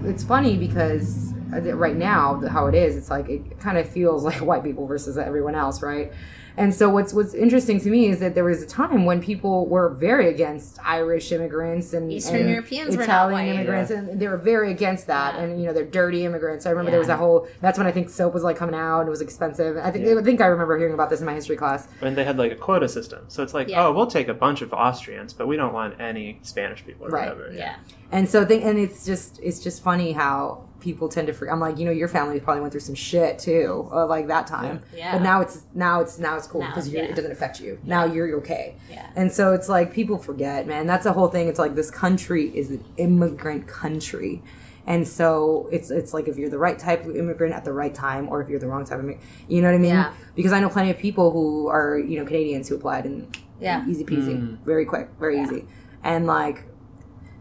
it's 0.05 0.25
funny 0.25 0.57
because 0.57 1.35
uh, 1.53 1.61
right 1.77 1.97
now 1.97 2.41
how 2.49 2.69
it 2.69 2.75
is, 2.75 2.97
it's 2.97 3.11
like 3.11 3.29
it 3.29 3.61
kind 3.61 3.77
of 3.77 3.87
feels 3.87 4.25
like 4.31 4.41
white 4.41 4.65
people 4.65 4.87
versus 4.87 5.19
everyone 5.19 5.55
else, 5.55 5.83
right? 5.83 6.11
And 6.57 6.73
so 6.73 6.89
what's 6.89 7.13
what's 7.13 7.35
interesting 7.35 7.81
to 7.81 7.91
me 7.91 8.07
is 8.07 8.21
that 8.21 8.35
there 8.37 8.45
was 8.45 8.63
a 8.63 8.67
time 8.67 9.05
when 9.05 9.21
people 9.21 9.67
were 9.67 9.89
very 9.89 10.29
against 10.29 10.79
Irish 10.85 11.33
immigrants 11.33 11.93
and 11.93 12.13
Eastern 12.13 12.43
and 12.43 12.51
Europeans 12.51 12.91
were 12.97 12.99
not 12.99 13.05
Italian 13.05 13.33
white. 13.49 13.55
immigrants, 13.57 13.91
and 13.91 14.21
they 14.21 14.29
were 14.29 14.37
very 14.37 14.71
against 14.71 15.09
that. 15.09 15.35
Yeah. 15.35 15.41
And 15.43 15.61
you 15.61 15.67
know 15.67 15.73
they're 15.73 15.85
dirty 15.85 16.25
immigrants. 16.25 16.65
I 16.67 16.71
remember 16.71 16.91
there 16.93 17.01
was 17.01 17.09
Yeah. 17.09 17.15
that 17.17 17.21
whole. 17.21 17.49
That's 17.61 17.77
when 17.77 17.87
I 17.89 17.91
think 17.93 18.09
soap 18.09 18.35
was 18.35 18.45
like 18.45 18.57
coming 18.57 18.75
out 18.77 19.01
and 19.01 19.09
it 19.09 19.11
was 19.11 19.21
expensive. 19.21 19.77
I 19.77 19.91
think 19.91 20.07
I 20.07 20.23
think 20.23 20.41
I 20.41 20.47
remember 20.47 20.79
hearing 20.79 20.95
about 20.95 21.11
this 21.11 21.19
in 21.21 21.27
my 21.27 21.35
history 21.35 21.57
class. 21.57 21.89
And 22.01 22.17
they 22.17 22.25
had 22.25 22.39
like 22.39 22.53
a 22.53 22.57
quota 22.57 22.89
system. 22.89 23.25
So 23.29 23.43
it's 23.43 23.55
like, 23.55 23.69
Yeah. 23.69 23.87
oh, 23.87 23.93
we'll 23.93 24.07
take 24.07 24.29
a 24.29 24.35
bunch 24.35 24.63
of 24.63 24.73
Austrians, 24.73 25.33
but 25.33 25.49
we 25.49 25.57
don't 25.57 25.73
want 25.73 26.01
any 26.01 26.39
Spanish 26.43 26.85
people 26.87 27.07
or 27.07 27.11
Right. 27.11 27.29
whatever. 27.37 27.53
Yeah. 27.53 27.77
And 28.13 28.29
so, 28.29 28.45
think, 28.45 28.65
and 28.65 28.79
it's 28.79 29.05
just, 29.05 29.41
it's 29.43 29.59
just 29.59 29.83
funny 29.83 30.13
how 30.13 30.64
people 30.85 31.09
tend 31.09 31.27
to. 31.27 31.33
Forget. 31.33 31.53
I'm 31.55 31.61
like, 31.61 31.79
you 31.79 31.85
know, 31.87 31.91
your 31.91 32.07
family 32.09 32.39
probably 32.39 32.61
went 32.61 32.73
through 32.73 32.81
some 32.83 32.95
shit 32.95 33.39
too, 33.39 33.89
uh, 33.93 34.07
like 34.07 34.29
that 34.29 34.47
time. 34.47 34.83
Yeah. 34.95 35.13
But 35.13 35.23
now 35.23 35.41
it's 35.41 35.63
now 35.75 36.01
it's 36.01 36.19
now 36.19 36.37
it's 36.37 36.47
cool 36.47 36.61
Now, 36.61 36.69
because 36.69 36.89
yeah. 36.89 37.01
it 37.03 37.17
doesn't 37.17 37.33
affect 37.33 37.59
you. 37.61 37.79
Now 37.83 38.05
you're 38.05 38.37
okay. 38.39 38.77
Yeah. 38.91 39.09
And 39.17 39.33
so 39.33 39.55
it's 39.55 39.69
like 39.69 39.93
people 39.93 40.19
forget, 40.19 40.67
man. 40.67 40.87
That's 40.87 41.05
the 41.05 41.13
whole 41.15 41.29
thing. 41.29 41.49
It's 41.49 41.59
like 41.59 41.75
this 41.75 41.91
country 41.91 42.57
is 42.57 42.71
an 42.71 42.85
immigrant 42.99 43.67
country. 43.67 44.43
And 44.87 45.09
so 45.09 45.69
it's 45.73 45.91
it's 45.91 46.13
like 46.13 46.29
if 46.29 46.37
you're 46.37 46.51
the 46.51 46.59
right 46.59 46.79
type 46.79 47.07
of 47.07 47.17
immigrant 47.17 47.55
at 47.55 47.65
the 47.65 47.73
right 47.73 47.95
time, 47.95 48.29
or 48.29 48.43
if 48.43 48.51
you're 48.51 48.61
the 48.61 48.67
wrong 48.69 48.85
type 48.85 48.99
of 48.99 49.05
immigrant, 49.05 49.27
you 49.49 49.63
know 49.63 49.69
what 49.69 49.75
I 49.75 49.79
mean? 49.79 49.95
Yeah. 49.95 50.13
Because 50.37 50.53
I 50.53 50.61
know 50.61 50.69
plenty 50.69 50.91
of 50.91 50.99
people 50.99 51.31
who 51.31 51.69
are 51.69 51.99
you 51.99 52.19
know 52.19 52.27
Canadians 52.27 52.69
who 52.69 52.75
applied 52.77 53.07
and 53.07 53.35
Yeah. 53.59 53.83
easy 53.89 54.05
peasy, 54.05 54.59
very 54.65 54.85
quick, 54.85 55.09
very 55.19 55.37
Yeah. 55.37 55.45
easy, 55.45 55.65
and 56.03 56.27
like 56.27 56.67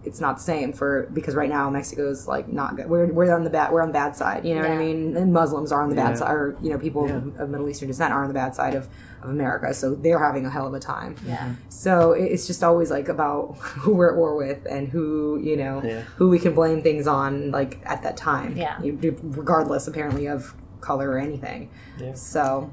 it's 0.06 0.20
not 0.20 0.38
the 0.38 0.43
same 0.43 0.74
for 0.74 1.10
because 1.14 1.34
right 1.36 1.49
now 1.49 1.70
Mexico's 1.70 2.28
like 2.28 2.47
not 2.51 2.76
good. 2.76 2.89
We're 2.89 3.08
we're 3.08 3.34
on 3.34 3.43
the 3.43 3.49
bad 3.49 3.72
we're 3.72 3.82
on 3.82 3.88
the 3.89 3.93
bad 3.93 4.16
side. 4.16 4.45
You 4.45 4.56
know 4.56 4.62
what 4.62 4.72
I 4.72 4.78
mean? 4.78 5.16
And 5.16 5.32
Muslims 5.32 5.72
are 5.72 5.82
on 5.82 5.89
the 5.89 5.95
Yeah. 5.95 6.08
bad 6.10 6.18
side, 6.18 6.32
or 6.32 6.58
you 6.62 6.70
know 6.72 6.78
people 6.78 7.08
Yeah. 7.08 7.16
of, 7.18 7.39
of 7.39 7.49
Middle 7.49 7.70
Eastern 7.70 7.88
descent 7.88 8.14
are 8.14 8.22
on 8.22 8.28
the 8.28 8.34
bad 8.34 8.54
side 8.54 8.76
of, 8.76 8.89
of 9.22 9.30
America. 9.30 9.74
So 9.74 9.95
they're 9.95 10.20
having 10.24 10.45
a 10.45 10.49
hell 10.49 10.68
of 10.68 10.74
a 10.74 10.80
time. 10.80 11.16
Yeah. 11.26 11.38
Mm-hmm. 11.38 11.54
So 11.70 12.12
it's 12.12 12.45
just 12.47 12.64
always 12.64 12.91
like 12.91 13.08
about 13.08 13.56
who 13.60 13.93
we're 13.93 14.12
at 14.12 14.18
war 14.18 14.36
with 14.36 14.66
and 14.70 14.89
who 14.89 15.39
you 15.41 15.56
know 15.58 15.82
Yeah. 15.84 16.01
who 16.18 16.30
we 16.30 16.39
can 16.39 16.54
blame 16.54 16.82
things 16.84 17.08
on 17.08 17.51
like 17.51 17.80
at 17.86 18.04
that 18.04 18.18
time. 18.18 18.58
Yeah. 18.58 18.82
You- 18.82 19.18
regardless 19.22 19.88
apparently 19.88 20.28
of 20.28 20.54
color 20.82 21.12
or 21.12 21.18
anything. 21.18 21.70
Yeah. 21.97 22.14
So 22.14 22.72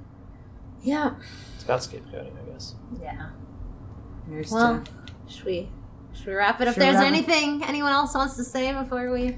Yeah. 0.83 1.15
It's 1.55 1.65
about 1.65 1.81
scapegoating, 1.81 2.33
I 2.43 2.51
guess. 2.53 2.75
Yeah. 3.01 3.27
there's 4.29 4.51
Well, 4.51 4.83
to- 4.83 4.91
should 5.33 5.45
we 5.45 5.69
should 6.21 6.29
we 6.29 6.35
wrap 6.35 6.61
it 6.61 6.69
up? 6.69 6.75
Should 6.75 6.81
we 6.81 6.87
There's 6.87 6.97
wrap 6.97 7.05
it? 7.05 7.17
anything 7.17 7.65
anyone 7.65 7.93
else 7.93 8.15
wants 8.15 8.37
to 8.37 8.45
say 8.45 8.73
before 8.73 9.11
we? 9.11 9.37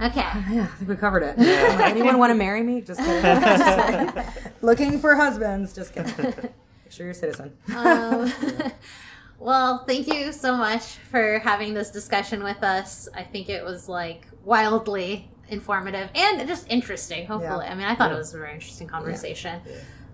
Okay. 0.00 0.20
Yeah, 0.50 0.62
I 0.62 0.66
think 0.76 0.88
we 0.88 0.96
covered 0.96 1.22
it. 1.22 1.38
Anyone 1.38 2.18
want 2.18 2.30
to 2.30 2.34
marry 2.34 2.62
me? 2.62 2.80
Just 2.80 3.00
kidding. 3.00 4.24
Looking 4.62 4.98
for 5.00 5.14
husbands. 5.14 5.74
Just 5.74 5.92
kidding. 5.92 6.14
Make 6.16 6.52
sure 6.90 7.04
you're 7.06 7.10
a 7.10 7.14
citizen. 7.14 7.52
um, 7.76 8.32
well, 9.38 9.84
thank 9.86 10.06
you 10.06 10.32
so 10.32 10.56
much 10.56 10.82
for 11.10 11.38
having 11.40 11.74
this 11.74 11.90
discussion 11.90 12.42
with 12.42 12.62
us. 12.62 13.08
I 13.14 13.22
think 13.22 13.48
it 13.48 13.62
was 13.64 13.88
like 13.88 14.26
wildly 14.44 15.30
informative 15.48 16.10
and 16.14 16.46
just 16.48 16.70
interesting. 16.70 17.26
Hopefully, 17.26 17.66
I 17.66 17.74
mean, 17.74 17.86
I 17.86 17.94
thought 17.94 18.12
it 18.12 18.16
was 18.16 18.32
a 18.34 18.38
very 18.38 18.54
interesting 18.54 18.86
conversation. 18.86 19.60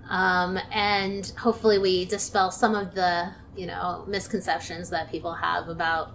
Um, 0.09 0.59
and 0.73 1.31
hopefully, 1.39 1.79
we 1.79 2.05
dispel 2.07 2.51
some 2.51 2.75
of 2.75 2.95
the 2.95 3.33
you 3.57 3.67
know 3.67 4.05
misconceptions 4.09 4.91
that 4.91 5.11
people 5.11 5.33
have 5.35 5.69
about 5.69 6.11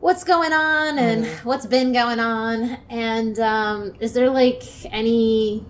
what's 0.00 0.24
going 0.24 0.52
on 0.52 0.98
and 0.98 1.26
what's 1.44 1.66
been 1.66 1.92
going 1.92 2.18
on. 2.20 2.78
And 2.90 3.38
um, 3.38 3.94
is 4.00 4.12
there 4.14 4.30
like 4.30 4.62
any? 4.92 5.64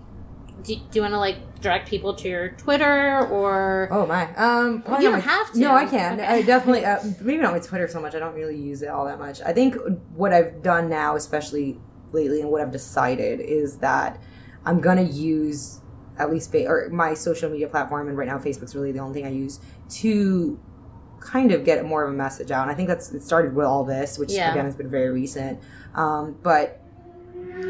Do, 0.63 0.75
do 0.75 0.81
you 0.93 1.01
want 1.01 1.13
to 1.13 1.19
like 1.19 1.59
direct 1.61 1.89
people 1.89 2.13
to 2.15 2.29
your 2.29 2.49
Twitter 2.51 3.27
or? 3.27 3.89
Oh 3.91 4.05
my. 4.05 4.33
Um, 4.35 4.81
probably 4.81 5.05
You 5.05 5.11
don't 5.11 5.19
my- 5.25 5.31
have 5.31 5.51
to. 5.53 5.59
No, 5.59 5.73
I 5.75 5.85
can. 5.85 6.13
Okay. 6.19 6.25
I 6.25 6.41
definitely. 6.41 6.85
Uh, 6.85 6.99
maybe 7.21 7.41
not 7.41 7.53
with 7.53 7.67
Twitter 7.67 7.87
so 7.87 7.99
much. 7.99 8.15
I 8.15 8.19
don't 8.19 8.33
really 8.35 8.57
use 8.57 8.81
it 8.81 8.87
all 8.87 9.05
that 9.05 9.19
much. 9.19 9.41
I 9.41 9.53
think 9.53 9.75
what 10.15 10.33
I've 10.33 10.63
done 10.63 10.89
now, 10.89 11.15
especially 11.15 11.79
lately, 12.11 12.41
and 12.41 12.49
what 12.49 12.61
I've 12.61 12.71
decided 12.71 13.39
is 13.41 13.77
that 13.79 14.21
I'm 14.65 14.79
gonna 14.79 15.01
use 15.01 15.81
at 16.17 16.31
least 16.31 16.53
or 16.55 16.89
my 16.91 17.13
social 17.13 17.49
media 17.49 17.67
platform, 17.67 18.07
and 18.07 18.17
right 18.17 18.27
now 18.27 18.37
Facebook's 18.37 18.75
really 18.75 18.91
the 18.91 18.99
only 18.99 19.13
thing 19.19 19.25
I 19.27 19.31
use 19.31 19.59
to 20.01 20.59
kind 21.19 21.51
of 21.51 21.63
get 21.63 21.83
more 21.85 22.03
of 22.03 22.13
a 22.13 22.17
message 22.17 22.51
out. 22.51 22.63
And 22.63 22.71
I 22.71 22.73
think 22.73 22.87
that's 22.89 23.11
it 23.13 23.23
started 23.23 23.55
with 23.55 23.65
all 23.65 23.83
this, 23.83 24.17
which 24.17 24.31
Yeah. 24.31 24.51
again 24.51 24.65
has 24.65 24.75
been 24.75 24.89
very 24.89 25.09
recent. 25.09 25.59
Um, 25.95 26.35
but 26.43 26.79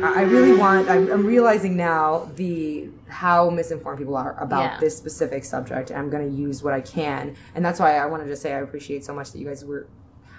I 0.01 0.21
really 0.23 0.57
want. 0.57 0.89
I'm, 0.89 1.11
I'm 1.11 1.25
realizing 1.25 1.75
now 1.77 2.31
the 2.35 2.89
how 3.07 3.49
misinformed 3.49 3.99
people 3.99 4.15
are 4.15 4.35
about 4.41 4.63
Yeah. 4.63 4.79
this 4.79 4.97
specific 4.97 5.43
subject, 5.45 5.89
and 5.91 5.99
I'm 5.99 6.09
going 6.09 6.27
to 6.29 6.35
use 6.35 6.63
what 6.63 6.73
I 6.73 6.81
can. 6.81 7.35
And 7.53 7.63
that's 7.63 7.79
why 7.79 7.97
I 7.97 8.05
wanted 8.07 8.25
to 8.25 8.35
say 8.35 8.53
I 8.53 8.59
appreciate 8.59 9.03
so 9.05 9.13
much 9.13 9.31
that 9.31 9.39
you 9.39 9.45
guys 9.47 9.63
were 9.65 9.87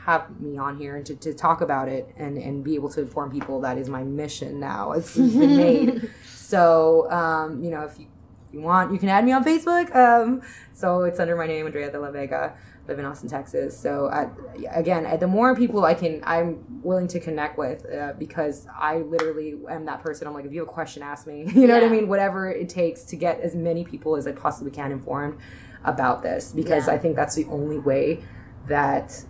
have 0.07 0.39
me 0.39 0.59
on 0.59 0.77
here 0.77 0.97
and 0.97 1.07
to, 1.07 1.15
to 1.17 1.33
talk 1.33 1.61
about 1.63 1.89
it 1.89 2.09
and 2.19 2.37
and 2.37 2.63
be 2.65 2.75
able 2.75 2.89
to 2.91 3.01
inform 3.03 3.31
people. 3.31 3.61
That 3.61 3.79
is 3.79 3.89
my 3.89 4.03
mission 4.03 4.61
now. 4.61 4.93
It's 4.93 5.15
been 5.17 5.57
made. 5.67 6.11
So 6.27 7.11
um, 7.11 7.63
you 7.63 7.71
know, 7.71 7.83
if 7.83 7.99
you 7.99 8.07
you 8.55 8.61
want, 8.61 8.93
you 8.93 8.99
can 8.99 9.09
add 9.09 9.25
me 9.25 9.33
on 9.33 9.45
Facebook. 9.45 9.95
Um, 9.95 10.41
so 10.73 11.03
it's 11.03 11.19
under 11.21 11.37
my 11.37 11.47
name, 11.47 11.67
Andrea 11.67 11.91
de 11.91 11.99
la 11.99 12.11
Vega. 12.11 12.55
Live 12.87 12.99
in 12.99 13.07
Austin, 13.07 13.31
Texas. 13.31 13.79
So 13.79 14.07
uh, 14.07 14.29
again, 14.71 15.19
the 15.19 15.27
more 15.27 15.57
people 15.57 15.87
I 15.87 15.95
can, 15.95 16.21
I'm 16.25 16.83
willing 16.83 17.09
to 17.09 17.19
connect 17.21 17.57
with 17.57 17.87
uh, 17.91 18.13
because 18.19 18.67
I 18.79 18.99
literally 18.99 19.55
am 19.71 19.87
that 19.87 20.03
person. 20.03 20.27
I'm 20.29 20.35
like, 20.35 20.45
if 20.45 20.53
you 20.53 20.61
have 20.61 20.69
a 20.69 20.73
question, 20.73 21.03
ask 21.03 21.27
me. 21.27 21.51
You 21.55 21.67
know 21.67 21.75
what 21.75 21.85
I 21.85 21.89
mean? 21.89 22.09
Whatever 22.09 22.51
it 22.51 22.69
takes 22.69 23.05
to 23.05 23.17
get 23.17 23.41
as 23.41 23.55
many 23.55 23.85
people 23.85 24.17
as 24.17 24.27
I 24.27 24.33
possibly 24.33 24.71
can 24.71 24.93
informed 24.93 25.39
about 25.83 26.23
this 26.23 26.53
because 26.53 26.87
Yeah. 26.87 26.93
I 26.95 26.99
think 26.99 27.17
that's 27.17 27.35
the 27.35 27.47
only 27.47 27.79
way 27.79 28.23
that 28.67 29.25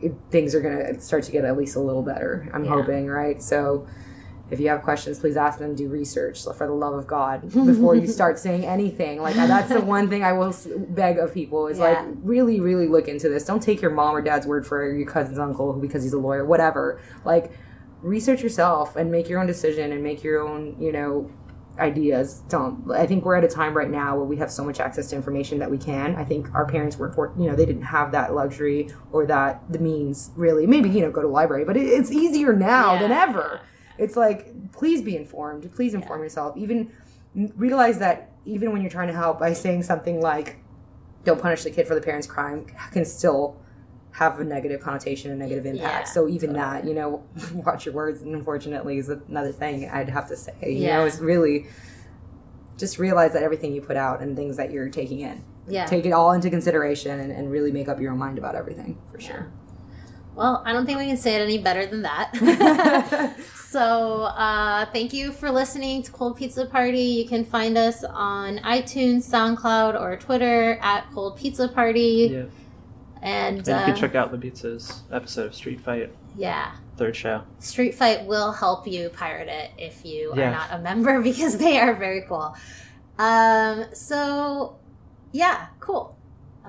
it, 0.00 0.14
things 0.30 0.54
are 0.54 0.60
gonna 0.62 0.98
start 0.98 1.24
to 1.24 1.32
get 1.32 1.44
at 1.44 1.56
least 1.58 1.76
a 1.76 1.80
little 1.80 2.02
better. 2.02 2.48
I'm 2.54 2.64
Yeah. 2.64 2.70
hoping, 2.70 3.06
right? 3.08 3.42
So 3.42 3.86
if 4.50 4.60
you 4.60 4.68
have 4.68 4.82
questions, 4.82 5.18
please 5.18 5.36
ask 5.36 5.58
them. 5.58 5.74
Do 5.74 5.88
research 5.88 6.42
so 6.42 6.52
for 6.52 6.66
the 6.66 6.72
love 6.74 6.94
of 6.94 7.06
God 7.06 7.42
before 7.42 7.94
you 7.96 8.06
start 8.06 8.38
saying 8.38 8.64
anything. 8.64 9.20
Like 9.22 9.34
that's 9.34 9.68
the 9.68 9.80
one 9.96 10.08
thing 10.08 10.22
I 10.22 10.32
will 10.32 10.54
beg 10.90 11.18
of 11.18 11.32
people 11.32 11.66
is 11.68 11.78
like 11.78 11.98
really, 12.22 12.60
really 12.60 12.86
look 12.86 13.08
into 13.08 13.28
this. 13.28 13.44
Don't 13.44 13.62
take 13.62 13.80
your 13.80 13.90
mom 13.90 14.14
or 14.14 14.20
dad's 14.22 14.46
word 14.46 14.66
for 14.66 14.90
your 14.92 15.08
cousin's 15.10 15.38
uncle 15.38 15.72
because 15.72 16.02
he's 16.02 16.12
a 16.12 16.18
lawyer, 16.18 16.44
whatever. 16.44 17.00
Like 17.24 17.52
research 18.02 18.42
yourself 18.42 18.96
and 18.96 19.10
make 19.10 19.28
your 19.30 19.40
own 19.40 19.46
decision 19.46 19.90
and 19.92 20.02
make 20.02 20.22
your 20.22 20.46
own, 20.46 20.76
you 20.78 20.92
know, 20.92 21.30
ideas. 21.78 22.42
Don't. 22.48 22.90
I 22.92 23.06
think 23.06 23.24
we're 23.24 23.36
at 23.36 23.44
a 23.44 23.48
time 23.48 23.74
right 23.74 23.90
now 23.90 24.14
where 24.16 24.26
we 24.26 24.36
have 24.36 24.50
so 24.50 24.62
much 24.64 24.78
access 24.78 25.08
to 25.10 25.16
information 25.16 25.58
that 25.58 25.70
we 25.70 25.78
can. 25.78 26.14
I 26.16 26.24
think 26.24 26.52
our 26.54 26.66
parents 26.66 26.96
weren't, 26.98 27.14
for, 27.14 27.32
you 27.38 27.48
know, 27.48 27.56
they 27.56 27.66
didn't 27.66 27.82
have 27.82 28.12
that 28.12 28.34
luxury 28.34 28.90
or 29.10 29.26
that 29.26 29.62
the 29.72 29.78
means 29.78 30.30
really. 30.36 30.66
Maybe 30.66 30.88
you 30.90 31.00
know, 31.00 31.10
go 31.10 31.22
to 31.22 31.28
library, 31.28 31.64
but 31.64 31.76
it, 31.76 31.86
it's 31.86 32.12
easier 32.12 32.52
now 32.52 32.98
than 32.98 33.10
Yeah. 33.10 33.22
ever. 33.28 33.60
It's 33.98 34.16
like, 34.16 34.72
please 34.72 35.02
be 35.02 35.16
informed. 35.16 35.70
Please 35.74 35.94
inform 35.94 36.22
yourself. 36.22 36.56
Even 36.56 36.90
realize 37.56 37.98
that 37.98 38.30
even 38.44 38.72
when 38.72 38.80
you're 38.82 38.90
trying 38.90 39.08
to 39.08 39.14
help 39.14 39.38
by 39.40 39.52
saying 39.52 39.82
something 39.82 40.20
like, 40.20 40.56
"Don't 41.24 41.40
punish 41.40 41.62
the 41.64 41.70
kid 41.70 41.86
for 41.86 41.94
the 41.94 42.00
parent's 42.00 42.26
crime," 42.26 42.66
can 42.92 43.04
still 43.04 43.56
have 44.12 44.38
a 44.38 44.44
negative 44.44 44.80
connotation 44.80 45.30
and 45.32 45.40
negative 45.40 45.66
impact. 45.66 46.06
Yeah, 46.06 46.12
so 46.12 46.28
even 46.28 46.52
that, 46.52 46.84
you 46.84 46.94
know, 46.94 47.24
watch 47.54 47.84
your 47.86 47.94
words. 47.94 48.22
And 48.22 48.34
unfortunately, 48.34 48.98
is 48.98 49.08
another 49.08 49.50
thing 49.50 49.88
I'd 49.90 50.08
have 50.08 50.28
to 50.28 50.36
say. 50.36 50.52
You 50.62 50.68
Yeah. 50.86 50.98
know, 50.98 51.04
it's 51.06 51.18
really 51.18 51.66
just 52.76 52.98
realize 52.98 53.32
that 53.32 53.42
everything 53.42 53.72
you 53.72 53.80
put 53.80 53.96
out 53.96 54.20
and 54.20 54.36
things 54.36 54.56
that 54.56 54.70
you're 54.72 54.88
taking 54.88 55.20
in, 55.20 55.42
Yeah. 55.68 55.84
take 55.86 56.06
it 56.06 56.12
all 56.12 56.32
into 56.32 56.50
consideration 56.50 57.18
and, 57.20 57.32
and 57.32 57.50
really 57.50 57.70
make 57.72 57.88
up 57.88 58.00
your 58.00 58.12
own 58.12 58.18
mind 58.18 58.36
about 58.38 58.54
everything 58.56 58.98
for 59.12 59.20
sure. 59.20 59.46
Well, 60.34 60.62
I 60.66 60.72
don't 60.72 60.84
think 60.84 60.98
we 60.98 61.06
can 61.06 61.16
say 61.16 61.36
it 61.36 61.40
any 61.42 61.58
better 61.58 61.86
than 61.86 62.02
that. 62.02 62.32
so, 63.68 64.22
uh, 64.22 64.86
thank 64.86 65.12
you 65.12 65.30
for 65.32 65.50
listening 65.50 66.02
to 66.02 66.10
Cold 66.10 66.36
Pizza 66.36 66.66
Party. 66.66 67.00
You 67.00 67.28
can 67.28 67.44
find 67.44 67.78
us 67.78 68.02
on 68.04 68.58
iTunes, 68.58 69.28
SoundCloud, 69.30 70.00
or 70.00 70.16
Twitter 70.16 70.78
at 70.82 71.08
Cold 71.12 71.36
Pizza 71.36 71.68
Party. 71.68 72.30
Yeah. 72.32 72.44
And, 73.22 73.58
And 73.58 73.66
you 73.66 73.72
uh, 73.72 73.84
can 73.86 73.96
check 73.96 74.14
out 74.14 74.32
the 74.32 74.38
pizzas 74.38 75.00
episode 75.10 75.46
of 75.46 75.54
Street 75.54 75.80
Fight, 75.80 76.12
yeah, 76.36 76.72
third 76.98 77.16
show. 77.16 77.42
Street 77.58 77.94
Fight 77.94 78.26
will 78.26 78.52
help 78.52 78.86
you 78.86 79.08
pirate 79.10 79.48
it 79.48 79.70
if 79.78 80.04
you 80.04 80.32
Yeah. 80.36 80.48
are 80.48 80.50
not 80.50 80.68
a 80.72 80.78
member 80.82 81.22
because 81.30 81.56
they 81.56 81.78
are 81.78 81.94
very 81.94 82.22
cool. 82.28 82.54
Um, 83.18 83.86
so, 83.94 84.76
yeah, 85.32 85.68
cool. 85.80 86.16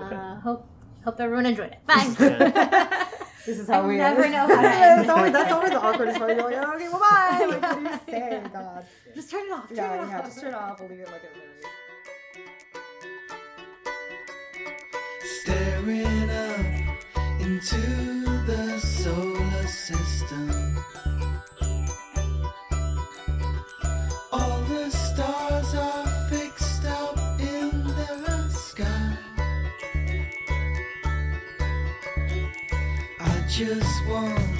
Okay. 0.00 0.14
Uh, 0.14 0.36
hope 0.40 0.66
hope 1.04 1.20
everyone 1.20 1.44
enjoyed 1.46 1.72
it. 1.72 1.84
Bye. 1.86 3.06
Yeah. 3.46 3.52
This 3.54 3.58
is 3.60 3.70
I 3.70 3.74
how 3.74 3.86
we 3.88 3.96
never 3.96 4.28
know 4.28 4.38
how 4.38 4.46
to 4.48 4.54
that's, 4.62 5.00
end. 5.00 5.10
always, 5.10 5.32
that's 5.32 5.52
always 5.52 5.70
the 5.70 5.78
awkwardest 5.80 6.18
part. 6.18 6.30
You're 6.36 6.42
like, 6.50 6.56
"Oh, 6.66 6.74
okay, 6.74 6.88
well, 6.88 7.00
bye. 7.00 7.46
Like, 7.48 7.62
what 7.62 7.78
do 7.78 7.82
you 7.82 8.00
say? 8.20 8.42
Oh, 8.44 8.48
God. 8.52 8.86
Just 9.14 9.30
turn 9.30 9.46
it 9.46 9.52
off. 9.52 9.68
Turn 9.68 9.76
Yeah, 9.76 9.94
it 9.94 10.00
off. 10.00 10.08
yeah, 10.10 10.22
just 10.22 10.40
turn 10.40 10.48
it 10.52 10.54
off. 10.54 10.80
We'll 10.80 10.88
leave 10.88 11.00
it 11.00 11.08
like 11.12 11.22
it 11.24 11.32
is. 11.36 11.66
staring 15.42 16.30
up 16.30 17.40
into 17.40 17.80
the 18.46 18.78
solar 18.80 19.66
system. 19.66 20.78
All 24.32 24.60
the 24.68 24.90
stars 24.90 25.74
are 25.74 26.05
just 33.56 34.04
want 34.04 34.55